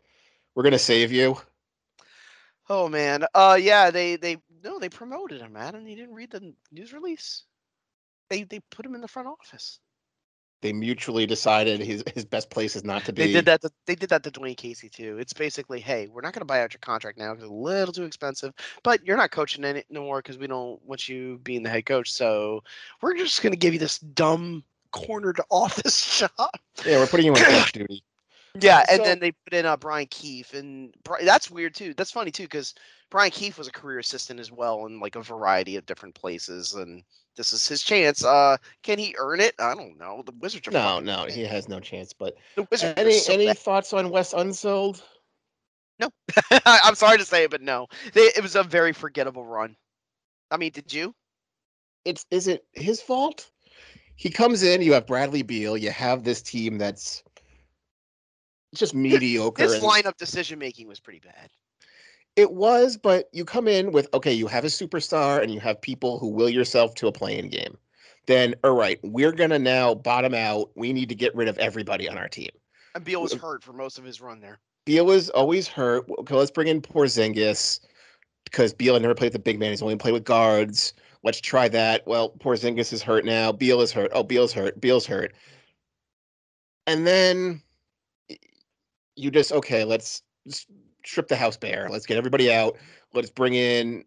we're 0.56 0.64
gonna 0.64 0.80
save 0.80 1.12
you. 1.12 1.38
Oh 2.70 2.90
man, 2.90 3.26
uh, 3.34 3.58
yeah, 3.60 3.92
they 3.92 4.16
they 4.18 4.38
no, 4.64 4.80
they 4.80 4.90
promoted 4.90 5.42
him, 5.42 5.56
Adam. 5.56 5.88
You 5.88 5.96
didn't 5.96 6.16
read 6.16 6.32
the 6.32 6.54
news 6.72 6.94
release. 6.94 7.44
They 8.30 8.44
they 8.44 8.60
put 8.72 8.86
him 8.86 8.96
in 8.96 9.02
the 9.02 9.08
front 9.08 9.28
office. 9.28 9.80
They 10.62 10.74
mutually 10.74 11.28
decided 11.28 11.80
his 11.82 12.04
his 12.16 12.26
best 12.26 12.50
place 12.50 12.76
is 12.76 12.84
not 12.84 13.06
to 13.06 13.14
be. 13.14 13.28
They 13.28 13.32
did 13.32 13.46
that. 13.46 13.62
To, 13.62 13.70
they 13.86 13.94
did 13.94 14.10
that 14.10 14.24
to 14.24 14.32
Dwane 14.32 14.58
Casey 14.58 14.90
too. 14.90 15.20
It's 15.20 15.34
basically, 15.34 15.80
hey, 15.80 16.08
we're 16.08 16.22
not 16.22 16.34
going 16.34 16.42
to 16.42 16.46
buy 16.46 16.62
out 16.64 16.74
your 16.74 16.80
contract 16.80 17.20
now 17.20 17.32
because 17.34 17.44
it's 17.44 17.52
a 17.52 17.54
little 17.54 17.94
too 17.94 18.06
expensive, 18.06 18.54
but 18.84 19.06
you're 19.06 19.18
not 19.18 19.30
coaching 19.30 19.64
any 19.64 19.84
no 19.92 20.02
more 20.02 20.18
because 20.20 20.40
we 20.40 20.48
don't 20.48 20.84
want 20.84 21.08
you 21.08 21.40
being 21.44 21.62
the 21.62 21.70
head 21.70 21.86
coach. 21.86 22.12
So 22.12 22.64
we're 23.02 23.16
just 23.16 23.44
going 23.44 23.54
to 23.54 23.58
give 23.58 23.74
you 23.74 23.80
this 23.80 24.00
dumb 24.00 24.64
cornered 24.92 25.40
office 25.52 26.20
job. 26.20 26.50
Yeah, 26.86 26.98
we're 27.00 27.08
putting 27.08 27.28
you 27.28 27.34
on 27.34 27.38
coach 27.38 27.72
duty. 27.74 28.04
Yeah, 28.60 28.84
and 28.90 28.98
So- 28.98 29.04
then 29.04 29.20
they 29.20 29.34
put 29.34 29.54
in 29.54 29.68
uh, 29.68 29.78
Brian 29.78 30.08
Keefe, 30.08 30.56
and 30.56 30.92
Bri- 31.04 31.24
that's 31.24 31.52
weird 31.52 31.76
too. 31.76 31.94
That's 31.94 32.10
funny 32.10 32.32
too 32.32 32.44
because 32.44 32.74
Brian 33.12 33.30
Keefe 33.30 33.60
was 33.60 33.68
a 33.68 33.72
career 33.72 34.00
assistant 34.00 34.40
as 34.40 34.52
well 34.52 34.88
in 34.88 35.00
like 35.00 35.16
a 35.16 35.22
variety 35.22 35.76
of 35.76 35.86
different 35.86 36.16
places, 36.16 36.74
and 36.74 37.04
this 37.38 37.54
is 37.54 37.68
his 37.68 37.84
chance. 37.84 38.26
Uh, 38.26 38.58
can 38.84 39.00
he 39.00 39.16
earn 39.18 39.40
it? 39.40 39.54
I 39.60 39.76
don't 39.76 39.98
know. 39.98 40.24
The 40.26 40.34
Wizards 40.40 40.68
are 40.68 40.72
No, 40.72 41.00
no, 41.00 41.26
he 41.26 41.44
has 41.44 41.70
no 41.70 41.80
chance. 41.80 42.12
But 42.12 42.36
the 42.56 42.68
Wizards. 42.70 42.96
any 42.98 43.14
so 43.14 43.34
any 43.34 43.46
bad. 43.46 43.60
thoughts 43.60 43.94
on 43.94 44.10
Wes 44.10 44.34
Unseld? 44.34 45.02
No. 46.00 46.10
I'm 46.66 46.96
sorry 46.96 47.18
to 47.18 47.26
say 47.26 47.44
it, 47.46 47.52
but 47.52 47.62
no. 47.62 47.88
They, 48.14 48.22
it 48.22 48.42
was 48.42 48.56
a 48.56 48.64
very 48.64 48.92
forgettable 48.92 49.46
run. 49.46 49.76
I 50.52 50.58
mean, 50.58 50.72
did 50.72 50.92
you? 50.92 51.14
It's 52.06 52.26
is 52.32 52.48
it 52.48 52.66
his 52.74 53.02
fault? 53.02 53.50
He 54.16 54.30
comes 54.30 54.64
in, 54.64 54.82
you 54.82 54.94
have 54.94 55.06
Bradley 55.06 55.44
Beal, 55.44 55.78
you 55.78 55.92
have 55.92 56.24
this 56.24 56.42
team 56.42 56.80
that's 56.80 57.24
just 58.74 58.96
mediocre. 58.96 59.62
His 59.62 59.74
and- 59.76 59.84
lineup 59.84 60.18
decision 60.18 60.58
making 60.58 60.88
was 60.88 61.00
pretty 61.00 61.20
bad. 61.20 61.50
It 62.38 62.52
was, 62.52 62.98
but 62.98 63.30
you 63.34 63.44
come 63.44 63.68
in 63.68 63.92
with 63.92 64.08
okay, 64.14 64.32
you 64.32 64.46
have 64.46 64.64
a 64.64 64.68
superstar 64.68 65.42
and 65.42 65.52
you 65.52 65.60
have 65.60 65.82
people 65.82 66.20
who 66.20 66.30
will 66.30 66.50
yourself 66.50 66.94
to 66.96 67.08
a 67.08 67.12
playing 67.12 67.50
game. 67.50 67.76
Then, 68.28 68.54
all 68.64 68.76
right, 68.76 69.00
we're 69.04 69.32
gonna 69.32 69.58
now 69.58 69.96
bottom 69.96 70.36
out. 70.36 70.70
We 70.76 70.94
need 70.94 71.10
to 71.10 71.16
get 71.16 71.36
rid 71.36 71.48
of 71.48 71.58
everybody 71.58 72.08
on 72.08 72.16
our 72.18 72.30
team. 72.30 72.52
And 72.94 73.04
Beal 73.04 73.24
was 73.24 73.34
hurt 73.34 73.64
for 73.64 73.74
most 73.74 73.98
of 73.98 74.04
his 74.04 74.22
run 74.22 74.40
there. 74.40 74.60
Beal 74.86 75.06
was 75.08 75.30
always 75.32 75.68
hurt. 75.68 76.06
Okay, 76.20 76.36
let's 76.36 76.52
bring 76.52 76.68
in 76.68 76.80
Porzingis 76.80 77.80
because 78.46 78.72
Beal 78.72 78.94
had 78.94 79.02
never 79.02 79.16
played 79.16 79.28
with 79.28 79.34
the 79.34 79.40
big 79.40 79.60
man. 79.60 79.72
He's 79.72 79.82
only 79.82 79.96
played 79.96 80.14
with 80.14 80.24
guards. 80.24 80.94
Let's 81.24 81.42
try 81.42 81.68
that. 81.70 82.06
Well, 82.06 82.30
Porzingis 82.40 82.94
is 82.94 83.02
hurt 83.02 83.26
now. 83.26 83.52
Beal 83.52 83.82
is 83.82 83.92
hurt. 83.92 84.12
Oh, 84.14 84.24
Beal's 84.24 84.54
hurt. 84.54 84.80
Beal's 84.80 85.08
hurt. 85.08 85.34
And 86.86 87.08
then 87.08 87.64
you 89.16 89.32
just 89.32 89.52
okay. 89.52 89.84
Let's 89.84 90.22
strip 91.08 91.28
the 91.28 91.36
house 91.36 91.58
bare. 91.58 91.88
Let's 91.90 92.06
get 92.06 92.18
everybody 92.18 92.52
out. 92.54 92.78
Let's 93.14 93.30
bring 93.30 93.54
in, 93.54 94.06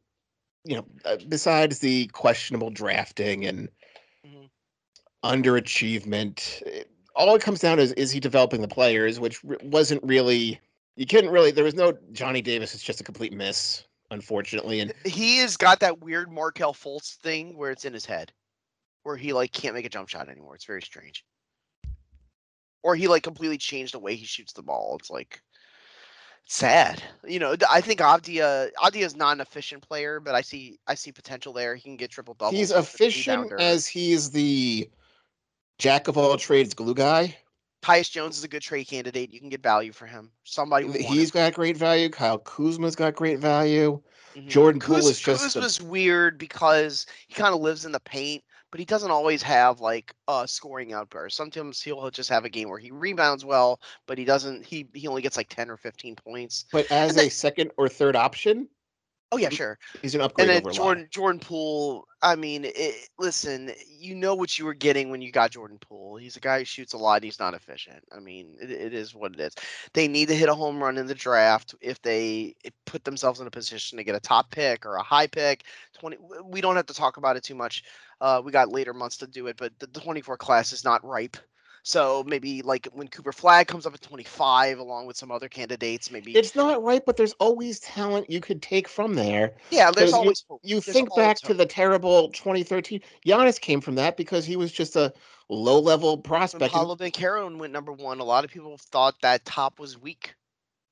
you 0.64 0.76
know, 0.76 0.86
uh, 1.04 1.16
besides 1.28 1.78
the 1.78 2.06
questionable 2.08 2.70
drafting 2.70 3.46
and 3.46 3.68
Mhm. 4.26 4.50
underachievement, 5.24 6.62
it- 6.62 6.90
all 7.16 7.34
it 7.34 7.42
comes 7.42 7.60
down 7.60 7.78
to 7.78 7.82
is 7.82 7.92
is 7.92 8.10
he 8.10 8.20
developing 8.20 8.60
the 8.60 8.68
players, 8.68 9.18
which 9.18 9.42
wasn't 9.44 10.02
really. 10.04 10.60
You 10.96 11.06
couldn't 11.06 11.30
really. 11.30 11.50
There 11.50 11.64
was 11.64 11.74
no 11.74 11.92
Johnny 12.12 12.42
Davis. 12.42 12.74
It's 12.74 12.82
just 12.82 13.00
a 13.00 13.04
complete 13.04 13.32
miss, 13.32 13.84
unfortunately. 14.10 14.80
And 14.80 14.92
He 15.04 15.38
has 15.38 15.56
got 15.56 15.80
that 15.80 16.00
weird 16.00 16.30
Markelle 16.30 16.74
Fultz 16.74 17.14
thing 17.16 17.56
where 17.56 17.70
it's 17.70 17.84
in 17.84 17.92
his 17.94 18.04
head, 18.04 18.32
where 19.04 19.16
he 19.16 19.32
like 19.32 19.52
can't 19.52 19.74
make 19.74 19.86
a 19.86 19.88
jump 19.88 20.08
shot 20.08 20.28
anymore. 20.28 20.54
It's 20.54 20.64
very 20.66 20.82
strange. 20.82 21.24
Or 22.82 22.96
he 22.96 23.08
like 23.08 23.22
completely 23.22 23.58
changed 23.58 23.94
the 23.94 23.98
way 23.98 24.14
he 24.14 24.24
shoots 24.24 24.52
the 24.52 24.62
ball. 24.62 24.96
It's 24.98 25.10
like 25.10 25.42
sad. 26.46 27.02
You 27.26 27.38
know, 27.38 27.54
I 27.68 27.80
think 27.80 28.00
Avdija 28.00 28.70
Avdija 28.82 29.02
is 29.04 29.16
not 29.16 29.32
an 29.32 29.40
efficient 29.40 29.86
player, 29.86 30.20
but 30.20 30.34
I 30.34 30.40
see 30.40 30.78
I 30.86 30.94
see 30.94 31.12
potential 31.12 31.52
there. 31.52 31.74
He 31.74 31.82
can 31.82 31.96
get 31.96 32.10
triple 32.10 32.34
doubles. 32.34 32.54
he's 32.54 32.70
efficient 32.70 33.52
as 33.58 33.86
he's 33.86 34.30
the 34.30 34.88
jack 35.78 36.08
of 36.08 36.18
all 36.18 36.36
trades 36.36 36.74
glue 36.74 36.94
guy. 36.94 37.36
Tyus 37.82 38.10
Jones 38.10 38.36
is 38.36 38.44
a 38.44 38.48
good 38.48 38.60
trade 38.60 38.84
candidate. 38.88 39.32
You 39.32 39.40
can 39.40 39.48
get 39.48 39.62
value 39.62 39.92
for 39.92 40.06
him. 40.06 40.30
Somebody. 40.44 40.90
He's 41.02 41.30
got 41.30 41.54
great 41.54 41.78
value. 41.78 42.10
Kyle 42.10 42.38
Kuzma's 42.38 42.94
got 42.94 43.14
great 43.14 43.38
value. 43.38 44.02
Mhm. 44.36 44.48
Jordan 44.48 44.80
Poole 44.80 44.98
is 44.98 45.18
just 45.18 45.56
Kuz 45.56 45.80
a- 45.80 45.84
weird 45.84 46.36
because 46.38 47.06
he 47.26 47.34
kind 47.34 47.54
of 47.54 47.60
lives 47.60 47.84
in 47.86 47.92
the 47.92 48.00
paint, 48.00 48.44
but 48.70 48.80
he 48.80 48.86
doesn't 48.86 49.10
always 49.10 49.42
have 49.42 49.80
like 49.80 50.14
a 50.28 50.46
scoring 50.46 50.92
outburst. 50.92 51.36
Sometimes 51.36 51.80
he'll 51.80 52.10
just 52.10 52.30
have 52.30 52.44
a 52.44 52.48
game 52.48 52.68
where 52.68 52.78
he 52.78 52.90
rebounds 52.90 53.44
well, 53.44 53.80
but 54.06 54.18
he 54.18 54.24
doesn't. 54.24 54.64
He 54.64 54.88
he 54.94 55.08
only 55.08 55.22
gets 55.22 55.36
like 55.36 55.48
ten 55.48 55.70
or 55.70 55.76
fifteen 55.76 56.16
points. 56.16 56.66
But 56.72 56.90
as 56.90 57.16
a 57.16 57.28
second 57.28 57.72
or 57.76 57.88
third 57.88 58.16
option, 58.16 58.68
Oh 59.32 59.36
yeah, 59.36 59.50
sure. 59.50 59.78
he's 60.02 60.14
an 60.14 60.22
upgrade 60.22 60.50
And 60.50 60.64
then 60.64 60.72
Jordan 60.72 61.06
Jordan 61.10 61.40
Poole. 61.40 62.06
I 62.20 62.34
mean, 62.34 62.64
it, 62.64 63.08
listen, 63.18 63.70
you 63.88 64.14
know 64.14 64.34
what 64.34 64.58
you 64.58 64.64
were 64.64 64.74
getting 64.74 65.10
when 65.10 65.22
you 65.22 65.30
got 65.30 65.52
Jordan 65.52 65.78
Poole. 65.80 66.16
He's 66.16 66.36
a 66.36 66.40
guy 66.40 66.58
who 66.58 66.64
shoots 66.64 66.94
a 66.94 66.98
lot. 66.98 67.16
And 67.16 67.24
he's 67.24 67.38
not 67.38 67.54
efficient. 67.54 68.02
I 68.14 68.18
mean, 68.18 68.56
it, 68.60 68.70
it 68.70 68.92
is 68.92 69.14
what 69.14 69.32
it 69.32 69.40
is. 69.40 69.54
They 69.94 70.08
need 70.08 70.28
to 70.28 70.34
hit 70.34 70.48
a 70.48 70.54
home 70.54 70.82
run 70.82 70.98
in 70.98 71.06
the 71.06 71.14
draft 71.14 71.74
if 71.80 72.02
they 72.02 72.56
eh, 72.64 72.70
put 72.86 73.04
themselves 73.04 73.40
in 73.40 73.46
a 73.46 73.50
position 73.50 73.98
to 73.98 74.04
get 74.04 74.16
a 74.16 74.20
top 74.20 74.50
pick 74.50 74.84
or 74.84 74.96
a 74.96 75.02
high 75.02 75.28
pick. 75.28 75.64
Twenty. 75.96 76.16
We 76.44 76.60
don't 76.60 76.76
have 76.76 76.86
to 76.86 76.94
talk 76.94 77.16
about 77.16 77.36
it 77.36 77.44
too 77.44 77.54
much. 77.54 77.84
Uh, 78.20 78.42
we 78.44 78.50
got 78.52 78.70
later 78.70 78.92
months 78.92 79.16
to 79.18 79.26
do 79.26 79.46
it, 79.46 79.56
but 79.56 79.72
the, 79.78 79.86
the 79.86 80.00
24 80.00 80.36
class 80.36 80.72
is 80.72 80.84
not 80.84 81.04
ripe. 81.04 81.38
So 81.82 82.22
maybe 82.26 82.62
like 82.62 82.88
when 82.92 83.08
Cooper 83.08 83.32
Flagg 83.32 83.66
comes 83.66 83.86
up 83.86 83.94
at 83.94 84.00
25, 84.02 84.78
along 84.78 85.06
with 85.06 85.16
some 85.16 85.30
other 85.30 85.48
candidates, 85.48 86.10
maybe 86.10 86.36
It's 86.36 86.54
not 86.54 86.82
right, 86.82 87.04
but 87.04 87.16
there's 87.16 87.32
always 87.34 87.80
talent 87.80 88.30
you 88.30 88.40
could 88.40 88.60
take 88.62 88.86
from 88.88 89.14
there. 89.14 89.54
yeah. 89.70 89.90
There's 89.90 90.10
you- 90.10 90.16
always 90.16 90.44
hope. 90.48 90.60
You 90.62 90.80
There's 90.80 90.94
think 90.94 91.14
back 91.14 91.38
to 91.38 91.54
the 91.54 91.66
terrible 91.66 92.28
2013. 92.30 93.00
Giannis 93.26 93.60
came 93.60 93.80
from 93.80 93.94
that 93.94 94.16
because 94.16 94.44
he 94.44 94.56
was 94.56 94.72
just 94.72 94.96
a 94.96 95.12
low-level 95.48 96.18
prospect. 96.18 96.62
and- 96.62 96.72
Paolo 96.72 96.96
Banchero 96.96 97.56
went 97.58 97.72
number 97.72 97.92
one, 97.92 98.20
a 98.20 98.24
lot 98.24 98.44
of 98.44 98.50
people 98.50 98.76
thought 98.78 99.14
that 99.22 99.44
top 99.44 99.78
was 99.78 99.98
weak, 99.98 100.34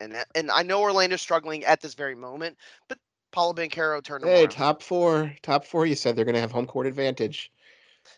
and 0.01 0.15
that- 0.15 0.29
and 0.35 0.51
I 0.51 0.63
know 0.63 0.81
Orlando's 0.81 1.21
struggling 1.21 1.65
at 1.65 1.81
this 1.81 1.95
very 1.95 2.15
moment, 2.15 2.57
but 2.89 2.99
Paolo 3.31 3.53
Banchero 3.53 4.03
turned 4.03 4.25
Hey, 4.25 4.41
around. 4.41 4.51
top 4.51 4.83
four, 4.83 5.35
top 5.43 5.65
four. 5.67 5.85
You 5.85 5.95
said 5.95 6.17
they're 6.17 6.25
going 6.25 6.35
to 6.35 6.41
have 6.41 6.51
home 6.51 6.67
court 6.67 6.87
advantage. 6.87 7.53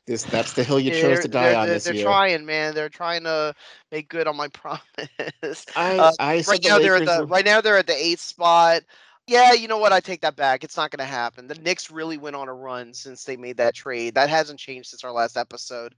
This 0.06 0.24
that's 0.24 0.52
the 0.54 0.64
hill 0.64 0.80
you 0.80 0.90
chose 0.90 1.02
They're- 1.02 1.22
to 1.22 1.28
die 1.28 1.42
they're, 1.50 1.58
on 1.58 1.66
they're, 1.66 1.74
this 1.74 1.84
they're 1.84 1.94
year. 1.94 2.04
trying, 2.04 2.44
man. 2.46 2.74
They're 2.74 2.88
trying 2.88 3.24
to 3.24 3.54
make 3.92 4.08
good 4.08 4.26
on 4.26 4.36
my 4.36 4.48
promise. 4.52 5.66
I 5.76 5.98
Uh, 5.98 6.12
I 6.18 6.44
right 6.48 6.62
the 6.62 6.68
now 6.68 6.78
they're 6.78 6.96
at 6.96 7.06
the 7.06 7.20
were- 7.20 7.26
right 7.26 7.44
now 7.44 7.60
they're 7.60 7.78
at 7.78 7.86
the 7.86 7.96
eighth 7.96 8.20
spot. 8.20 8.82
Yeah, 9.26 9.52
you 9.52 9.68
know 9.68 9.78
what? 9.78 9.92
I 9.92 10.00
take 10.00 10.22
that 10.22 10.34
back. 10.34 10.64
It's 10.64 10.76
not 10.76 10.90
going 10.90 11.06
to 11.06 11.12
happen. 11.12 11.46
The 11.46 11.54
Knicks 11.54 11.88
really 11.90 12.18
went 12.18 12.34
on 12.34 12.48
a 12.48 12.54
run 12.54 12.92
since 12.92 13.22
they 13.22 13.36
made 13.36 13.58
that 13.58 13.74
trade. 13.74 14.14
That 14.16 14.28
hasn't 14.28 14.58
changed 14.58 14.88
since 14.88 15.04
our 15.04 15.12
last 15.12 15.36
episode. 15.36 15.94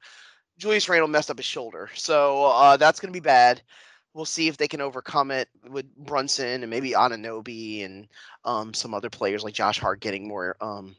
Julius 0.58 0.86
Randle 0.86 1.08
messed 1.08 1.30
up 1.30 1.38
his 1.38 1.46
shoulder, 1.46 1.88
so 1.94 2.44
uh, 2.44 2.76
that's 2.76 3.00
going 3.00 3.10
to 3.10 3.16
be 3.16 3.24
bad. 3.24 3.62
We'll 4.12 4.26
see 4.26 4.48
if 4.48 4.58
they 4.58 4.68
can 4.68 4.82
overcome 4.82 5.30
it 5.30 5.48
with 5.70 5.86
Brunson 5.96 6.62
and 6.62 6.68
maybe 6.68 6.90
Anunoby 6.90 7.86
and 7.86 8.06
um, 8.44 8.74
some 8.74 8.92
other 8.92 9.08
players 9.08 9.42
like 9.42 9.54
Josh 9.54 9.78
Hart 9.78 10.00
getting 10.00 10.28
more 10.28 10.54
um, 10.60 10.94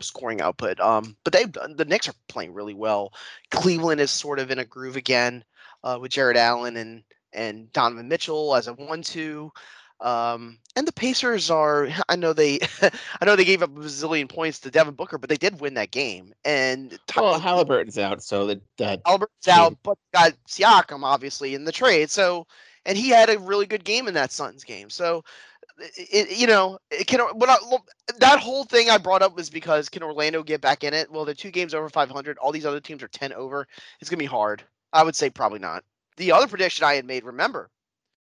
scoring 0.00 0.40
output. 0.40 0.80
Um, 0.80 1.16
but 1.24 1.32
they 1.32 1.44
the 1.44 1.84
Knicks 1.86 2.08
are 2.08 2.14
playing 2.28 2.54
really 2.54 2.74
well. 2.74 3.12
Cleveland 3.50 4.00
is 4.00 4.10
sort 4.10 4.38
of 4.38 4.50
in 4.50 4.58
a 4.58 4.64
groove 4.64 4.96
again 4.96 5.44
uh, 5.84 5.98
with 6.00 6.12
Jarrett 6.12 6.36
Allen 6.36 6.76
and 6.76 7.02
and 7.32 7.70
Donovan 7.72 8.08
Mitchell 8.08 8.54
as 8.54 8.66
a 8.66 8.72
one-two. 8.72 9.52
Um, 10.00 10.58
and 10.74 10.86
the 10.86 10.92
Pacers 10.92 11.50
are. 11.50 11.88
I 12.08 12.16
know 12.16 12.32
they. 12.32 12.60
I 12.82 13.24
know 13.24 13.36
they 13.36 13.44
gave 13.44 13.62
up 13.62 13.70
a 13.70 13.80
bazillion 13.80 14.28
points 14.28 14.60
to 14.60 14.70
Devin 14.70 14.94
Booker, 14.94 15.18
but 15.18 15.28
they 15.28 15.36
did 15.36 15.60
win 15.60 15.74
that 15.74 15.90
game. 15.90 16.34
And 16.44 16.98
well, 17.16 17.38
Halliburton's 17.38 17.98
out, 17.98 18.22
so 18.22 18.46
that 18.46 18.60
that 18.78 19.00
Halliburton's 19.06 19.48
out, 19.48 19.76
but 19.82 19.98
got 20.12 20.32
Siakam 20.48 21.02
obviously 21.02 21.54
in 21.54 21.64
the 21.64 21.72
trade. 21.72 22.10
So, 22.10 22.46
and 22.84 22.98
he 22.98 23.08
had 23.08 23.30
a 23.30 23.38
really 23.38 23.66
good 23.66 23.84
game 23.84 24.08
in 24.08 24.14
that 24.14 24.32
Suns 24.32 24.64
game. 24.64 24.90
So, 24.90 25.24
it, 25.78 26.38
you 26.38 26.46
know, 26.46 26.78
it 26.90 27.06
can. 27.06 27.20
But 27.36 27.48
I, 27.48 27.56
that 28.18 28.40
whole 28.40 28.64
thing 28.64 28.90
I 28.90 28.98
brought 28.98 29.22
up 29.22 29.36
was 29.36 29.50
because 29.50 29.88
can 29.88 30.02
Orlando 30.02 30.42
get 30.42 30.60
back 30.60 30.84
in 30.84 30.94
it? 30.94 31.10
Well, 31.10 31.24
they're 31.24 31.34
two 31.34 31.50
games 31.50 31.74
over 31.74 31.88
500. 31.88 32.38
All 32.38 32.52
these 32.52 32.66
other 32.66 32.80
teams 32.80 33.02
are 33.02 33.08
10 33.08 33.32
over. 33.32 33.66
It's 34.00 34.10
gonna 34.10 34.18
be 34.18 34.24
hard. 34.26 34.62
I 34.92 35.02
would 35.02 35.16
say 35.16 35.30
probably 35.30 35.58
not. 35.58 35.84
The 36.16 36.32
other 36.32 36.46
prediction 36.46 36.84
I 36.84 36.94
had 36.94 37.04
made, 37.04 37.24
remember, 37.24 37.70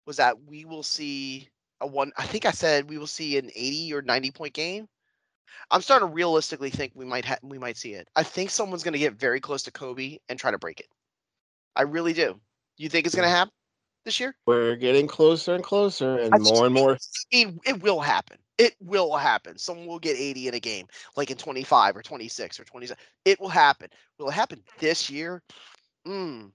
was 0.07 0.17
that 0.17 0.37
we 0.49 0.65
will 0.65 0.83
see 0.83 1.49
a 1.81 1.87
one. 1.87 2.13
I 2.17 2.27
think 2.27 2.45
I 2.45 2.51
said 2.51 2.89
we 2.89 2.99
will 2.99 3.07
see 3.07 3.39
an 3.39 3.51
80 3.55 3.95
or 3.95 4.03
90 4.03 4.31
point 4.33 4.55
game. 4.55 4.89
I'm 5.71 5.83
starting 5.83 6.09
to 6.09 6.15
realistically 6.15 6.71
think 6.71 6.93
we 6.95 7.05
might 7.05 7.25
ha- 7.25 7.39
we 7.43 7.59
might 7.59 7.77
see 7.77 7.95
it. 7.95 8.09
I 8.17 8.23
think 8.23 8.51
someone's 8.51 8.83
going 8.83 8.93
to 8.93 8.99
get 8.99 9.15
very 9.15 9.41
close 9.41 9.63
to 9.65 9.71
Kobe 9.71 10.19
and 10.29 10.39
try 10.39 10.51
to 10.51 10.59
break 10.59 10.81
it. 10.81 10.89
I 11.77 11.83
really 11.83 12.13
do. 12.13 12.41
You 12.79 12.89
think 12.89 13.07
it's 13.07 13.15
going 13.15 13.29
to 13.29 13.35
happen 13.35 13.53
this 14.09 14.19
year? 14.19 14.35
We're 14.47 14.75
getting 14.77 15.07
closer 15.07 15.55
and 15.55 15.63
closer, 15.63 16.19
and 16.19 16.43
more 16.43 16.65
and 16.65 16.75
more. 16.75 16.93
I 16.93 16.97
mean, 17.37 17.61
it 17.67 17.83
will 17.83 18.01
happen. 18.01 18.39
It 18.57 18.75
will 18.81 19.17
happen. 19.17 19.59
Someone 19.59 19.87
will 19.87 19.99
get 19.99 20.17
80 20.17 20.49
in 20.49 20.55
a 20.55 20.61
game, 20.61 20.87
like 21.17 21.31
in 21.31 21.37
25 21.37 21.97
or 21.97 22.03
26 22.03 22.59
or 22.59 22.65
27. 22.65 22.99
It 23.25 23.41
will 23.41 23.49
happen. 23.49 23.89
Will 24.19 24.31
it 24.31 24.33
happen 24.33 24.63
this 24.79 25.09
year? 25.09 25.43
Hmm. 26.05 26.47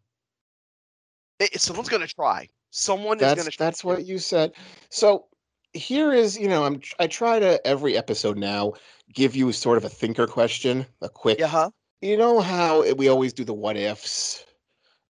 someone's 1.55 1.89
going 1.89 2.05
to 2.05 2.13
try. 2.13 2.49
Someone 2.71 3.19
that's, 3.19 3.37
is 3.39 3.43
going 3.43 3.51
to. 3.51 3.57
That's 3.57 3.83
what 3.83 4.05
you 4.05 4.17
said. 4.17 4.53
So 4.89 5.27
here 5.73 6.11
is, 6.11 6.37
you 6.37 6.47
know, 6.47 6.65
I'm 6.65 6.81
I 6.99 7.07
try 7.07 7.39
to 7.39 7.65
every 7.65 7.95
episode 7.95 8.37
now 8.37 8.73
give 9.13 9.35
you 9.35 9.51
sort 9.51 9.77
of 9.77 9.85
a 9.85 9.89
thinker 9.89 10.25
question, 10.25 10.85
a 11.01 11.09
quick. 11.09 11.39
Yeah. 11.39 11.47
huh 11.47 11.69
You 12.01 12.17
know 12.17 12.39
how 12.39 12.91
we 12.95 13.09
always 13.09 13.31
do 13.31 13.43
the 13.43 13.53
what 13.53 13.77
ifs 13.77 14.43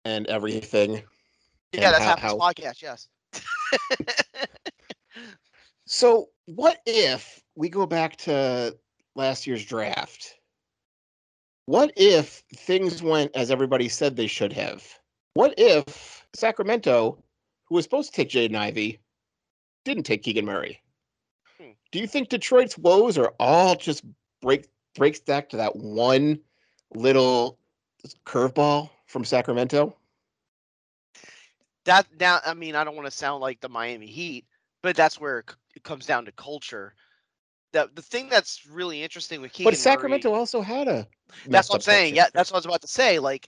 and 0.06 0.26
everything. 0.28 1.04
Yeah, 1.74 1.92
that's 1.92 2.04
how, 2.04 2.18
how 2.18 2.38
podcast. 2.38 2.82
Yes. 2.82 3.08
so, 5.86 6.30
what 6.46 6.80
if 6.86 7.42
we 7.56 7.70
go 7.70 7.86
back 7.86 8.18
to 8.18 8.78
last 9.16 9.48
year's 9.48 9.66
draft? 9.66 10.36
What 11.68 11.94
if 11.96 12.44
things 12.56 13.02
went 13.02 13.36
as 13.36 13.52
everybody 13.52 13.88
said 13.88 14.16
they 14.16 14.28
should 14.28 14.52
have? 14.54 14.84
What 15.34 15.54
if 15.58 16.26
Sacramento 16.34 17.24
who 17.72 17.76
was 17.76 17.86
supposed 17.86 18.14
to 18.14 18.18
take 18.18 18.30
Jaden 18.30 18.54
Ivey, 18.54 19.00
didn't 19.86 20.04
take 20.04 20.24
Keegan 20.24 20.46
Murray. 20.46 20.82
Hmm. 21.58 21.72
Do 21.94 22.00
you 22.00 22.06
think 22.08 22.28
Detroit's 22.28 22.78
woes 22.78 23.18
are 23.18 23.34
all 23.40 23.76
just 23.76 24.04
break 24.42 24.68
breaks 24.94 25.22
back 25.22 25.48
to 25.50 25.58
that 25.58 25.74
one 25.78 26.38
little 26.94 27.58
curveball 28.26 28.90
from 29.06 29.24
Sacramento? 29.24 29.96
That 31.86 32.08
now, 32.20 32.40
I 32.46 32.54
mean, 32.54 32.76
I 32.76 32.84
don't 32.84 32.96
want 32.96 33.08
to 33.08 33.16
sound 33.16 33.42
like 33.42 33.60
the 33.60 33.70
Miami 33.70 34.08
Heat, 34.08 34.46
but 34.84 34.96
that's 34.96 35.20
where 35.20 35.44
it 35.76 35.84
comes 35.84 36.06
down 36.06 36.26
to 36.26 36.32
culture. 36.34 36.94
That 37.74 37.96
the 37.96 38.02
thing 38.02 38.30
that's 38.30 38.66
really 38.68 39.02
interesting 39.02 39.42
with 39.42 39.54
Keegan, 39.54 39.72
but 39.72 39.78
Sacramento 39.78 40.30
Murray, 40.30 40.40
also 40.40 40.62
had 40.62 40.88
a. 40.88 41.08
That's 41.48 41.70
what 41.70 41.76
I'm 41.76 41.82
saying. 41.82 42.16
Yeah, 42.16 42.28
that's 42.34 42.52
what 42.52 42.58
I 42.58 42.60
was 42.60 42.66
about 42.66 42.82
to 42.82 42.88
say. 42.88 43.18
Like 43.18 43.48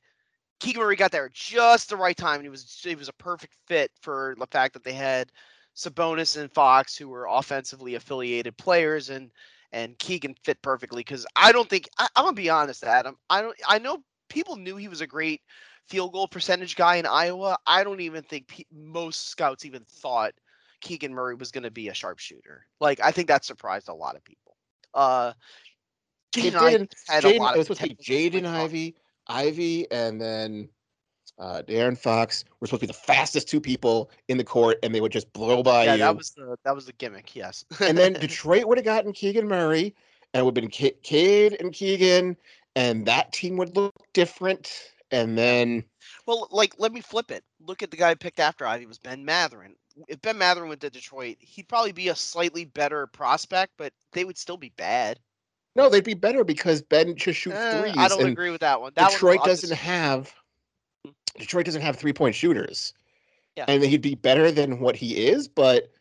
Keegan 0.60 0.82
Murray 0.82 0.96
got 0.96 1.12
there 1.12 1.30
just 1.34 1.90
the 1.90 1.98
right 1.98 2.16
time, 2.16 2.36
and 2.36 2.44
he 2.44 2.50
was 2.50 2.80
he 2.82 2.96
was 2.96 3.10
a 3.10 3.14
perfect 3.14 3.56
fit 3.68 3.92
for 4.02 4.36
the 4.40 4.48
fact 4.48 4.74
that 4.74 4.84
they 4.84 4.94
had 4.94 5.32
Sabonis 5.76 6.40
and 6.40 6.52
Fox, 6.52 6.96
who 6.96 7.10
were 7.10 7.28
offensively 7.30 7.96
affiliated 7.96 8.58
players, 8.58 9.10
and 9.10 9.32
and 9.72 9.98
Keegan 10.00 10.36
fit 10.44 10.62
perfectly. 10.62 11.02
Because 11.02 11.26
I 11.36 11.52
don't 11.52 11.70
think 11.70 11.90
I, 12.00 12.08
am 12.16 12.26
gonna 12.26 12.34
be 12.34 12.50
honest, 12.50 12.84
Adam. 12.84 13.18
I 13.30 13.42
don't. 13.42 13.58
I 13.68 13.80
know 13.80 14.04
people 14.30 14.56
knew 14.56 14.78
he 14.78 14.88
was 14.88 15.02
a 15.02 15.08
great 15.08 15.42
field 15.90 16.14
goal 16.14 16.28
percentage 16.28 16.76
guy 16.76 16.96
in 16.96 17.06
Iowa. 17.06 17.58
I 17.66 17.84
don't 17.84 18.02
even 18.02 18.24
think 18.24 18.48
pe- 18.48 18.64
most 18.72 19.28
scouts 19.28 19.66
even 19.66 19.84
thought 19.84 20.34
Keegan 20.82 21.14
Murray 21.14 21.36
was 21.36 21.52
going 21.52 21.64
to 21.64 21.72
be 21.72 21.90
a 21.90 21.94
sharpshooter. 21.94 22.66
Like 22.80 23.00
I 23.02 23.12
think 23.12 23.28
that 23.28 23.46
surprised 23.46 23.90
a 23.90 23.94
lot 23.94 24.16
of 24.16 24.24
people. 24.24 24.56
Uh, 24.94 25.34
Jaden, 26.34 26.90
Jaden, 27.10 27.26
it 27.26 27.40
was 27.58 27.68
supposed 27.68 27.82
to 27.82 27.90
be 27.90 27.96
Jaden 27.96 28.46
Ivey, 28.46 28.96
Ivey 29.28 29.92
and 29.92 30.20
then 30.20 30.70
uh, 31.40 31.62
De'Aaron 31.68 31.98
Fox 31.98 32.46
were 32.60 32.68
supposed 32.68 32.82
to 32.82 32.88
be 32.88 32.92
the 32.92 32.94
fastest 32.94 33.48
two 33.48 33.60
people 33.60 34.12
in 34.28 34.38
the 34.38 34.44
court, 34.44 34.78
and 34.84 34.94
they 34.94 35.02
would 35.02 35.12
just 35.12 35.32
blow 35.34 35.64
by 35.64 35.86
yeah, 35.86 35.94
you. 35.94 36.00
that 36.00 36.18
was 36.18 36.32
the 36.32 36.58
that 36.64 36.76
was 36.76 36.86
the 36.86 36.94
gimmick. 36.94 37.36
Yes. 37.36 37.66
and 37.80 37.98
then 37.98 38.14
Detroit 38.20 38.66
would 38.66 38.78
have 38.78 38.86
gotten 38.86 39.14
Keegan 39.14 39.48
Murray, 39.48 39.96
and 40.34 40.42
it 40.42 40.44
would 40.44 40.56
have 40.56 40.62
been 40.62 40.72
K- 40.72 40.96
Cade 41.04 41.58
and 41.60 41.74
Keegan, 41.74 42.38
and 42.76 43.06
that 43.06 43.32
team 43.34 43.58
would 43.58 43.76
look 43.76 43.94
different. 44.14 44.93
And 45.12 45.38
then, 45.38 45.84
well, 46.26 46.48
like 46.52 46.76
let 46.80 46.92
me 46.92 47.02
flip 47.02 47.32
it. 47.32 47.44
Look 47.60 47.84
at 47.84 47.92
the 47.92 47.98
guy 47.98 48.16
picked 48.16 48.40
after 48.40 48.66
Ivey 48.66 48.86
was 48.86 48.98
Ben 48.98 49.24
Mathurin. 49.24 49.76
If 50.08 50.22
Ben 50.22 50.38
Mathurin 50.38 50.70
went 50.70 50.82
to 50.82 50.90
Detroit, 50.90 51.38
he'd 51.40 51.68
probably 51.68 51.92
be 51.92 52.08
a 52.08 52.16
slightly 52.16 52.66
better 52.66 53.06
prospect, 53.08 53.74
but 53.78 53.94
they 54.14 54.26
would 54.26 54.38
still 54.38 54.58
be 54.58 54.74
bad. 54.76 55.20
No, 55.76 55.90
they'd 55.90 56.04
be 56.04 56.14
better 56.14 56.44
because 56.44 56.82
Ben 56.82 57.16
just 57.16 57.40
shoots 57.40 57.58
uh, 57.58 57.82
threes. 57.82 57.96
I 57.98 58.08
don't 58.08 58.26
agree 58.28 58.50
with 58.50 58.62
that 58.62 58.82
one. 58.82 58.94
That 58.96 59.12
Detroit 59.12 59.40
one, 59.40 59.50
doesn't 59.50 59.76
have 59.76 60.34
Detroit 61.38 61.66
doesn't 61.66 61.82
have 61.82 61.96
three 61.96 62.14
point 62.14 62.36
shooters. 62.36 62.94
Yeah. 63.56 63.66
And 63.68 63.84
he'd 63.84 64.02
be 64.02 64.16
better 64.16 64.52
than 64.52 64.80
what 64.80 64.96
he 64.96 65.28
is, 65.28 65.48
but 65.48 65.92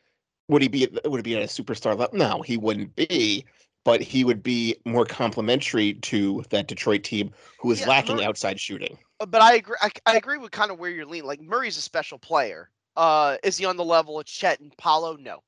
would 0.49 0.62
he 0.62 0.69
be 0.69 0.88
would 1.05 1.19
he 1.19 1.23
be 1.23 1.37
at 1.37 1.43
a 1.43 1.62
superstar 1.62 1.99
level? 1.99 2.09
No, 2.12 2.43
he 2.43 2.57
wouldn't 2.57 2.95
be. 2.97 3.45
But 3.85 4.01
he 4.01 4.25
would 4.25 4.42
be 4.42 4.77
more 4.85 5.05
complementary 5.05 5.95
to 5.95 6.45
that 6.51 6.68
Detroit 6.68 7.03
team 7.03 7.33
who 7.59 7.73
is 7.73 7.81
yeah, 7.81 7.88
lacking 7.88 8.16
Murray, 8.16 8.27
outside 8.27 8.61
shooting. 8.61 8.97
Uh, 9.18 9.27
but 9.27 9.42
I 9.42 9.55
agree. 9.55 9.77
I, 9.81 9.90
I, 10.07 10.16
agree 10.16 10.38
with 10.38 10.53
kind 10.53 10.71
of 10.71 10.79
where 10.79 10.90
you're 10.90 11.07
leaning. 11.07 11.27
Like 11.27 11.40
Murray's 11.40 11.77
a 11.77 11.83
special 11.83 12.18
player. 12.18 12.71
Uh, 12.97 13.38
is 13.42 13.57
he 13.57 13.64
on 13.64 13.77
the 13.77 13.85
level 13.85 14.21
of 14.21 14.27
Chet 14.27 14.61
and 14.61 14.77
Paolo? 14.77 15.16
No. 15.16 15.42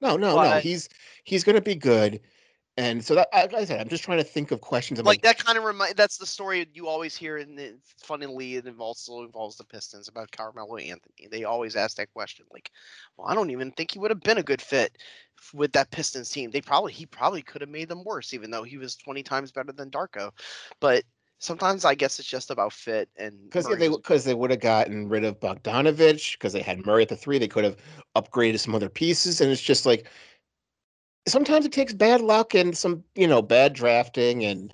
No, 0.00 0.16
no, 0.16 0.36
but, 0.36 0.54
no. 0.54 0.60
He's 0.60 0.88
he's 1.24 1.44
going 1.44 1.56
to 1.56 1.62
be 1.62 1.74
good. 1.74 2.20
And 2.76 3.04
so 3.04 3.14
that, 3.14 3.28
like 3.32 3.54
I 3.54 3.64
said, 3.64 3.80
I'm 3.80 3.88
just 3.88 4.02
trying 4.02 4.18
to 4.18 4.24
think 4.24 4.50
of 4.50 4.60
questions. 4.60 4.98
like, 4.98 5.06
like 5.06 5.22
that 5.22 5.38
kind 5.38 5.56
of 5.56 5.62
remind. 5.62 5.96
That's 5.96 6.18
the 6.18 6.26
story 6.26 6.66
you 6.74 6.88
always 6.88 7.16
hear, 7.16 7.36
and 7.36 7.78
funnily, 7.98 8.56
it 8.56 8.66
also 8.78 9.22
involves 9.22 9.56
the 9.56 9.64
Pistons 9.64 10.08
about 10.08 10.32
Carmelo 10.32 10.76
Anthony. 10.76 11.28
They 11.30 11.44
always 11.44 11.76
ask 11.76 11.96
that 11.98 12.12
question, 12.12 12.46
like, 12.52 12.72
"Well, 13.16 13.28
I 13.28 13.34
don't 13.34 13.50
even 13.50 13.70
think 13.70 13.92
he 13.92 14.00
would 14.00 14.10
have 14.10 14.22
been 14.22 14.38
a 14.38 14.42
good 14.42 14.60
fit 14.60 14.98
with 15.52 15.72
that 15.74 15.92
Pistons 15.92 16.30
team. 16.30 16.50
They 16.50 16.60
probably 16.60 16.92
he 16.92 17.06
probably 17.06 17.42
could 17.42 17.60
have 17.60 17.70
made 17.70 17.88
them 17.88 18.02
worse, 18.02 18.34
even 18.34 18.50
though 18.50 18.64
he 18.64 18.76
was 18.76 18.96
20 18.96 19.22
times 19.22 19.52
better 19.52 19.72
than 19.72 19.90
Darko." 19.90 20.32
But 20.80 21.04
sometimes 21.38 21.84
I 21.84 21.94
guess 21.94 22.18
it's 22.18 22.28
just 22.28 22.50
about 22.50 22.72
fit 22.72 23.08
and 23.16 23.38
because 23.44 23.68
yeah, 23.68 23.76
they 23.76 23.88
because 23.88 24.24
they 24.24 24.34
would 24.34 24.50
have 24.50 24.60
gotten 24.60 25.08
rid 25.08 25.24
of 25.24 25.38
Bogdanovic 25.38 26.32
because 26.32 26.52
they 26.52 26.62
had 26.62 26.84
Murray 26.84 27.02
at 27.02 27.08
the 27.08 27.16
three. 27.16 27.38
They 27.38 27.48
could 27.48 27.64
have 27.64 27.76
upgraded 28.16 28.58
some 28.58 28.74
other 28.74 28.88
pieces, 28.88 29.40
and 29.40 29.50
it's 29.52 29.62
just 29.62 29.86
like 29.86 30.08
sometimes 31.26 31.64
it 31.64 31.72
takes 31.72 31.92
bad 31.92 32.20
luck 32.20 32.54
and 32.54 32.76
some, 32.76 33.04
you 33.14 33.26
know, 33.26 33.42
bad 33.42 33.72
drafting 33.72 34.44
and 34.44 34.72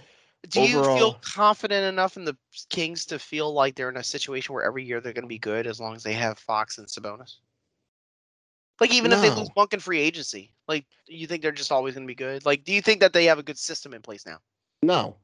do 0.48 0.62
you 0.62 0.82
feel 0.82 1.18
confident 1.20 1.84
enough 1.84 2.16
in 2.16 2.24
the 2.24 2.36
Kings 2.70 3.04
to 3.06 3.18
feel 3.18 3.52
like 3.52 3.74
they're 3.74 3.90
in 3.90 3.98
a 3.98 4.04
situation 4.04 4.54
where 4.54 4.64
every 4.64 4.82
year 4.82 5.00
they're 5.00 5.12
going 5.12 5.24
to 5.24 5.28
be 5.28 5.38
good 5.38 5.66
as 5.66 5.78
long 5.78 5.94
as 5.94 6.02
they 6.02 6.14
have 6.14 6.38
Fox 6.38 6.78
and 6.78 6.86
Sabonis? 6.86 7.36
Like 8.80 8.92
even 8.92 9.10
no. 9.10 9.16
if 9.16 9.22
they 9.22 9.30
lose 9.30 9.50
Monk 9.54 9.74
in 9.74 9.80
free 9.80 10.00
agency, 10.00 10.54
like 10.66 10.86
you 11.06 11.26
think 11.26 11.42
they're 11.42 11.52
just 11.52 11.70
always 11.70 11.94
going 11.94 12.06
to 12.06 12.10
be 12.10 12.14
good? 12.14 12.46
Like, 12.46 12.64
do 12.64 12.72
you 12.72 12.80
think 12.80 13.00
that 13.00 13.12
they 13.12 13.26
have 13.26 13.38
a 13.38 13.42
good 13.42 13.58
system 13.58 13.92
in 13.92 14.00
place 14.00 14.24
now? 14.24 14.38
No, 14.82 15.16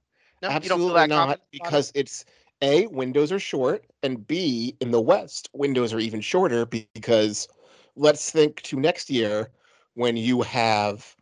no, 0.42 0.48
absolutely 0.48 1.06
not. 1.06 1.40
Because 1.50 1.90
it? 1.94 2.00
it's 2.00 2.24
a 2.60 2.86
windows 2.88 3.32
are 3.32 3.38
short, 3.38 3.86
and 4.02 4.26
B 4.26 4.76
in 4.80 4.90
the 4.90 5.00
West 5.00 5.48
windows 5.54 5.94
are 5.94 5.98
even 5.98 6.20
shorter 6.20 6.66
because 6.66 7.48
let's 7.96 8.30
think 8.30 8.60
to 8.62 8.78
next 8.78 9.08
year 9.08 9.50
when 9.94 10.18
you 10.18 10.42
have 10.42 11.15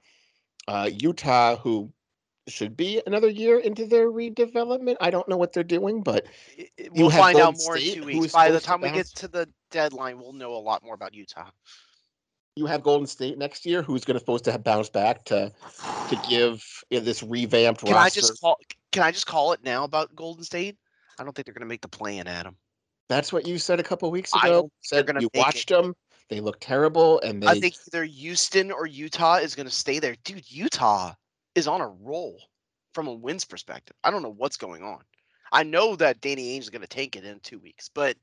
uh, 0.68 0.90
Utah, 0.92 1.57
who 1.57 1.92
should 2.48 2.77
be 2.77 3.00
another 3.07 3.29
year 3.29 3.59
into 3.59 3.87
their 3.87 4.11
redevelopment. 4.11 4.96
I 5.00 5.11
don't 5.11 5.29
know 5.29 5.37
what 5.37 5.53
they're 5.53 5.64
doing, 5.64 6.03
but 6.03 6.27
we'll 6.90 7.11
find 7.11 7.37
Golden 7.37 7.55
out 7.55 7.61
more 7.64 7.79
State, 7.79 7.96
in 7.96 8.03
two 8.03 8.20
weeks. 8.20 8.33
By 8.33 8.50
the 8.50 8.61
time 8.61 8.81
we 8.83 8.90
get 8.90 9.07
to 9.07 9.29
the 9.29 9.48
deadline, 9.70 10.18
we'll 10.18 10.33
know 10.33 10.55
a 10.55 10.59
lot 10.59 10.83
more 10.85 10.94
about 10.94 11.14
Utah. 11.14 11.50
You 12.57 12.66
have 12.66 12.83
Golden 12.83 13.07
State 13.07 13.37
next 13.37 13.66
year, 13.66 13.83
who's 13.83 14.05
going 14.05 14.14
to 14.14 14.20
supposed 14.20 14.44
to 14.44 14.53
have 14.53 14.62
bounced 14.62 14.92
back 14.92 15.24
to 15.24 15.53
to 16.09 16.22
give 16.29 16.64
you 16.90 16.98
know, 16.98 17.05
this 17.05 17.22
revamped. 17.22 17.85
Can 17.85 17.94
roster. 17.94 18.18
I 18.18 18.20
just 18.20 18.40
call? 18.40 18.57
Can 18.92 19.03
I 19.03 19.11
just 19.11 19.27
call 19.27 19.53
it 19.53 19.64
now 19.64 19.85
about 19.85 20.14
Golden 20.14 20.44
State? 20.44 20.77
I 21.18 21.24
don't 21.24 21.35
think 21.35 21.46
they're 21.46 21.55
going 21.55 21.62
to 21.62 21.66
make 21.66 21.81
the 21.81 21.88
play 21.88 22.18
in, 22.18 22.27
Adam. 22.27 22.57
That's 23.09 23.33
what 23.33 23.46
you 23.46 23.59
said 23.59 23.81
a 23.81 23.83
couple 23.83 24.11
weeks 24.11 24.33
ago. 24.33 24.42
don't 24.42 24.72
think 24.88 25.07
they're 25.07 25.14
Said 25.14 25.22
you 25.22 25.29
make 25.33 25.35
it. 25.35 25.38
watched 25.38 25.68
them. 25.68 25.94
They 26.30 26.40
look 26.40 26.58
terrible, 26.60 27.20
and 27.20 27.42
they 27.42 27.46
I 27.46 27.60
think 27.60 27.74
either 27.88 28.04
Houston 28.04 28.72
or 28.72 28.87
Utah 28.87 29.37
is 29.37 29.54
going 29.54 29.66
to 29.66 29.74
stay 29.74 29.98
there. 29.98 30.16
Dude, 30.24 30.50
Utah 30.50 31.14
is 31.54 31.68
on 31.68 31.80
a 31.80 31.88
roll 31.88 32.40
from 32.94 33.08
a 33.08 33.12
wins 33.12 33.44
perspective. 33.44 33.96
I 34.04 34.10
don't 34.10 34.22
know 34.22 34.34
what's 34.37 34.56
going 34.56 34.82
on. 34.82 35.00
I 35.52 35.62
know 35.62 35.96
that 35.96 36.20
Danny 36.20 36.56
Ainge 36.56 36.62
is 36.62 36.70
going 36.70 36.82
to 36.82 36.88
take 36.88 37.14
it 37.14 37.24
in 37.24 37.40
two 37.40 37.58
weeks, 37.58 37.90
but 37.92 38.16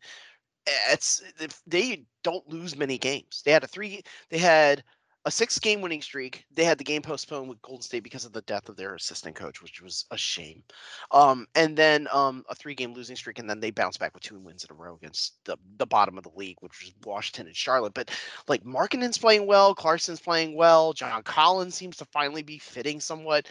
eh, 0.68 0.72
it's 0.92 1.22
they 1.68 2.04
don't 2.24 2.48
lose 2.48 2.76
many 2.76 2.98
games. 2.98 3.42
They 3.46 3.52
had 3.52 3.64
a 3.64 3.68
three. 3.68 4.02
They 4.30 4.40
had 4.40 4.84
a 5.26 5.32
six 5.32 5.60
game 5.60 5.82
winning 5.82 6.02
streak. 6.02 6.46
They 6.52 6.64
had 6.64 6.78
the 6.78 6.84
game 6.84 7.02
postponed 7.02 7.48
with 7.48 7.62
Golden 7.62 7.82
State 7.82 8.04
because 8.04 8.26
of 8.26 8.34
the 8.34 8.42
death 8.42 8.70
of 8.70 8.76
their 8.76 8.96
assistant 8.96 9.36
coach, 9.36 9.62
which 9.62 9.82
was 9.82 10.06
a 10.12 10.18
shame. 10.18 10.64
Um, 11.12 11.48
and 11.54 11.78
then 11.78 12.08
um, 12.12 12.44
a 12.50 12.56
three 12.56 12.74
game 12.74 12.94
losing 12.94 13.16
streak, 13.16 13.38
and 13.38 13.50
then 13.50 13.60
they 13.60 13.72
bounced 13.72 14.00
back 14.00 14.14
with 14.14 14.24
two 14.24 14.40
wins 14.40 14.64
in 14.64 14.76
a 14.76 14.80
row 14.80 14.96
against 14.96 15.44
the, 15.46 15.58
the 15.78 15.86
bottom 15.86 16.18
of 16.18 16.24
the 16.24 16.32
league, 16.36 16.58
which 16.62 16.82
was 16.82 16.94
Washington 17.06 17.48
and 17.48 17.56
Charlotte. 17.56 17.94
But 17.94 18.10
like 18.48 18.64
Markkanen's 18.64 19.18
playing 19.18 19.46
well, 19.46 19.76
Clarkson's 19.76 20.20
playing 20.20 20.56
well, 20.56 20.94
John 20.94 21.22
Collins 21.24 21.76
seems 21.76 21.98
to 21.98 22.06
finally 22.06 22.44
be 22.44 22.58
fitting 22.58 23.00
somewhat. 23.00 23.48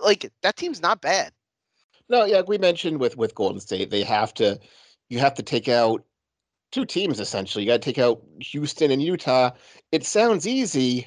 Like 0.00 0.32
that 0.42 0.56
team's 0.56 0.82
not 0.82 1.00
bad. 1.00 1.32
No, 2.08 2.24
yeah, 2.24 2.42
we 2.46 2.58
mentioned 2.58 2.98
with 2.98 3.16
with 3.16 3.34
Golden 3.34 3.60
State, 3.60 3.90
they 3.90 4.02
have 4.02 4.34
to 4.34 4.58
you 5.08 5.20
have 5.20 5.34
to 5.34 5.42
take 5.42 5.68
out 5.68 6.04
two 6.74 6.84
teams 6.84 7.20
essentially. 7.20 7.64
You 7.64 7.70
got 7.70 7.80
to 7.80 7.84
take 7.92 7.98
out 7.98 8.20
Houston 8.40 8.90
and 8.90 9.00
Utah. 9.00 9.52
It 9.92 10.04
sounds 10.04 10.46
easy, 10.46 11.06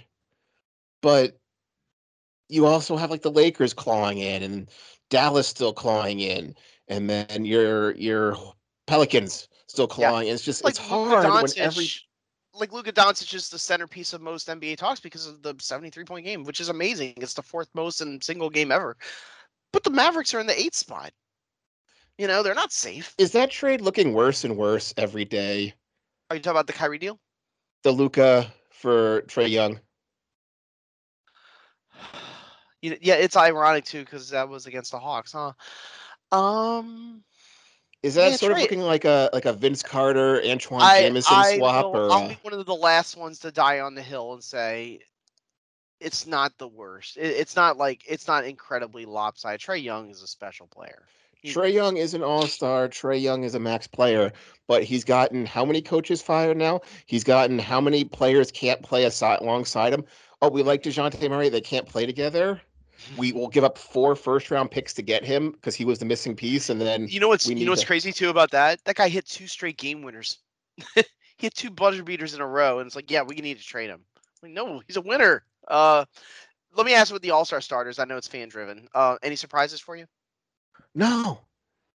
but 1.01 1.37
you 2.47 2.65
also 2.65 2.95
have 2.95 3.11
like 3.11 3.21
the 3.21 3.31
Lakers 3.31 3.73
clawing 3.73 4.19
in 4.19 4.43
and 4.43 4.69
Dallas 5.09 5.47
still 5.47 5.73
clawing 5.73 6.21
in, 6.21 6.55
and 6.87 7.09
then 7.09 7.43
your 7.43 7.93
your 7.95 8.37
Pelicans 8.87 9.49
still 9.67 9.87
clawing. 9.87 10.29
in. 10.29 10.33
It's 10.33 10.43
just 10.43 10.63
Like 10.63 10.71
it's 10.71 10.79
hard 10.79 11.25
when 11.25 11.51
every 11.57 11.89
like 12.53 12.71
Luka 12.71 12.93
Doncic 12.93 13.33
is 13.33 13.49
the 13.49 13.59
centerpiece 13.59 14.13
of 14.13 14.21
most 14.21 14.47
NBA 14.47 14.77
talks 14.77 15.01
because 15.01 15.27
of 15.27 15.43
the 15.43 15.53
73 15.59 16.05
point 16.05 16.25
game, 16.25 16.45
which 16.45 16.61
is 16.61 16.69
amazing. 16.69 17.13
It's 17.17 17.33
the 17.33 17.43
fourth 17.43 17.69
most 17.73 17.99
in 17.99 18.21
single 18.21 18.49
game 18.49 18.71
ever. 18.71 18.95
But 19.73 19.83
the 19.83 19.91
Mavericks 19.91 20.33
are 20.33 20.39
in 20.39 20.47
the 20.47 20.59
eighth 20.59 20.75
spot. 20.75 21.11
You 22.17 22.27
know, 22.27 22.41
they're 22.41 22.55
not 22.55 22.71
safe. 22.71 23.13
is 23.17 23.31
that 23.33 23.51
trade 23.51 23.81
looking 23.81 24.13
worse 24.13 24.43
and 24.43 24.57
worse 24.57 24.93
every 24.97 25.25
day. 25.25 25.73
Are 26.29 26.35
you 26.35 26.41
talking 26.41 26.55
about 26.55 26.67
the 26.67 26.73
Kyrie 26.73 26.97
deal? 26.97 27.19
The 27.83 27.91
Luka 27.91 28.51
for 28.71 29.21
Trae 29.23 29.49
Young. 29.49 29.79
Yeah, 32.79 33.15
it's 33.15 33.35
ironic 33.35 33.85
too 33.85 34.05
because 34.05 34.29
that 34.29 34.47
was 34.47 34.67
against 34.67 34.91
the 34.91 34.99
Hawks, 34.99 35.33
huh? 35.33 35.51
Um, 36.31 37.23
Is 38.03 38.13
that 38.15 38.31
Yeah, 38.31 38.37
sort 38.37 38.51
of 38.51 38.59
looking 38.59 38.81
like 38.81 39.03
a 39.03 39.29
like 39.33 39.45
a 39.45 39.53
Vince 39.53 39.81
Carter, 39.81 40.39
Antawn 40.41 40.79
I, 40.81 40.99
Jamison 40.99 41.43
I 41.43 41.57
swap, 41.57 41.85
will, 41.85 41.95
or 41.95 42.11
I'll 42.11 42.25
uh, 42.25 42.27
be 42.29 42.37
one 42.43 42.53
of 42.53 42.65
the 42.65 42.75
last 42.75 43.17
ones 43.17 43.39
to 43.39 43.51
die 43.51 43.79
on 43.79 43.95
the 43.95 44.01
hill 44.01 44.33
and 44.33 44.43
say 44.43 44.99
it's 45.99 46.27
not 46.27 46.57
the 46.59 46.67
worst. 46.67 47.17
It, 47.17 47.25
it's 47.25 47.55
not 47.55 47.77
like 47.77 48.03
it's 48.07 48.27
not 48.27 48.45
incredibly 48.45 49.05
lopsided. 49.05 49.59
Trae 49.59 49.83
Young 49.83 50.09
is 50.09 50.21
a 50.21 50.27
special 50.27 50.67
player. 50.67 51.03
Trae 51.53 51.73
Young 51.73 51.97
is 51.97 52.13
an 52.13 52.23
all 52.23 52.47
star. 52.47 52.87
Trae 52.87 53.21
Young 53.21 53.43
is 53.43 53.55
a 53.55 53.59
max 53.59 53.87
player, 53.87 54.31
but 54.67 54.83
he's 54.83 55.03
gotten 55.03 55.45
how 55.45 55.65
many 55.65 55.81
coaches 55.81 56.21
fired 56.21 56.57
now? 56.57 56.81
He's 57.05 57.23
gotten 57.23 57.59
how 57.59 57.81
many 57.81 58.03
players 58.03 58.51
can't 58.51 58.81
play 58.81 59.05
aside, 59.05 59.39
alongside 59.41 59.93
him? 59.93 60.03
Oh, 60.41 60.49
we 60.49 60.61
like 60.63 60.83
Dejounte 60.83 61.29
Murray. 61.29 61.49
They 61.49 61.61
can't 61.61 61.87
play 61.87 62.05
together. 62.05 62.61
We 63.15 63.31
will 63.31 63.47
give 63.47 63.63
up 63.63 63.77
four 63.77 64.15
first 64.15 64.51
round 64.51 64.71
picks 64.71 64.93
to 64.95 65.01
get 65.01 65.23
him 65.23 65.51
because 65.51 65.75
he 65.75 65.85
was 65.85 65.99
the 65.99 66.05
missing 66.05 66.35
piece. 66.35 66.69
And 66.69 66.81
then 66.81 67.07
You 67.07 67.19
know 67.19 67.27
what's 67.27 67.47
you 67.47 67.65
know 67.65 67.71
what's 67.71 67.81
to- 67.81 67.87
crazy 67.87 68.11
too 68.11 68.29
about 68.29 68.51
that? 68.51 68.83
That 68.85 68.95
guy 68.95 69.07
hit 69.07 69.25
two 69.25 69.47
straight 69.47 69.77
game 69.77 70.01
winners. 70.01 70.39
he 70.95 71.03
hit 71.37 71.55
two 71.55 71.69
buzzer 71.69 72.03
beaters 72.03 72.33
in 72.33 72.41
a 72.41 72.47
row, 72.47 72.79
and 72.79 72.87
it's 72.87 72.95
like, 72.95 73.09
yeah, 73.09 73.21
we 73.23 73.35
need 73.35 73.57
to 73.57 73.63
trade 73.63 73.89
him. 73.89 74.01
Like, 74.43 74.51
no, 74.51 74.81
he's 74.87 74.97
a 74.97 75.01
winner. 75.01 75.43
Uh, 75.67 76.05
let 76.75 76.85
me 76.85 76.93
ask 76.93 77.11
with 77.11 77.21
the 77.21 77.31
All 77.31 77.45
Star 77.45 77.61
starters. 77.61 77.97
I 77.99 78.05
know 78.05 78.17
it's 78.17 78.27
fan 78.27 78.49
driven. 78.49 78.87
Uh, 78.93 79.17
any 79.23 79.35
surprises 79.35 79.79
for 79.79 79.95
you? 79.95 80.05
No, 80.97 81.41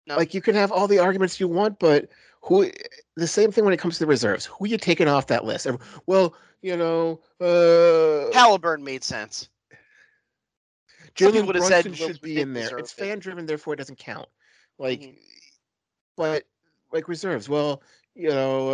No. 0.07 0.17
like 0.17 0.33
you 0.33 0.41
can 0.41 0.55
have 0.55 0.73
all 0.73 0.85
the 0.85 0.99
arguments 0.99 1.39
you 1.39 1.47
want, 1.47 1.79
but 1.79 2.09
who? 2.41 2.69
The 3.15 3.27
same 3.27 3.49
thing 3.49 3.63
when 3.63 3.73
it 3.73 3.77
comes 3.77 3.95
to 3.95 3.99
the 4.03 4.07
reserves. 4.07 4.45
Who 4.45 4.65
are 4.65 4.67
you 4.67 4.77
taking 4.77 5.07
off 5.07 5.27
that 5.27 5.45
list? 5.45 5.67
Well, 6.05 6.35
you 6.61 6.75
know, 6.75 7.21
uh, 7.39 8.33
Halliburton 8.33 8.83
made 8.83 9.05
sense. 9.05 9.47
Jalen 11.15 11.47
would've 11.47 11.63
said 11.63 11.95
should 11.95 12.19
be 12.19 12.41
in 12.41 12.51
there. 12.53 12.77
It's 12.77 12.91
fan 12.91 13.19
driven, 13.19 13.45
therefore 13.45 13.73
it 13.73 13.77
doesn't 13.77 13.99
count. 13.99 14.27
Like, 14.77 14.99
Mhm. 14.99 15.17
but 16.17 16.43
like 16.91 17.07
reserves. 17.07 17.47
Well, 17.47 17.81
you 18.15 18.29
know, 18.29 18.69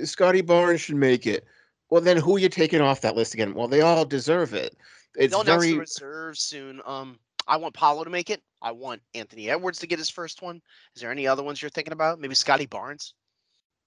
uh, 0.00 0.06
Scottie 0.06 0.40
Barnes 0.40 0.80
should 0.80 0.96
make 0.96 1.26
it. 1.26 1.44
Well, 1.90 2.00
then 2.00 2.16
who 2.16 2.36
are 2.36 2.38
you 2.38 2.48
taking 2.48 2.80
off 2.80 3.02
that 3.02 3.14
list 3.14 3.34
again? 3.34 3.52
Well, 3.54 3.68
they 3.68 3.82
all 3.82 4.06
deserve 4.06 4.54
it. 4.54 4.74
It's 5.16 5.32
They'll 5.34 5.44
very 5.44 5.72
the 5.72 5.80
reserves 5.80 6.40
soon. 6.40 6.80
Um, 6.86 7.18
I 7.48 7.56
want 7.56 7.74
Paolo 7.74 8.04
to 8.04 8.10
make 8.10 8.30
it. 8.30 8.42
I 8.60 8.72
want 8.72 9.00
Anthony 9.14 9.50
Edwards 9.50 9.78
to 9.80 9.86
get 9.86 9.98
his 9.98 10.10
first 10.10 10.42
one. 10.42 10.60
Is 10.94 11.02
there 11.02 11.10
any 11.10 11.26
other 11.26 11.42
ones 11.42 11.62
you're 11.62 11.70
thinking 11.70 11.92
about? 11.92 12.20
Maybe 12.20 12.34
Scottie 12.34 12.66
Barnes. 12.66 13.14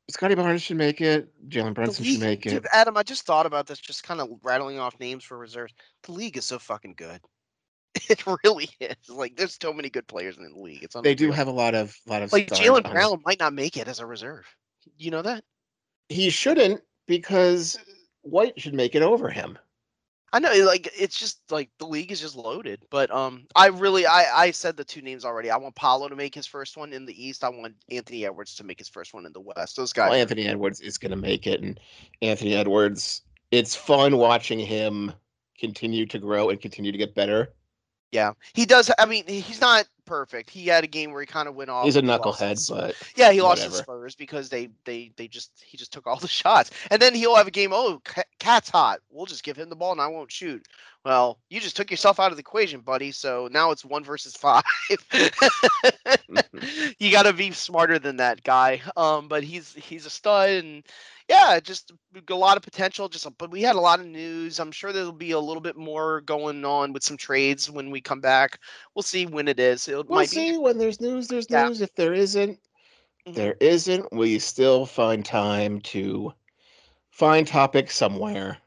Scottie 0.10 0.36
Barnes 0.36 0.64
should 0.64 0.78
make 0.78 1.00
it. 1.00 1.30
Jalen 1.48 1.74
Brunson 1.74 2.04
should 2.04 2.20
make 2.20 2.42
dude, 2.42 2.54
it. 2.54 2.66
Adam, 2.74 2.98
I 2.98 3.04
just 3.04 3.26
thought 3.26 3.46
about 3.46 3.68
this, 3.68 3.80
just 3.80 4.04
kind 4.04 4.20
of 4.20 4.30
rattling 4.44 4.80
off 4.80 5.00
names 5.00 5.24
for 5.24 5.38
reserves. 5.38 5.74
The 6.04 6.12
league 6.12 6.38
is 6.38 6.46
so 6.46 6.60
fucking 6.60 6.96
good. 6.98 7.22
It 8.10 8.24
really 8.44 8.70
is. 8.80 9.10
Like, 9.10 9.36
there's 9.36 9.58
so 9.62 9.74
many 9.74 9.90
good 9.90 10.08
players 10.08 10.38
in 10.38 10.44
the 10.44 10.60
league. 10.60 10.82
It's 10.82 10.96
They 11.02 11.14
do 11.14 11.30
have 11.32 11.48
a 11.48 11.52
lot 11.52 11.76
of 11.76 11.96
lot 12.08 12.24
of 12.24 12.32
like 12.32 12.48
Jaylen. 12.48 12.90
Brown 12.90 13.22
might 13.26 13.40
not 13.40 13.54
make 13.54 13.76
it 13.76 13.88
as 13.90 14.00
a 14.00 14.06
reserve. 14.06 14.46
You 14.98 15.12
know 15.12 15.22
that? 15.22 15.44
He 16.08 16.30
shouldn't 16.30 16.82
because 17.06 17.78
White 18.22 18.60
should 18.60 18.74
make 18.74 18.96
it 18.96 19.02
over 19.02 19.30
him. 19.30 19.58
I 20.34 20.40
know, 20.40 20.52
like 20.66 20.90
it's 20.98 21.20
just 21.20 21.40
like 21.52 21.70
the 21.78 21.86
league 21.86 22.12
is 22.12 22.22
just 22.22 22.38
loaded. 22.38 22.86
But 22.90 23.12
um, 23.12 23.48
I 23.56 23.68
really, 23.68 24.06
I 24.06 24.26
I 24.34 24.52
said 24.52 24.78
the 24.78 24.84
two 24.84 25.02
names 25.02 25.26
already. 25.26 25.52
I 25.52 25.58
want 25.58 25.76
Paolo 25.76 26.08
to 26.08 26.16
make 26.16 26.34
his 26.34 26.48
first 26.48 26.78
one 26.78 26.94
in 26.94 27.06
the 27.06 27.26
East. 27.26 27.44
I 27.44 27.50
want 27.50 27.76
Anthony 27.90 28.26
Edwards 28.26 28.56
to 28.56 28.64
make 28.64 28.80
his 28.80 28.88
first 28.88 29.14
one 29.14 29.26
in 29.26 29.34
the 29.34 29.42
West. 29.42 29.76
Those 29.76 29.92
guys. 29.92 30.10
Well, 30.10 30.20
Anthony 30.20 30.48
Edwards 30.48 30.80
is 30.80 30.98
going 30.98 31.12
to 31.12 31.18
make 31.18 31.48
it, 31.48 31.62
and 31.62 31.80
Anthony 32.22 32.54
Edwards. 32.54 33.24
It's 33.52 33.76
fun 33.76 34.16
watching 34.16 34.60
him 34.60 35.12
continue 35.60 36.06
to 36.06 36.18
grow 36.18 36.50
and 36.50 36.62
continue 36.62 36.94
to 36.94 36.98
get 36.98 37.14
better. 37.14 37.54
Yeah, 38.14 38.32
he 38.54 38.66
does. 38.66 38.90
I 38.98 39.06
mean, 39.06 39.28
he's 39.28 39.60
not 39.60 39.86
perfect. 40.12 40.50
He 40.50 40.68
had 40.68 40.84
a 40.84 40.88
game 40.88 41.14
where 41.14 41.22
he 41.22 41.26
kind 41.26 41.48
of 41.48 41.56
went 41.56 41.70
off. 41.70 41.86
He's 41.86 41.96
a 41.96 42.02
knucklehead, 42.02 42.70
but 42.70 42.96
yeah, 43.16 43.32
he 43.32 43.42
lost 43.42 43.62
whatever. 43.62 43.78
Spurs 43.78 44.14
because 44.14 44.50
they 44.50 44.70
they 44.84 45.14
they 45.16 45.26
just 45.26 45.52
he 45.66 45.78
just 45.78 45.94
took 45.94 46.06
all 46.06 46.18
the 46.18 46.28
shots, 46.42 46.72
and 46.90 47.02
then 47.02 47.16
he'll 47.16 47.38
have 47.38 47.48
a 47.48 47.52
game. 47.52 47.72
Oh, 47.72 48.02
Kat's 48.38 48.70
hot. 48.70 49.00
We'll 49.10 49.26
just 49.26 49.44
give 49.44 49.56
him 49.56 49.70
the 49.70 49.76
ball 49.78 49.94
and 49.94 50.02
I 50.02 50.08
won't 50.08 50.30
shoot. 50.30 50.68
Well, 51.06 51.40
you 51.50 51.62
just 51.62 51.78
took 51.78 51.90
yourself 51.90 52.20
out 52.20 52.32
of 52.32 52.38
the 52.38 52.42
equation, 52.42 52.82
buddy. 52.82 53.12
So 53.12 53.48
now 53.52 53.72
it's 53.72 53.86
one 53.86 54.04
versus 54.04 54.36
five. 54.36 54.64
you 57.00 57.12
got 57.12 57.24
to 57.24 57.34
be 57.34 57.52
smarter 57.52 57.98
than 57.98 58.18
that 58.18 58.44
guy. 58.44 58.82
Um, 58.98 59.30
but 59.30 59.44
he's 59.44 59.74
he's 59.74 60.06
a 60.06 60.10
stud, 60.10 60.50
and 60.50 60.84
yeah, 61.32 61.60
just 61.62 61.94
a 62.30 62.36
lot 62.36 62.58
of 62.58 62.64
potential. 62.64 63.08
Just 63.08 63.26
but 63.38 63.52
we 63.52 63.62
had 63.62 63.78
a 63.78 63.80
lot 63.80 64.02
of 64.02 64.06
news. 64.06 64.60
I'm 64.60 64.72
sure 64.72 64.92
there'll 64.92 65.14
be 65.14 65.32
a 65.32 65.40
little 65.40 65.62
bit 65.62 65.78
more 65.78 66.20
going 66.22 66.66
on 66.66 66.92
with 66.92 67.04
some 67.04 67.16
trades 67.16 67.72
when 67.72 67.90
we 67.90 68.02
come 68.02 68.20
back. 68.20 68.60
We'll 68.94 69.04
see 69.04 69.26
when 69.26 69.48
it 69.48 69.60
is. 69.60 69.88
It 69.88 69.96
we'll 69.96 70.20
might 70.20 70.30
see 70.30 70.52
be. 70.52 70.58
when 70.58 70.78
there's 70.78 71.00
news. 71.00 71.30
There's 71.30 71.50
Yeah. 71.50 71.68
news. 71.68 71.80
If 71.80 71.96
there 71.96 72.14
isn't, 72.14 72.60
Mhm. 73.26 73.36
there 73.36 73.56
isn't. 73.62 74.12
We 74.12 74.40
still 74.40 74.86
find 74.86 75.26
time 75.26 75.80
to 75.82 76.34
find 77.12 77.48
topics 77.48 77.96
somewhere, 77.96 78.58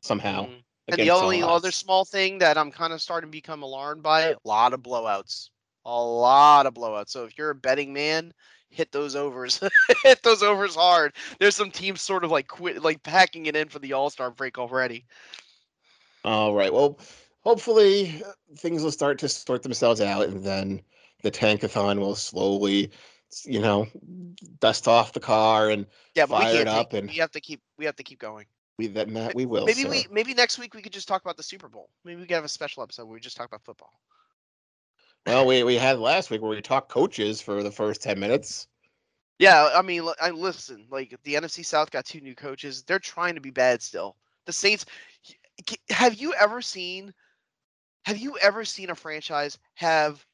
somehow. 0.00 0.46
Mhm. 0.46 0.62
And 0.88 0.96
the 0.96 1.10
only 1.10 1.42
other 1.42 1.70
small 1.70 2.06
thing 2.06 2.38
that 2.38 2.56
I'm 2.56 2.72
kind 2.72 2.94
of 2.94 3.02
starting 3.02 3.28
to 3.28 3.32
become 3.32 3.62
alarmed 3.62 4.02
by, 4.02 4.22
a 4.22 4.36
lot 4.44 4.72
of 4.72 4.80
blowouts. 4.80 5.50
A 5.84 6.02
lot 6.02 6.64
of 6.66 6.72
blowouts. 6.72 7.10
So 7.10 7.24
if 7.24 7.36
you're 7.36 7.50
a 7.50 7.54
betting 7.54 7.92
man, 7.92 8.32
hit 8.72 8.90
those 8.90 9.14
overs. 9.14 9.60
hit 10.02 10.22
those 10.22 10.42
overs 10.42 10.74
hard. 10.74 11.12
There's 11.38 11.54
some 11.54 11.70
teams 11.70 12.00
sort 12.00 12.24
of 12.24 12.30
like 12.30 12.48
quit 12.48 12.82
like 12.82 13.02
packing 13.02 13.46
it 13.46 13.54
in 13.54 13.68
for 13.68 13.78
the 13.78 13.92
all-star 13.92 14.30
break 14.30 14.58
already. 14.58 15.04
All 16.24 16.54
right. 16.54 16.72
Well, 16.72 16.98
hopefully 17.40 18.22
uh, 18.26 18.32
things 18.56 18.82
will 18.82 18.92
start 18.92 19.18
to 19.20 19.28
sort 19.28 19.62
themselves 19.62 20.00
out, 20.00 20.28
and 20.28 20.42
then 20.44 20.80
the 21.22 21.30
tankathon 21.30 21.98
will 21.98 22.14
slowly, 22.16 22.90
you 23.44 23.60
know, 23.60 23.86
dust 24.60 24.88
off 24.88 25.12
the 25.12 25.20
car, 25.20 25.70
and 25.70 25.86
Yeah, 26.14 26.26
but 26.26 26.40
Fire 26.42 26.60
it 26.60 26.68
up 26.68 26.90
take- 26.90 27.00
and- 27.00 27.10
we 27.10 27.16
have 27.16 27.32
to 27.32 27.40
keep 27.40 27.60
we 27.78 27.84
have 27.84 27.96
to 27.96 28.02
keep 28.02 28.18
going. 28.18 28.46
we 28.78 28.86
that 28.88 29.08
Matt 29.08 29.34
we 29.34 29.46
will. 29.46 29.66
Maybe 29.66 29.84
we 29.84 30.06
maybe 30.10 30.34
next 30.34 30.58
week 30.58 30.74
we 30.74 30.82
could 30.82 30.92
just 30.92 31.08
talk 31.08 31.22
about 31.22 31.36
the 31.36 31.42
Super 31.42 31.68
Bowl. 31.68 31.90
Maybe 32.04 32.20
we 32.20 32.26
could 32.26 32.34
have 32.34 32.44
a 32.44 32.48
special 32.48 32.82
episode 32.82 33.04
where 33.06 33.14
we 33.14 33.20
just 33.20 33.36
talk 33.36 33.48
about 33.48 33.62
football. 33.64 33.92
Well, 35.26 35.46
we 35.46 35.62
we 35.62 35.76
had 35.76 35.98
last 35.98 36.30
week 36.30 36.42
where 36.42 36.50
we 36.50 36.60
talked 36.60 36.90
coaches 36.90 37.40
for 37.40 37.62
the 37.62 37.70
first 37.70 38.02
ten 38.02 38.18
minutes. 38.20 38.68
Yeah, 39.38 39.70
I 39.74 39.82
mean, 39.82 40.08
I 40.20 40.30
listen. 40.30 40.86
Like 40.90 41.16
the 41.24 41.34
NFC 41.34 41.64
South 41.64 41.90
got 41.90 42.04
two 42.04 42.20
new 42.20 42.34
coaches. 42.34 42.82
They're 42.84 42.98
trying 42.98 43.34
to 43.34 43.40
be 43.40 43.50
bad 43.50 43.82
still. 43.82 44.16
The 44.46 44.52
Saints. 44.52 44.86
Have 45.90 46.14
you 46.14 46.34
ever 46.34 46.62
seen? 46.62 47.12
Have 48.04 48.18
you 48.18 48.36
ever 48.38 48.64
seen 48.64 48.90
a 48.90 48.94
franchise 48.94 49.58
have 49.74 50.24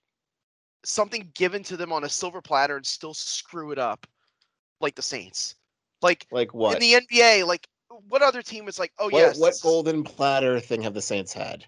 something 0.84 1.30
given 1.34 1.62
to 1.64 1.76
them 1.76 1.92
on 1.92 2.04
a 2.04 2.08
silver 2.08 2.40
platter 2.40 2.76
and 2.76 2.86
still 2.86 3.14
screw 3.14 3.72
it 3.72 3.78
up? 3.78 4.06
like 4.80 4.94
the 4.94 5.02
Saints. 5.02 5.56
Like 6.02 6.26
Like 6.30 6.54
what? 6.54 6.74
in 6.74 6.80
the 6.80 6.94
NBA, 6.94 7.44
like 7.46 7.68
what 8.08 8.22
other 8.22 8.42
team 8.42 8.68
is 8.68 8.78
like, 8.78 8.92
oh 8.98 9.10
what, 9.10 9.20
yes, 9.20 9.38
what 9.38 9.60
golden 9.62 10.04
platter 10.04 10.60
thing 10.60 10.82
have 10.82 10.94
the 10.94 11.02
Saints 11.02 11.32
had? 11.32 11.66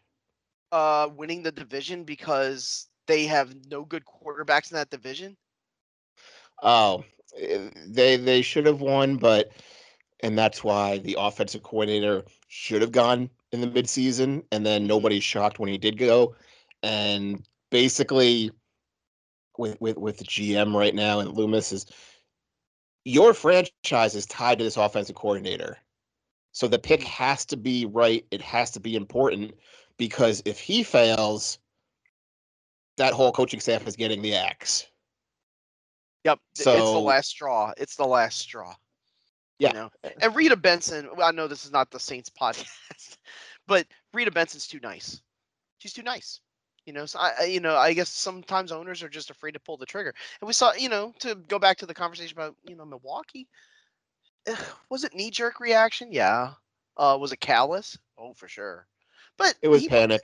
uh 0.72 1.08
winning 1.16 1.42
the 1.42 1.52
division 1.52 2.04
because 2.04 2.89
they 3.10 3.26
have 3.26 3.54
no 3.70 3.84
good 3.84 4.04
quarterbacks 4.04 4.70
in 4.70 4.76
that 4.76 4.90
division? 4.90 5.36
Oh, 6.62 7.04
eh, 7.36 7.70
they 7.86 8.16
they 8.16 8.42
should 8.42 8.66
have 8.66 8.80
won, 8.80 9.16
but 9.16 9.50
and 10.22 10.38
that's 10.38 10.62
why 10.62 10.98
the 10.98 11.16
offensive 11.18 11.62
coordinator 11.62 12.24
should 12.48 12.82
have 12.82 12.92
gone 12.92 13.30
in 13.52 13.60
the 13.60 13.66
midseason, 13.66 14.44
and 14.52 14.64
then 14.64 14.86
nobody's 14.86 15.24
shocked 15.24 15.58
when 15.58 15.68
he 15.68 15.78
did 15.78 15.98
go. 15.98 16.34
And 16.82 17.46
basically, 17.70 18.50
with 19.58 19.80
with 19.80 19.96
with 19.96 20.18
the 20.18 20.24
GM 20.24 20.74
right 20.74 20.94
now 20.94 21.20
and 21.20 21.32
Loomis 21.36 21.72
is 21.72 21.86
your 23.04 23.34
franchise 23.34 24.14
is 24.14 24.26
tied 24.26 24.58
to 24.58 24.64
this 24.64 24.76
offensive 24.76 25.16
coordinator. 25.16 25.78
So 26.52 26.68
the 26.68 26.78
pick 26.78 27.02
has 27.04 27.44
to 27.46 27.56
be 27.56 27.86
right. 27.86 28.26
It 28.30 28.42
has 28.42 28.70
to 28.72 28.80
be 28.80 28.96
important 28.96 29.54
because 29.96 30.42
if 30.44 30.58
he 30.58 30.82
fails, 30.82 31.59
that 33.00 33.14
whole 33.14 33.32
coaching 33.32 33.60
staff 33.60 33.86
is 33.88 33.96
getting 33.96 34.20
the 34.20 34.34
axe. 34.34 34.86
Yep, 36.24 36.38
th- 36.54 36.66
it's 36.66 36.76
the 36.92 36.98
last 36.98 37.30
straw. 37.30 37.72
It's 37.78 37.96
the 37.96 38.06
last 38.06 38.38
straw. 38.38 38.74
Yeah. 39.58 39.68
You 39.68 39.74
know? 39.74 39.90
And 40.20 40.36
Rita 40.36 40.54
Benson, 40.56 41.08
well, 41.16 41.26
I 41.26 41.30
know 41.30 41.48
this 41.48 41.64
is 41.64 41.72
not 41.72 41.90
the 41.90 41.98
Saints 41.98 42.28
podcast, 42.30 43.16
but 43.66 43.86
Rita 44.12 44.30
Benson's 44.30 44.66
too 44.66 44.80
nice. 44.82 45.22
She's 45.78 45.94
too 45.94 46.02
nice. 46.02 46.40
You 46.84 46.92
know, 46.92 47.06
so 47.06 47.18
I, 47.20 47.44
you 47.44 47.60
know, 47.60 47.74
I 47.76 47.94
guess 47.94 48.10
sometimes 48.10 48.70
owners 48.70 49.02
are 49.02 49.08
just 49.08 49.30
afraid 49.30 49.52
to 49.52 49.60
pull 49.60 49.78
the 49.78 49.86
trigger. 49.86 50.12
And 50.40 50.46
we 50.46 50.52
saw, 50.52 50.72
you 50.74 50.88
know, 50.90 51.14
to 51.20 51.34
go 51.34 51.58
back 51.58 51.78
to 51.78 51.86
the 51.86 51.94
conversation 51.94 52.36
about, 52.36 52.54
you 52.68 52.76
know, 52.76 52.84
Milwaukee. 52.84 53.48
Was 54.90 55.04
it 55.04 55.14
knee 55.14 55.30
jerk 55.30 55.58
reaction? 55.58 56.08
Yeah. 56.12 56.52
Uh, 56.98 57.16
was 57.18 57.32
it 57.32 57.40
callous? 57.40 57.96
Oh, 58.18 58.34
for 58.34 58.48
sure. 58.48 58.86
But 59.38 59.54
It 59.62 59.68
was 59.68 59.82
he- 59.82 59.88
panic. 59.88 60.22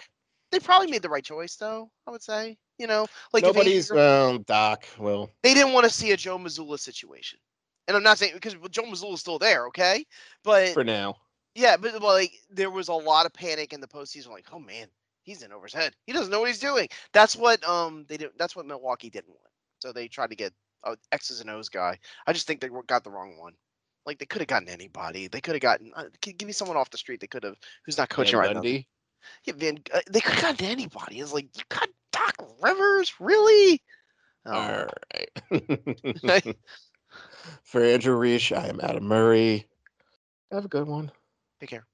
they 0.50 0.58
probably 0.58 0.90
made 0.90 1.02
the 1.02 1.08
right 1.08 1.24
choice, 1.24 1.56
though. 1.56 1.90
I 2.06 2.10
would 2.10 2.22
say, 2.22 2.58
you 2.78 2.86
know, 2.86 3.06
like 3.32 3.42
Nobody's 3.42 3.90
well, 3.90 4.38
Doc. 4.38 4.84
Well, 4.98 5.30
they 5.42 5.54
didn't 5.54 5.72
want 5.72 5.84
to 5.84 5.90
see 5.90 6.12
a 6.12 6.16
Joe 6.16 6.38
Mazzulla 6.38 6.78
situation. 6.78 7.38
And 7.88 7.96
I'm 7.96 8.02
not 8.02 8.18
saying 8.18 8.32
because 8.34 8.56
Joe 8.70 8.82
Mazzulla's 8.82 9.20
still 9.20 9.38
there, 9.38 9.66
okay? 9.68 10.04
But 10.42 10.70
for 10.70 10.84
now. 10.84 11.16
yeah, 11.54 11.76
but 11.76 12.02
like 12.02 12.32
there 12.50 12.70
was 12.70 12.88
a 12.88 12.94
lot 12.94 13.26
of 13.26 13.32
panic 13.32 13.72
in 13.72 13.80
the 13.80 13.86
postseason. 13.86 14.30
Like, 14.30 14.46
oh 14.52 14.58
man, 14.58 14.88
he's 15.22 15.42
in 15.42 15.52
over 15.52 15.66
his 15.66 15.74
head. 15.74 15.94
He 16.06 16.12
doesn't 16.12 16.30
know 16.30 16.40
what 16.40 16.48
he's 16.48 16.58
doing. 16.58 16.88
That's 17.12 17.36
what 17.36 17.66
um 17.68 18.04
they 18.08 18.16
did. 18.16 18.30
That's 18.38 18.56
what 18.56 18.66
Milwaukee 18.66 19.10
didn't 19.10 19.30
want. 19.30 19.40
So 19.78 19.92
they 19.92 20.08
tried 20.08 20.30
to 20.30 20.36
get 20.36 20.52
a 20.84 20.96
X's 21.12 21.40
and 21.40 21.50
O's 21.50 21.68
guy. 21.68 21.98
I 22.26 22.32
just 22.32 22.46
think 22.46 22.60
they 22.60 22.68
got 22.86 23.04
the 23.04 23.10
wrong 23.10 23.38
one. 23.38 23.52
Like 24.04 24.18
they 24.18 24.26
could 24.26 24.40
have 24.40 24.48
gotten 24.48 24.68
anybody. 24.68 25.26
They 25.28 25.40
could 25.40 25.54
have 25.54 25.62
gotten. 25.62 25.92
Uh, 25.94 26.04
give 26.20 26.46
me 26.46 26.52
someone 26.52 26.76
off 26.76 26.90
the 26.90 26.98
street. 26.98 27.20
They 27.20 27.26
could 27.26 27.42
have 27.42 27.56
who's 27.84 27.98
not 27.98 28.08
coaching 28.08 28.40
Van 28.40 28.46
right 28.46 28.54
now. 28.54 28.62
Gundy. 28.62 28.86
Yeah, 29.44 29.54
Van, 29.56 29.78
uh, 29.92 30.00
they 30.08 30.20
could 30.20 30.34
have 30.34 30.42
gotten 30.42 30.66
anybody. 30.66 31.18
It's 31.18 31.32
like 31.32 31.48
you 31.56 31.64
got 31.68 31.88
Doc 32.16 32.48
Rivers, 32.62 33.12
really? 33.20 33.82
Oh, 34.46 34.52
All 34.52 34.86
right. 35.14 36.46
for 37.62 37.82
Andrew 37.82 38.16
Riche, 38.16 38.52
I 38.52 38.68
am 38.68 38.80
Adam 38.82 39.04
Murray. 39.04 39.66
Have 40.50 40.64
a 40.64 40.68
good 40.68 40.86
one. 40.86 41.10
take 41.60 41.70
care. 41.70 41.86